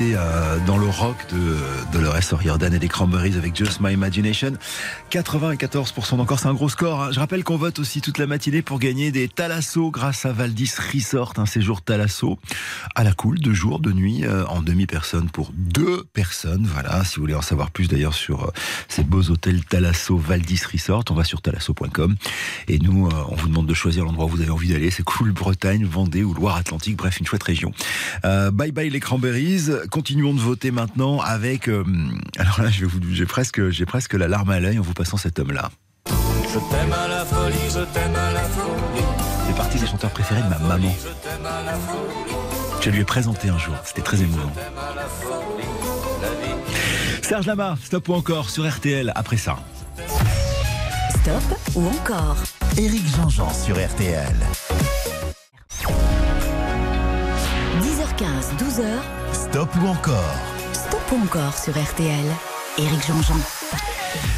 Euh, 0.00 0.58
dans 0.66 0.76
le 0.76 0.86
rock 0.86 1.16
de 1.32 1.56
Dolores 1.92 2.32
O'Riordan 2.32 2.72
et 2.74 2.78
des 2.78 2.88
Cranberries 2.88 3.36
avec 3.36 3.54
Just 3.56 3.80
My 3.80 3.92
Imagination. 3.92 4.52
94% 5.10 6.16
d'encore, 6.16 6.38
c'est 6.40 6.48
un 6.48 6.54
gros 6.54 6.68
score. 6.68 7.02
hein. 7.02 7.12
Je 7.12 7.20
rappelle 7.20 7.44
qu'on 7.44 7.56
vote 7.56 7.78
aussi 7.78 8.00
toute 8.00 8.18
la 8.18 8.26
matinée 8.26 8.62
pour 8.62 8.78
gagner 8.78 9.12
des 9.12 9.28
Thalasso 9.28 9.90
grâce 9.90 10.26
à 10.26 10.32
Valdis 10.32 10.72
Resort, 10.92 11.34
un 11.36 11.46
séjour 11.46 11.82
Thalasso 11.82 12.38
à 12.94 13.04
la 13.04 13.12
cool, 13.12 13.38
deux 13.38 13.54
jours, 13.54 13.78
de 13.78 13.92
nuit, 13.92 14.24
euh, 14.24 14.44
en 14.46 14.62
demi-personne 14.62 15.30
pour 15.30 15.52
deux 15.54 16.04
personnes. 16.12 16.66
Voilà, 16.72 17.04
si 17.04 17.16
vous 17.16 17.22
voulez 17.22 17.34
en 17.34 17.42
savoir 17.42 17.70
plus 17.70 17.86
d'ailleurs 17.86 18.14
sur 18.14 18.44
euh, 18.44 18.50
ces 18.88 19.04
beaux 19.04 19.30
hôtels 19.30 19.64
Thalasso 19.64 20.16
Valdis 20.16 20.62
Resort, 20.72 21.04
on 21.10 21.14
va 21.14 21.24
sur 21.24 21.40
thalasso.com 21.40 22.16
et 22.68 22.78
nous, 22.78 23.08
on 23.28 23.34
vous 23.34 23.48
demande 23.48 23.66
de 23.66 23.74
choisir 23.74 24.04
l'endroit 24.04 24.26
où 24.26 24.30
vous 24.30 24.40
avez 24.40 24.50
envie 24.50 24.68
d'aller. 24.70 24.90
C'est 24.90 25.04
cool, 25.04 25.32
Bretagne, 25.32 25.84
Vendée 25.84 26.24
ou 26.24 26.34
Loire-Atlantique, 26.34 26.96
bref, 26.96 27.18
une 27.20 27.26
chouette 27.26 27.42
région. 27.44 27.72
Bye 28.22 28.72
bye 28.72 28.90
les 28.90 29.00
Cranberries. 29.00 29.70
Continuons 29.90 30.34
de 30.34 30.40
voter 30.40 30.70
maintenant 30.70 31.20
avec. 31.20 31.68
euh, 31.68 31.84
alors 32.38 32.60
là, 32.62 32.68
j'ai 32.70 33.26
presque, 33.26 33.68
j'ai 33.70 33.86
presque 33.86 34.14
la 34.14 34.28
larme 34.28 34.50
à 34.50 34.60
l'œil 34.60 34.78
en 34.78 34.82
vous 34.82 34.94
passant 34.94 35.16
cet 35.16 35.38
homme-là. 35.38 35.70
Je 36.06 36.58
t'aime 36.58 36.92
à 36.92 37.08
la 37.08 37.24
folie, 37.24 37.54
je 37.68 37.80
t'aime 37.92 38.14
à 38.14 38.32
la 38.32 38.40
folie. 38.42 39.04
C'est 39.46 39.56
partie 39.56 39.78
des 39.78 39.86
chanteurs 39.86 40.10
préférés 40.10 40.42
de 40.42 40.48
ma 40.48 40.58
maman. 40.58 40.94
Je 42.80 42.90
lui 42.90 43.00
ai 43.00 43.04
présenté 43.04 43.48
un 43.48 43.58
jour. 43.58 43.74
C'était 43.84 44.02
très 44.02 44.20
émouvant. 44.22 44.52
Serge 47.22 47.46
Lama, 47.46 47.76
stop 47.82 48.08
ou 48.08 48.14
encore 48.14 48.50
sur 48.50 48.68
RTL 48.68 49.10
après 49.14 49.38
ça. 49.38 49.56
Stop 51.10 51.58
ou 51.74 51.86
encore 51.88 52.36
Éric 52.76 53.02
Jean-Jean 53.16 53.52
sur 53.52 53.76
RTL. 53.76 54.34
10h15, 57.80 58.56
12h, 58.58 58.84
Stop 59.54 59.70
ou 59.80 59.86
encore 59.86 60.34
Stop 60.72 61.12
ou 61.12 61.22
encore 61.22 61.56
sur 61.56 61.80
RTL. 61.80 62.26
Éric 62.76 63.06
Jean-Jean. 63.06 63.63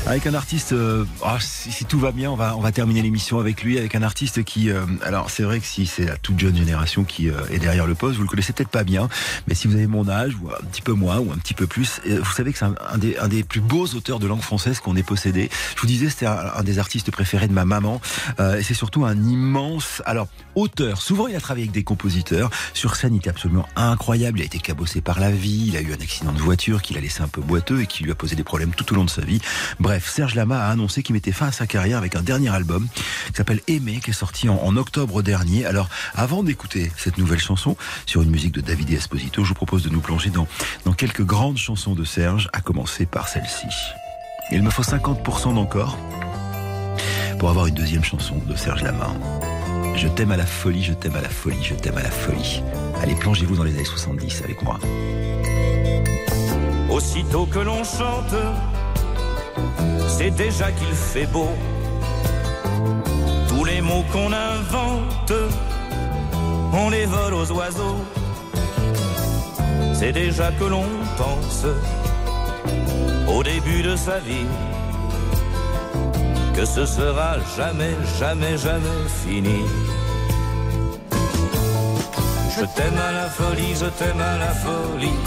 Avec 0.06 0.24
un 0.28 0.34
artiste, 0.34 0.72
euh, 0.72 1.04
ah, 1.24 1.38
si, 1.40 1.84
tout 1.84 1.98
va 1.98 2.12
bien, 2.12 2.30
on 2.30 2.36
va, 2.36 2.72
terminer 2.72 3.02
l'émission 3.02 3.40
avec 3.40 3.64
lui, 3.64 3.76
avec 3.76 3.96
un 3.96 4.02
artiste 4.02 4.44
qui, 4.44 4.70
euh, 4.70 4.86
alors 5.02 5.30
c'est 5.30 5.42
vrai 5.42 5.58
que 5.58 5.66
si 5.66 5.84
c'est 5.84 6.04
la 6.04 6.16
toute 6.16 6.38
jeune 6.38 6.56
génération 6.56 7.02
qui 7.02 7.28
euh, 7.28 7.40
est 7.50 7.58
derrière 7.58 7.88
le 7.88 7.96
poste, 7.96 8.16
vous 8.16 8.22
le 8.22 8.28
connaissez 8.28 8.52
peut-être 8.52 8.70
pas 8.70 8.84
bien, 8.84 9.08
mais 9.48 9.54
si 9.54 9.66
vous 9.66 9.74
avez 9.74 9.88
mon 9.88 10.08
âge, 10.08 10.36
ou 10.40 10.48
un 10.50 10.64
petit 10.70 10.80
peu 10.80 10.92
moins, 10.92 11.18
ou 11.18 11.32
un 11.32 11.36
petit 11.36 11.54
peu 11.54 11.66
plus, 11.66 12.00
vous 12.06 12.32
savez 12.32 12.52
que 12.52 12.58
c'est 12.58 12.66
un, 12.66 13.26
des, 13.28 13.42
plus 13.42 13.60
beaux 13.60 13.86
auteurs 13.86 14.20
de 14.20 14.28
langue 14.28 14.42
française 14.42 14.78
qu'on 14.78 14.94
ait 14.94 15.02
possédé. 15.02 15.50
Je 15.74 15.80
vous 15.80 15.88
disais, 15.88 16.08
c'était 16.08 16.26
un, 16.26 16.62
des 16.62 16.78
artistes 16.78 17.10
préférés 17.10 17.48
de 17.48 17.52
ma 17.52 17.64
maman, 17.64 18.00
et 18.38 18.62
c'est 18.62 18.74
surtout 18.74 19.04
un 19.04 19.16
immense, 19.16 20.02
alors 20.06 20.28
auteur. 20.56 21.00
Souvent, 21.00 21.28
il 21.28 21.36
a 21.36 21.40
travaillé 21.40 21.64
avec 21.64 21.72
des 21.72 21.84
compositeurs. 21.84 22.50
Sur 22.74 22.96
scène, 22.96 23.14
il 23.14 23.18
était 23.18 23.30
absolument 23.30 23.68
incroyable. 23.76 24.38
Il 24.38 24.42
a 24.42 24.46
été 24.46 24.58
cabossé 24.58 25.00
par 25.00 25.20
la 25.20 25.30
vie. 25.30 25.66
Il 25.68 25.76
a 25.76 25.80
eu 25.80 25.92
un 25.92 26.02
accident 26.02 26.32
de 26.32 26.40
voiture 26.40 26.82
qui 26.82 26.94
l'a 26.94 27.00
laissé 27.00 27.22
un 27.22 27.28
peu 27.28 27.40
boiteux 27.40 27.82
et 27.82 27.86
qui 27.86 28.02
lui 28.02 28.10
a 28.10 28.14
posé 28.14 28.34
des 28.34 28.44
problèmes 28.44 28.70
tout 28.70 28.90
au 28.92 28.96
long 28.96 29.04
de 29.04 29.10
Bref, 29.80 30.08
Serge 30.08 30.34
Lama 30.34 30.66
a 30.66 30.70
annoncé 30.70 31.02
qu'il 31.02 31.14
mettait 31.14 31.32
fin 31.32 31.48
à 31.48 31.52
sa 31.52 31.66
carrière 31.66 31.98
avec 31.98 32.16
un 32.16 32.22
dernier 32.22 32.48
album 32.48 32.86
qui 33.28 33.34
s'appelle 33.34 33.60
Aimer, 33.68 34.00
qui 34.02 34.10
est 34.10 34.14
sorti 34.14 34.48
en, 34.48 34.76
octobre 34.76 35.22
dernier. 35.22 35.64
Alors, 35.64 35.88
avant 36.14 36.42
d'écouter 36.42 36.92
cette 36.96 37.18
nouvelle 37.18 37.38
chanson 37.38 37.76
sur 38.04 38.22
une 38.22 38.30
musique 38.30 38.52
de 38.52 38.60
David 38.60 38.90
Esposito, 38.92 39.42
je 39.42 39.48
vous 39.48 39.54
propose 39.54 39.82
de 39.82 39.88
nous 39.88 40.00
plonger 40.00 40.30
dans, 40.30 40.46
dans 40.84 40.92
quelques 40.92 41.24
grandes 41.24 41.58
chansons 41.58 41.94
de 41.94 42.04
Serge, 42.04 42.48
à 42.52 42.60
commencer 42.60 43.06
par 43.06 43.28
celle-ci. 43.28 43.66
Il 44.50 44.62
me 44.62 44.70
faut 44.70 44.82
50% 44.82 45.54
d'encore 45.54 45.98
pour 47.38 47.50
avoir 47.50 47.66
une 47.66 47.74
deuxième 47.74 48.04
chanson 48.04 48.36
de 48.46 48.54
Serge 48.54 48.82
Lama. 48.82 49.10
Je 49.96 50.08
t'aime 50.08 50.30
à 50.30 50.36
la 50.36 50.46
folie, 50.46 50.82
je 50.82 50.92
t'aime 50.92 51.16
à 51.16 51.22
la 51.22 51.28
folie, 51.28 51.62
je 51.62 51.74
t'aime 51.74 51.96
à 51.96 52.02
la 52.02 52.10
folie. 52.10 52.62
Allez, 53.02 53.14
plongez-vous 53.14 53.56
dans 53.56 53.64
les 53.64 53.74
années 53.74 53.84
70 53.84 54.42
avec 54.44 54.62
moi. 54.62 54.78
Aussitôt 56.90 57.46
que 57.46 57.58
l'on 57.58 57.82
chante, 57.82 58.34
c'est 60.08 60.30
déjà 60.30 60.70
qu'il 60.72 60.94
fait 60.94 61.26
beau. 61.26 61.50
Tous 63.48 63.64
les 63.64 63.80
mots 63.80 64.04
qu'on 64.12 64.32
invente, 64.32 65.32
on 66.72 66.88
les 66.90 67.06
vole 67.06 67.34
aux 67.34 67.52
oiseaux. 67.52 68.00
C'est 69.94 70.12
déjà 70.12 70.50
que 70.52 70.64
l'on 70.64 70.84
pense 71.16 71.64
au 73.28 73.42
début 73.42 73.82
de 73.82 73.96
sa 73.96 74.18
vie 74.18 74.46
que 76.56 76.64
ce 76.64 76.86
sera 76.86 77.36
jamais, 77.56 77.94
jamais, 78.18 78.56
jamais 78.56 79.02
fini. 79.22 79.60
Je 82.56 82.64
t'aime 82.74 82.98
à 83.08 83.12
la 83.12 83.28
folie, 83.28 83.74
je 83.74 83.86
t'aime 83.98 84.20
à 84.20 84.38
la 84.38 84.52
folie. 84.64 85.18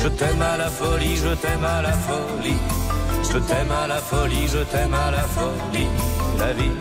Je 0.00 0.08
t'aime 0.08 0.40
à 0.40 0.56
la 0.56 0.68
folie, 0.68 1.16
je 1.16 1.34
t'aime 1.34 1.64
à 1.64 1.82
la 1.82 1.92
folie. 1.92 2.79
Je 3.32 3.38
t'aime 3.38 3.70
à 3.70 3.86
la 3.86 3.98
folie, 3.98 4.48
je 4.48 4.58
t'aime 4.72 4.94
à 4.94 5.10
la 5.12 5.22
folie. 5.36 5.88
La 6.38 6.52
vie. 6.52 6.76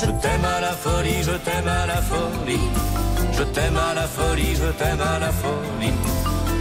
Je 0.00 0.06
t'aime 0.22 0.44
à 0.56 0.60
la 0.60 0.72
folie, 0.72 1.22
je 1.22 1.36
t'aime 1.46 1.68
à 1.68 1.86
la 1.86 2.00
folie. 2.10 2.68
Je 3.36 3.42
t'aime 3.42 3.76
à 3.76 3.94
la 3.94 4.06
folie, 4.06 4.54
je 4.56 4.70
t'aime 4.78 5.00
à 5.00 5.18
la 5.18 5.30
folie. 5.30 5.92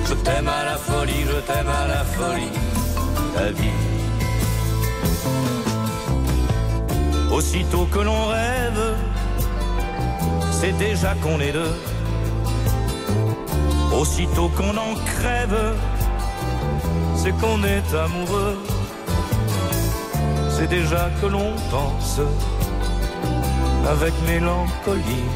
Je 0.10 0.14
t'aime 0.26 0.48
à 0.48 0.64
la 0.66 0.78
folie, 0.78 1.24
je 1.32 1.40
t'aime 1.48 1.70
à 1.82 1.88
la 1.88 2.04
folie. 2.04 2.54
La 3.36 3.52
vie. 3.52 3.80
Aussitôt 7.32 7.86
que 7.86 8.00
l'on 8.00 8.28
rêve, 8.28 8.84
c'est 10.52 10.78
déjà 10.78 11.16
qu'on 11.22 11.40
est 11.40 11.54
deux. 11.54 11.76
Aussitôt 13.94 14.50
qu'on 14.50 14.76
en 14.76 14.94
crève, 15.06 15.76
c'est 17.24 17.32
qu'on 17.40 17.64
est 17.64 17.90
amoureux. 18.06 18.58
C'est 20.50 20.68
déjà 20.68 21.10
que 21.22 21.28
l'on 21.28 21.52
pense 21.72 22.20
avec 23.94 24.14
mélancolie 24.28 25.30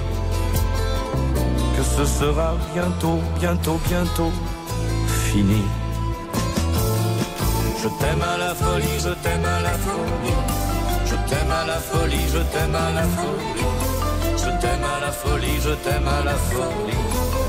que 1.75 1.83
ce 1.83 2.05
sera 2.05 2.55
bientôt, 2.73 3.19
bientôt, 3.39 3.79
bientôt 3.87 4.33
fini. 5.27 5.63
Je 7.81 7.87
t'aime 7.99 8.23
à 8.33 8.37
la 8.37 8.53
folie, 8.53 8.97
je 9.05 9.13
t'aime 9.23 9.45
à 9.45 9.59
la 9.61 9.75
folie. 9.85 10.37
Je 11.09 11.15
t'aime 11.29 11.51
à 11.61 11.65
la 11.71 11.79
folie, 11.89 12.25
je 12.33 12.41
t'aime 12.51 12.75
à 12.75 12.89
la 12.97 13.05
folie. 13.17 13.65
Je 14.43 14.49
t'aime 14.61 14.85
à 14.95 14.99
la 15.05 15.11
folie, 15.11 15.57
je 15.65 15.73
t'aime 15.83 16.07
à 16.07 16.23
la 16.29 16.35
folie. 16.49 17.01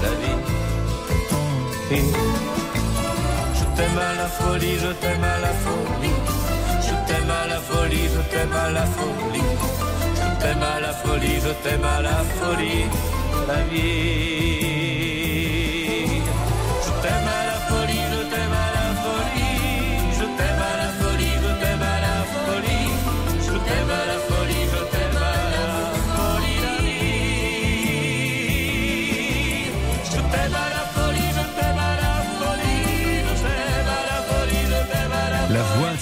La 0.03 0.13
vie. 0.21 0.39
Je 1.91 2.68
t'aime 3.79 3.99
à 3.99 4.15
la 4.21 4.27
folie, 4.27 4.77
je 4.85 4.93
t'aime 5.03 5.25
à 5.35 5.39
la 5.45 5.53
folie. 5.63 6.19
Je 6.87 6.95
t'aime 7.07 7.31
à 7.41 7.47
la 7.47 7.59
folie, 7.69 8.07
je 8.15 8.23
t'aime 8.31 8.57
à 8.65 8.71
la 8.77 8.85
folie. 8.97 9.49
Je 10.21 10.29
t'aime 10.41 10.63
à 10.63 10.81
la 10.81 10.93
folie, 11.01 11.37
je 11.47 11.53
t'aime 11.63 11.85
à 11.85 12.03
la 12.03 12.19
folie. 12.39 12.85
La 13.49 13.61
vie. 13.71 14.68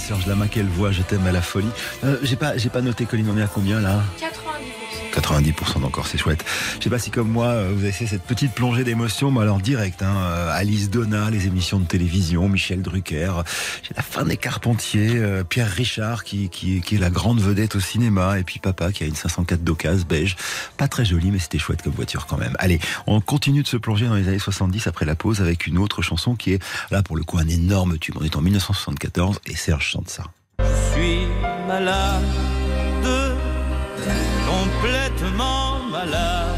Serge 0.07 0.27
Lama, 0.29 0.47
quelle 0.49 0.69
voix, 0.69 0.93
je 0.93 1.03
t'aime 1.03 1.27
à 1.27 1.33
la 1.33 1.43
folie. 1.43 1.67
Euh, 2.05 2.17
j'ai 2.23 2.37
pas, 2.37 2.57
j'ai 2.57 2.69
pas 2.69 2.81
noté 2.81 3.07
Colline, 3.07 3.29
on 3.29 3.37
est 3.37 3.43
à 3.43 3.49
combien 3.49 3.81
là? 3.81 4.05
90% 5.27 5.81
d'encore, 5.81 6.07
c'est 6.07 6.19
chouette. 6.19 6.45
Je 6.79 6.85
sais 6.85 6.91
pas 6.91 6.99
si 6.99 7.11
comme 7.11 7.29
moi, 7.29 7.47
euh, 7.47 7.73
vous 7.75 7.83
avez 7.83 7.93
fait 7.93 8.07
cette 8.07 8.23
petite 8.23 8.53
plongée 8.53 8.85
d'émotion, 8.85 9.31
mais 9.31 9.41
alors 9.41 9.59
direct, 9.59 10.03
hein, 10.03 10.15
euh, 10.17 10.51
Alice 10.53 10.91
Donna, 10.91 11.31
les 11.31 11.47
émissions 11.47 11.81
de 11.81 11.87
télévision, 11.87 12.49
Michel 12.49 12.83
Drucker, 12.83 13.33
j'ai 13.83 13.95
la 13.97 14.03
fin 14.03 14.25
des 14.25 14.37
Carpentiers, 14.37 15.17
euh, 15.17 15.43
Pierre 15.43 15.71
Richard 15.71 16.25
qui, 16.25 16.49
qui, 16.49 16.81
qui 16.81 16.95
est 16.97 16.99
la 16.99 17.11
grande 17.11 17.41
vedette 17.41 17.77
au 17.77 17.81
cinéma, 17.81 18.39
et 18.39 18.45
puis 18.45 18.61
papa 18.61 18.93
qui 18.93 19.05
a 19.05 19.07
une 19.07 19.15
504 19.15 19.63
d'occasion 19.63 20.07
beige, 20.09 20.37
pas 20.77 20.89
très 20.89 21.05
jolie, 21.05 21.31
mais 21.31 21.39
c'était 21.39 21.59
chouette 21.59 21.83
comme 21.83 21.93
voiture 21.93 22.27
quand 22.27 22.37
même. 22.37 22.55
Allez, 22.59 22.81
on 23.07 23.21
continue 23.21 23.63
de 23.63 23.69
se 23.69 23.77
plonger 23.77 24.07
dans 24.07 24.15
les 24.15 24.29
années 24.29 24.39
70 24.39 24.87
après 24.87 25.05
la 25.05 25.15
pause 25.15 25.41
avec 25.41 25.67
une 25.67 25.79
autre 25.79 26.03
chanson 26.03 26.35
qui 26.35 26.53
est 26.53 26.63
là 26.91 27.03
pour 27.03 27.17
le 27.17 27.23
coup 27.23 27.39
un 27.39 27.49
énorme 27.49 27.99
tube. 27.99 28.15
On 28.21 28.25
est 28.25 28.37
en 28.37 28.43
1974 28.43 29.41
et 29.47 29.57
Serge 29.57 29.87
chante 29.87 30.09
ça. 30.09 30.25
Je 30.59 30.93
suis 30.93 31.27
malade, 31.67 32.25
complètement 34.67 35.81
malade. 35.91 36.57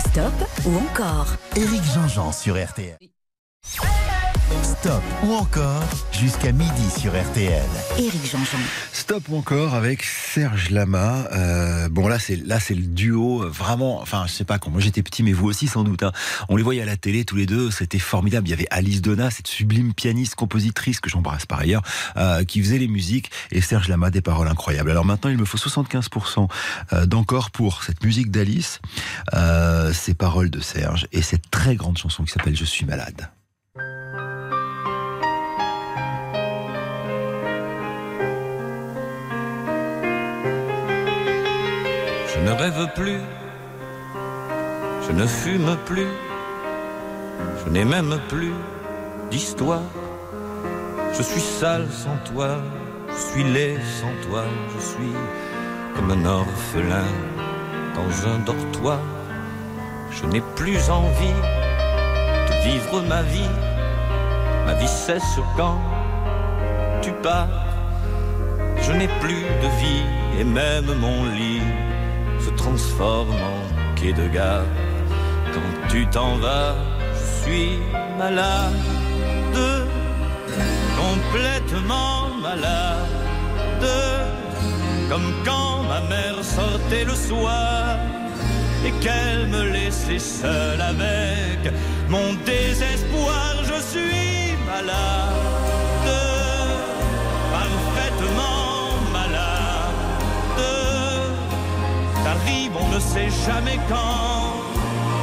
Stop 0.00 0.32
ou 0.66 0.76
encore 0.76 1.26
Éric 1.56 1.82
Jean-Jean 1.94 2.32
sur 2.32 2.54
RTL. 2.62 2.98
Stop 4.62 5.02
ou 5.24 5.32
encore 5.32 5.82
jusqu'à 6.12 6.52
midi 6.52 6.90
sur 6.98 7.12
RTL. 7.12 7.62
Éric 7.98 8.30
Jean-Jean. 8.30 8.58
Stop 8.92 9.24
ou 9.28 9.36
encore 9.36 9.74
avec 9.74 10.02
Serge 10.02 10.70
Lama. 10.70 11.26
Euh, 11.32 11.88
bon 11.88 12.06
là 12.08 12.18
c'est 12.18 12.36
là 12.36 12.60
c'est 12.60 12.74
le 12.74 12.82
duo 12.82 13.42
euh, 13.42 13.48
vraiment. 13.48 14.00
Enfin 14.00 14.24
je 14.26 14.32
sais 14.32 14.44
pas 14.44 14.58
quand 14.58 14.70
moi 14.70 14.80
j'étais 14.80 15.02
petit 15.02 15.22
mais 15.22 15.32
vous 15.32 15.46
aussi 15.46 15.66
sans 15.66 15.84
doute. 15.84 16.02
hein. 16.02 16.12
On 16.48 16.56
les 16.56 16.62
voyait 16.62 16.82
à 16.82 16.84
la 16.84 16.96
télé 16.96 17.24
tous 17.24 17.36
les 17.36 17.46
deux. 17.46 17.70
C'était 17.70 17.98
formidable. 17.98 18.46
Il 18.46 18.50
y 18.50 18.54
avait 18.54 18.66
Alice 18.70 19.00
Donna, 19.02 19.30
cette 19.30 19.46
sublime 19.48 19.94
pianiste 19.94 20.34
compositrice 20.34 21.00
que 21.00 21.08
j'embrasse 21.10 21.46
par 21.46 21.60
ailleurs, 21.60 21.82
euh, 22.16 22.44
qui 22.44 22.60
faisait 22.62 22.78
les 22.78 22.88
musiques 22.88 23.30
et 23.50 23.60
Serge 23.60 23.88
Lama 23.88 24.10
des 24.10 24.20
paroles 24.22 24.48
incroyables. 24.48 24.90
Alors 24.90 25.04
maintenant 25.04 25.30
il 25.30 25.38
me 25.38 25.44
faut 25.44 25.58
75% 25.58 26.48
euh, 26.92 27.06
d'encore 27.06 27.50
pour 27.50 27.82
cette 27.84 28.04
musique 28.04 28.30
d'Alice, 28.30 28.80
euh, 29.34 29.92
ces 29.92 30.14
paroles 30.14 30.50
de 30.50 30.60
Serge 30.60 31.06
et 31.12 31.22
cette 31.22 31.50
très 31.50 31.76
grande 31.76 31.96
chanson 31.98 32.24
qui 32.24 32.32
s'appelle 32.32 32.56
Je 32.56 32.64
suis 32.64 32.84
malade. 32.84 33.28
Ne 42.44 42.52
rêve 42.52 42.88
plus, 42.94 43.20
Je 45.06 45.12
ne 45.12 45.26
fume 45.26 45.76
plus, 45.86 46.12
je 47.60 47.70
n'ai 47.70 47.84
même 47.84 48.18
plus 48.28 48.54
d'histoire. 49.30 49.88
Je 51.16 51.22
suis 51.22 51.40
sale 51.40 51.86
sans 51.90 52.16
toi, 52.30 52.50
je 53.08 53.20
suis 53.28 53.44
laid 53.44 53.78
sans 54.00 54.14
toi, 54.26 54.44
je 54.72 54.80
suis 54.90 55.14
comme 55.94 56.10
un 56.10 56.24
orphelin 56.24 57.10
dans 57.96 58.12
un 58.32 58.38
dortoir. 58.48 59.00
Je 60.10 60.24
n'ai 60.26 60.42
plus 60.56 60.80
envie 60.90 61.40
de 62.48 62.54
vivre 62.68 63.02
ma 63.08 63.22
vie. 63.22 63.54
Ma 64.66 64.74
vie 64.74 64.94
cesse 65.04 65.38
quand 65.56 65.80
tu 67.02 67.12
pars. 67.22 67.48
Je 68.82 68.92
n'ai 68.92 69.08
plus 69.22 69.44
de 69.62 69.68
vie 69.82 70.04
et 70.38 70.44
même 70.44 70.90
mon 71.00 71.24
lit 71.36 71.63
transforme 72.50 73.30
en 73.30 73.94
quai 73.94 74.12
de 74.12 74.26
gare. 74.28 74.64
Quand 75.52 75.88
tu 75.88 76.06
t'en 76.06 76.36
vas, 76.36 76.74
je 77.14 77.42
suis 77.42 77.78
malade, 78.18 78.74
complètement 81.04 82.28
malade, 82.42 83.88
comme 85.08 85.32
quand 85.44 85.82
ma 85.88 86.00
mère 86.12 86.38
sortait 86.42 87.04
le 87.04 87.14
soir 87.14 87.98
et 88.84 88.92
qu'elle 89.02 89.46
me 89.48 89.62
laissait 89.76 90.18
seule 90.18 90.80
avec 90.80 91.72
mon 92.08 92.34
désespoir. 92.44 93.50
Je 93.70 93.78
suis 93.92 94.56
malade, 94.66 95.63
sait 103.12 103.30
jamais 103.46 103.78
quand. 103.88 104.54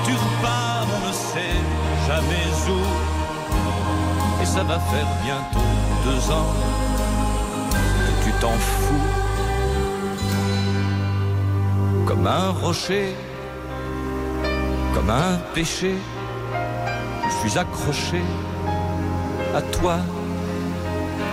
Tu 0.06 0.14
repars, 0.14 0.88
on 0.96 1.08
ne 1.08 1.14
sait 1.14 1.60
jamais 2.08 2.48
où. 2.76 2.82
Et 4.42 4.46
ça 4.46 4.64
va 4.64 4.80
faire 4.92 5.08
bientôt 5.24 5.72
deux 6.06 6.32
ans 6.32 6.54
que 8.20 8.26
tu 8.26 8.32
t'en 8.42 8.58
fous. 8.72 9.10
Comme 12.08 12.28
un 12.28 12.50
rocher, 12.50 13.16
comme 14.94 15.10
un 15.10 15.38
péché, 15.54 15.96
je 17.26 17.50
suis 17.50 17.58
accroché 17.58 18.22
à 19.56 19.62
toi. 19.62 19.98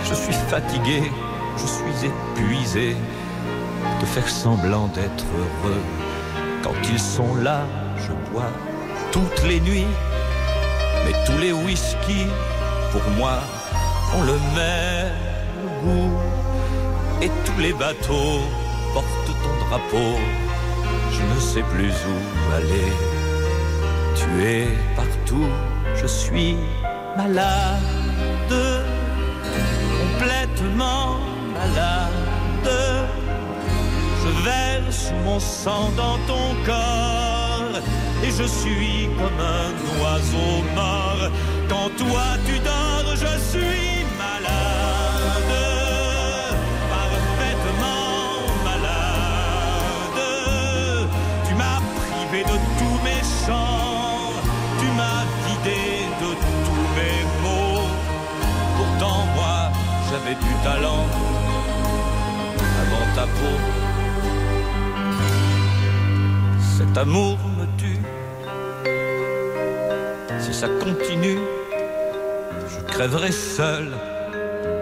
Je 0.05 0.13
suis 0.15 0.33
fatigué, 0.49 1.11
je 1.57 1.67
suis 1.67 2.07
épuisé 2.09 2.95
de 4.01 4.05
faire 4.05 4.27
semblant 4.27 4.87
d'être 4.87 5.25
heureux. 5.37 5.83
Quand 6.63 6.75
ils 6.91 6.99
sont 6.99 7.35
là, 7.35 7.61
je 7.97 8.11
bois 8.31 8.51
toutes 9.11 9.43
les 9.43 9.59
nuits, 9.59 9.93
mais 11.05 11.13
tous 11.25 11.37
les 11.39 11.51
whisky, 11.51 12.27
pour 12.91 13.01
moi, 13.17 13.39
ont 14.15 14.23
le 14.23 14.37
même 14.55 15.13
goût. 15.83 16.17
Et 17.21 17.29
tous 17.45 17.59
les 17.59 17.73
bateaux 17.73 18.41
portent 18.93 19.33
ton 19.43 19.65
drapeau, 19.65 20.17
je 21.11 21.21
ne 21.21 21.39
sais 21.39 21.63
plus 21.73 21.91
où 21.91 22.53
aller. 22.55 22.91
Tu 24.15 24.45
es 24.45 24.67
partout, 24.95 25.47
je 25.95 26.07
suis 26.07 26.55
malade, 27.17 28.78
verse 34.89 35.13
mon 35.23 35.39
sang 35.39 35.91
dans 35.95 36.17
ton 36.27 36.47
corps 36.65 37.77
et 38.23 38.31
je 38.31 38.43
suis 38.43 39.07
comme 39.17 39.39
un 39.39 39.71
oiseau 40.01 40.53
mort. 40.75 41.29
Quand 41.69 41.89
toi 41.97 42.25
tu 42.45 42.57
dors, 42.59 43.11
je 43.15 43.33
suis 43.51 44.03
malade, 44.17 45.53
parfaitement 46.93 48.05
malade. 48.69 50.21
Tu 51.47 51.53
m'as 51.53 51.81
privé 51.99 52.43
de 52.51 52.57
tous 52.79 52.97
mes 53.07 53.23
chants, 53.45 54.33
tu 54.79 54.87
m'as 54.97 55.23
vidé 55.45 55.81
de 56.23 56.31
tous 56.65 56.87
mes 56.97 57.19
mots. 57.43 57.89
Pourtant 58.77 59.19
moi, 59.35 59.57
j'avais 60.09 60.35
du 60.35 60.53
talent 60.63 61.05
avant 62.81 63.07
ta 63.15 63.25
peau. 63.37 63.88
Cet 66.89 66.97
amour 66.97 67.37
me 67.59 67.65
tue. 67.77 68.01
Si 70.39 70.51
ça 70.51 70.67
continue, 70.83 71.37
je 72.67 72.79
crèverai 72.91 73.31
seul 73.31 73.89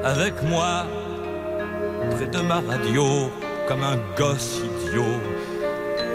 avec 0.06 0.42
moi 0.44 0.86
près 2.12 2.28
de 2.28 2.40
ma 2.40 2.62
radio 2.62 3.30
comme 3.68 3.84
un 3.84 3.98
gosse 4.18 4.62
idiot, 4.70 5.20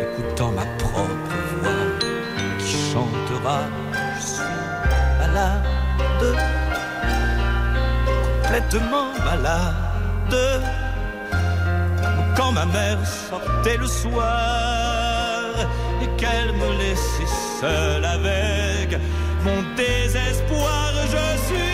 écoutant 0.01 0.53
ma 0.53 0.65
propre 0.79 1.37
voix 1.61 1.85
qui 2.59 2.77
chantera. 2.91 3.61
Je 4.17 4.27
suis 4.37 4.45
malade, 5.21 5.67
complètement 8.43 9.09
malade 9.27 10.63
quand 12.35 12.53
ma 12.53 12.65
mère 12.65 13.07
sortait 13.07 13.77
le 13.77 13.87
soir 13.87 14.72
qu'elle 16.33 16.53
me 16.53 16.79
laissait 16.79 17.35
seule 17.61 18.05
avec 18.05 18.99
mon 19.45 19.63
désespoir. 19.77 20.93
Je 21.15 21.27
suis 21.47 21.72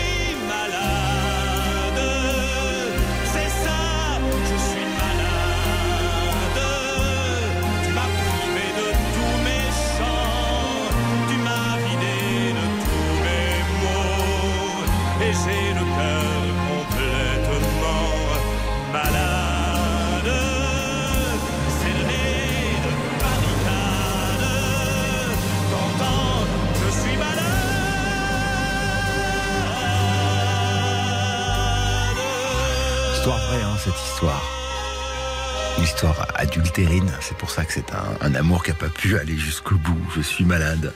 C'est 37.19 37.37
pour 37.37 37.49
ça 37.49 37.65
que 37.65 37.73
c'est 37.73 37.91
un, 37.93 38.25
un 38.25 38.35
amour 38.35 38.63
qui 38.63 38.69
n'a 38.69 38.75
pas 38.75 38.87
pu 38.87 39.17
aller 39.17 39.37
jusqu'au 39.37 39.75
bout. 39.75 39.99
Je 40.15 40.21
suis 40.21 40.45
malade. 40.45 40.93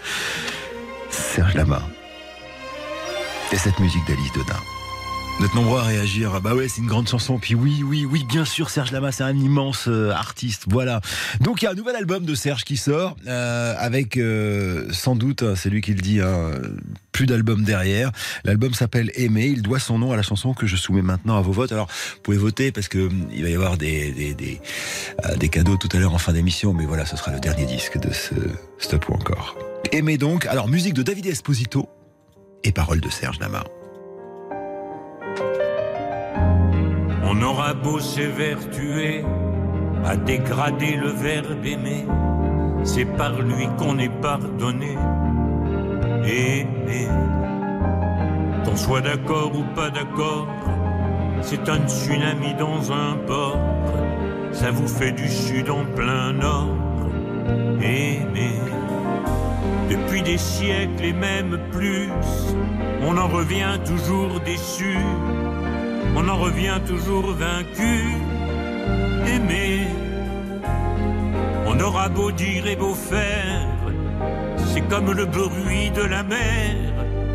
Serge 1.10 1.56
Lama. 1.56 1.82
Et 3.52 3.58
cette 3.58 3.80
musique 3.80 4.06
d'Alice 4.08 4.32
Dodin. 4.34 4.60
Vous 5.40 5.46
êtes 5.46 5.56
nombreux 5.56 5.80
à 5.80 5.84
réagir. 5.84 6.32
Ah 6.36 6.40
Bah 6.40 6.56
ouais, 6.56 6.70
c'est 6.70 6.80
une 6.80 6.88
grande 6.88 7.10
chanson. 7.10 7.38
Puis 7.38 7.54
oui, 7.54 7.84
oui, 7.84 8.06
oui, 8.10 8.24
bien 8.24 8.46
sûr, 8.46 8.70
Serge 8.70 8.92
Lama, 8.92 9.12
c'est 9.12 9.24
un 9.24 9.36
immense 9.36 9.88
euh, 9.88 10.12
artiste. 10.12 10.66
Voilà. 10.68 11.02
Donc 11.42 11.62
il 11.62 11.66
y 11.66 11.68
a 11.68 11.72
un 11.72 11.76
nouvel 11.76 11.96
album 11.96 12.24
de 12.24 12.36
Serge 12.36 12.64
qui 12.64 12.78
sort 12.78 13.18
euh, 13.28 13.76
avec 13.78 14.16
euh, 14.18 14.88
sans 14.92 15.16
doute, 15.16 15.44
hein, 15.44 15.56
c'est 15.58 15.70
lui 15.70 15.82
qui 15.82 15.94
le 15.94 16.02
dit, 16.02 16.22
hein, 16.22 16.52
plus 17.14 17.26
d'album 17.26 17.64
derrière. 17.64 18.12
L'album 18.44 18.74
s'appelle 18.74 19.12
Aimer. 19.16 19.46
Il 19.46 19.62
doit 19.62 19.80
son 19.80 20.00
nom 20.00 20.12
à 20.12 20.18
la 20.18 20.24
chanson 20.24 20.54
que 20.54 20.68
je 20.68 20.76
soumets 20.76 21.02
maintenant 21.02 21.38
à 21.38 21.42
vos 21.42 21.54
votes. 21.54 21.72
Alors, 21.72 21.88
vous 21.88 22.22
pouvez 22.22 22.38
voter 22.38 22.74
parce 22.74 22.90
que 22.90 23.08
hum, 23.08 23.28
il 23.32 23.44
va 23.44 23.50
y 23.50 23.56
avoir 23.56 23.78
des 23.78 24.36
euh, 25.26 25.36
des 25.38 25.50
cadeaux 25.50 25.78
tout 25.78 25.90
à 25.94 26.00
l'heure 26.00 26.14
en 26.14 26.18
fin 26.18 26.34
d'émission. 26.34 26.74
Mais 26.74 26.86
voilà, 26.86 27.06
ce 27.06 27.16
sera 27.16 27.32
le 27.32 27.40
dernier 27.40 27.66
disque 27.66 27.98
de 27.98 28.12
ce 28.12 28.34
Stop 28.80 29.08
ou 29.08 29.14
encore. 29.14 29.58
Aimer 29.94 30.18
donc. 30.18 30.46
Alors, 30.48 30.68
musique 30.68 30.94
de 30.94 31.04
David 31.04 31.28
Esposito 31.28 31.88
et 32.64 32.72
paroles 32.72 33.00
de 33.00 33.10
Serge 33.10 33.40
Lama. 33.40 33.64
On 37.24 37.42
aura 37.42 37.74
beau 37.74 38.00
s'évertuer 38.00 39.24
à 40.06 40.16
dégrader 40.16 40.96
le 40.96 41.10
verbe 41.10 41.66
aimer, 41.66 42.06
c'est 42.84 43.06
par 43.06 43.42
lui 43.42 43.68
qu'on 43.78 43.98
est 43.98 44.22
pardonné. 44.22 44.98
Aimer, 46.26 47.08
qu'on 48.66 48.76
soit 48.76 49.02
d'accord 49.02 49.52
ou 49.56 49.64
pas 49.76 49.90
d'accord, 49.90 50.48
c'est 51.42 51.68
un 51.70 51.88
tsunami 51.88 52.54
dans 52.58 52.92
un 52.92 53.18
port, 53.28 53.60
ça 54.52 54.72
vous 54.72 54.88
fait 54.88 55.12
du 55.12 55.28
sud 55.28 55.70
en 55.70 55.84
plein 55.96 56.34
nord. 56.34 56.78
Aimer, 57.82 58.60
depuis 59.90 60.22
des 60.22 60.38
siècles 60.38 61.04
et 61.04 61.14
même 61.14 61.60
plus, 61.72 62.10
on 63.02 63.18
en 63.18 63.28
revient 63.28 63.78
toujours 63.86 64.40
déçu. 64.46 64.98
On 66.16 66.28
en 66.30 66.38
revient 66.38 66.80
toujours 66.88 67.32
vaincu. 67.34 68.04
Aimer, 69.28 69.88
on 71.66 71.80
aura 71.80 72.08
beau 72.10 72.32
dire 72.32 72.68
et 72.68 72.76
beau 72.76 72.94
faire, 72.94 73.53
c'est 74.74 74.88
comme 74.90 75.12
le 75.12 75.26
bruit 75.26 75.92
de 75.92 76.02
la 76.02 76.24
mer, 76.24 76.76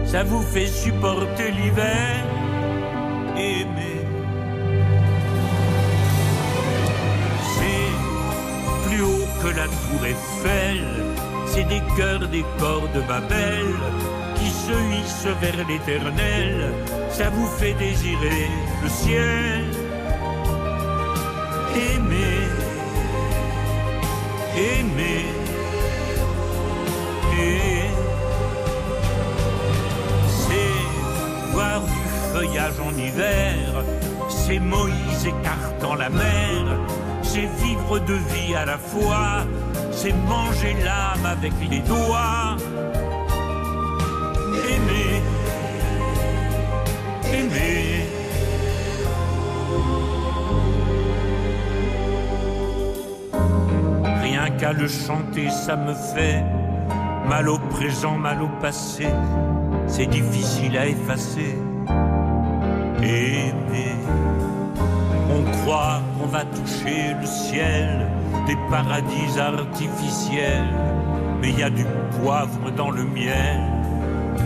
ça 0.05 0.24
vous 0.24 0.43
fait 0.43 0.66
supporter 0.66 1.51
l'hiver. 1.52 2.24
Aimer. 3.36 4.01
C'est 7.55 8.89
plus 8.89 9.02
haut 9.02 9.28
que 9.43 9.48
la 9.60 9.66
tour 9.66 10.02
Eiffel, 10.05 10.82
c'est 11.47 11.69
des 11.69 11.82
cœurs, 11.97 12.27
des 12.28 12.44
corps 12.59 12.89
de 12.93 13.01
Babel 13.02 13.70
qui 14.35 14.51
se 14.51 14.77
hissent 14.97 15.35
vers 15.40 15.66
l'éternel, 15.69 16.73
ça 17.10 17.31
vous 17.31 17.47
fait 17.47 17.74
désirer 17.74 18.48
le 18.82 18.89
ciel. 18.89 19.65
Aimer, 21.77 22.48
aimer, 24.56 25.38
c'est 30.27 31.52
voir 31.52 31.81
du 31.81 32.09
feuillage 32.32 32.81
en 32.81 32.97
hiver, 32.97 33.85
c'est 34.28 34.59
Moïse 34.59 35.27
écartant 35.27 35.94
la 35.94 36.09
mer, 36.10 36.65
c'est 37.23 37.48
vivre 37.62 37.98
de 37.98 38.15
vie 38.15 38.55
à 38.55 38.65
la 38.65 38.78
fois, 38.78 39.44
c'est 39.93 40.15
manger 40.27 40.74
l'âme 40.85 41.27
avec 41.27 41.52
les 41.70 41.81
doigts. 41.81 42.56
Aimer, 44.70 45.23
aimer. 47.32 48.06
Rien 54.23 54.51
qu'à 54.59 54.73
le 54.73 54.89
chanter, 54.89 55.51
ça 55.51 55.77
me 55.77 55.94
fait 55.94 56.43
mal 57.29 57.49
au 57.49 57.59
présent, 57.59 58.17
mal 58.17 58.43
au 58.43 58.49
passé. 58.61 59.07
C'est 59.87 60.07
difficile 60.07 60.77
à 60.77 60.87
effacer. 60.87 61.57
Aimer. 63.03 63.97
On 65.31 65.43
croit 65.59 66.01
qu'on 66.19 66.27
va 66.27 66.45
toucher 66.45 67.15
le 67.21 67.27
ciel, 67.27 68.07
des 68.47 68.57
paradis 68.71 69.39
artificiels. 69.39 70.75
Mais 71.41 71.51
il 71.51 71.59
y 71.59 71.63
a 71.63 71.71
du 71.71 71.85
poivre 72.21 72.71
dans 72.77 72.91
le 72.91 73.05
miel. 73.05 73.61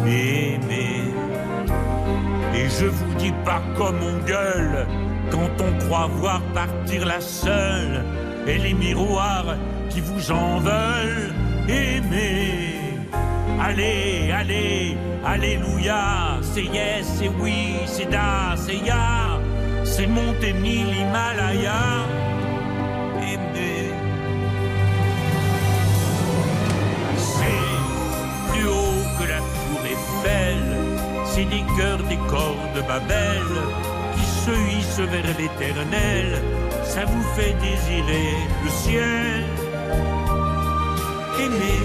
Aimer. 0.06 1.02
Et 2.54 2.68
je 2.68 2.86
vous 2.86 3.14
dis 3.14 3.32
pas 3.44 3.62
comme 3.76 3.98
on 4.02 4.26
gueule 4.26 4.86
quand 5.30 5.50
on 5.60 5.86
croit 5.86 6.08
voir 6.18 6.42
partir 6.52 7.06
la 7.06 7.20
seule 7.20 8.04
et 8.46 8.58
les 8.58 8.74
miroirs 8.74 9.56
qui 9.88 10.00
vous 10.00 10.30
en 10.30 10.58
veulent. 10.58 11.41
Aimer. 11.68 12.98
Allez, 13.60 14.32
allez, 14.32 14.96
alléluia, 15.24 16.40
c'est 16.42 16.64
yes, 16.64 17.06
c'est 17.18 17.30
oui, 17.40 17.76
c'est 17.86 18.10
da, 18.10 18.56
c'est 18.56 18.78
ya, 18.84 19.38
c'est 19.84 20.08
monter 20.08 20.52
mille 20.52 20.88
Himalaya. 20.88 21.80
Aimer. 23.20 23.92
C'est 27.16 28.52
plus 28.52 28.66
haut 28.66 29.04
que 29.18 29.28
la 29.28 29.38
tour 29.38 29.80
Eiffel, 29.84 30.62
c'est 31.24 31.44
des 31.44 31.64
cœurs, 31.78 32.02
des 32.08 32.18
corps 32.28 32.68
de 32.74 32.80
Babel 32.82 33.46
qui 34.16 34.24
se 34.24 34.50
hissent 34.50 35.08
vers 35.08 35.38
l'éternel, 35.38 36.42
ça 36.82 37.04
vous 37.04 37.22
fait 37.36 37.54
désirer 37.60 38.34
le 38.64 38.70
ciel. 38.70 39.61
Aimer, 41.40 41.80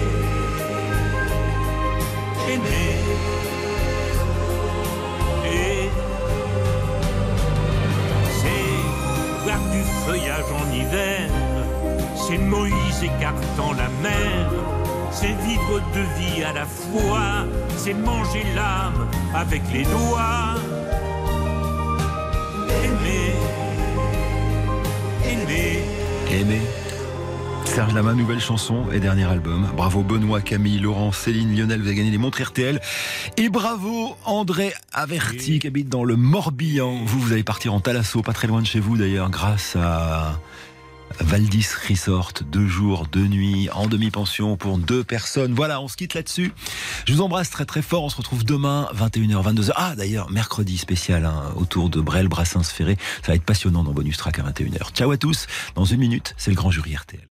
aimer, 2.52 2.94
et 5.46 5.90
c'est 8.38 9.44
voir 9.44 9.58
du 9.72 9.82
feuillage 10.06 10.44
en 10.52 10.72
hiver, 10.72 11.30
c'est 12.14 12.38
Moïse 12.38 13.02
écartant 13.02 13.72
la 13.72 13.88
mer, 14.02 14.50
c'est 15.10 15.34
vivre 15.46 15.80
de 15.94 16.02
vie 16.20 16.44
à 16.44 16.52
la 16.52 16.66
fois, 16.66 17.46
c'est 17.76 17.94
manger 17.94 18.44
l'âme 18.54 19.08
avec 19.34 19.62
les 19.72 19.84
doigts. 19.84 20.54
Aimer, 22.84 23.34
aimer. 25.24 25.82
Aimer. 26.30 26.87
Serge 27.78 27.94
Lama, 27.94 28.12
nouvelle 28.12 28.40
chanson 28.40 28.90
et 28.90 28.98
dernier 28.98 29.22
album. 29.22 29.68
Bravo 29.76 30.02
Benoît, 30.02 30.40
Camille, 30.40 30.80
Laurent, 30.80 31.12
Céline, 31.12 31.56
Lionel, 31.56 31.80
vous 31.80 31.86
avez 31.86 31.94
gagné 31.94 32.10
les 32.10 32.18
montres 32.18 32.42
RTL. 32.42 32.80
Et 33.36 33.48
bravo 33.48 34.16
André 34.24 34.72
Averti 34.92 35.60
qui 35.60 35.68
habite 35.68 35.88
dans 35.88 36.02
le 36.02 36.16
Morbihan. 36.16 37.04
Vous, 37.04 37.20
vous 37.20 37.32
allez 37.32 37.44
partir 37.44 37.72
en 37.72 37.78
Thalasso, 37.78 38.20
pas 38.20 38.32
très 38.32 38.48
loin 38.48 38.62
de 38.62 38.66
chez 38.66 38.80
vous 38.80 38.96
d'ailleurs, 38.96 39.30
grâce 39.30 39.76
à 39.76 40.40
Valdis 41.20 41.68
Resort, 41.88 42.32
deux 42.50 42.66
jours, 42.66 43.06
deux 43.06 43.28
nuits, 43.28 43.68
en 43.72 43.86
demi-pension 43.86 44.56
pour 44.56 44.78
deux 44.78 45.04
personnes. 45.04 45.54
Voilà, 45.54 45.80
on 45.80 45.86
se 45.86 45.96
quitte 45.96 46.14
là-dessus. 46.14 46.50
Je 47.04 47.12
vous 47.12 47.20
embrasse 47.20 47.48
très 47.48 47.64
très 47.64 47.82
fort. 47.82 48.02
On 48.02 48.08
se 48.08 48.16
retrouve 48.16 48.44
demain, 48.44 48.88
21h, 48.92 49.54
22h. 49.54 49.72
Ah, 49.76 49.94
d'ailleurs, 49.94 50.32
mercredi 50.32 50.78
spécial 50.78 51.24
hein, 51.24 51.52
autour 51.54 51.90
de 51.90 52.00
Brel, 52.00 52.26
Brassens, 52.26 52.64
Ferré. 52.64 52.96
Ça 53.22 53.28
va 53.28 53.34
être 53.36 53.44
passionnant 53.44 53.84
dans 53.84 53.92
Bonus 53.92 54.16
Track 54.16 54.40
à 54.40 54.42
21h. 54.42 54.90
Ciao 54.94 55.12
à 55.12 55.16
tous. 55.16 55.46
Dans 55.76 55.84
une 55.84 56.00
minute, 56.00 56.34
c'est 56.38 56.50
le 56.50 56.56
grand 56.56 56.72
jury 56.72 56.96
RTL. 56.96 57.28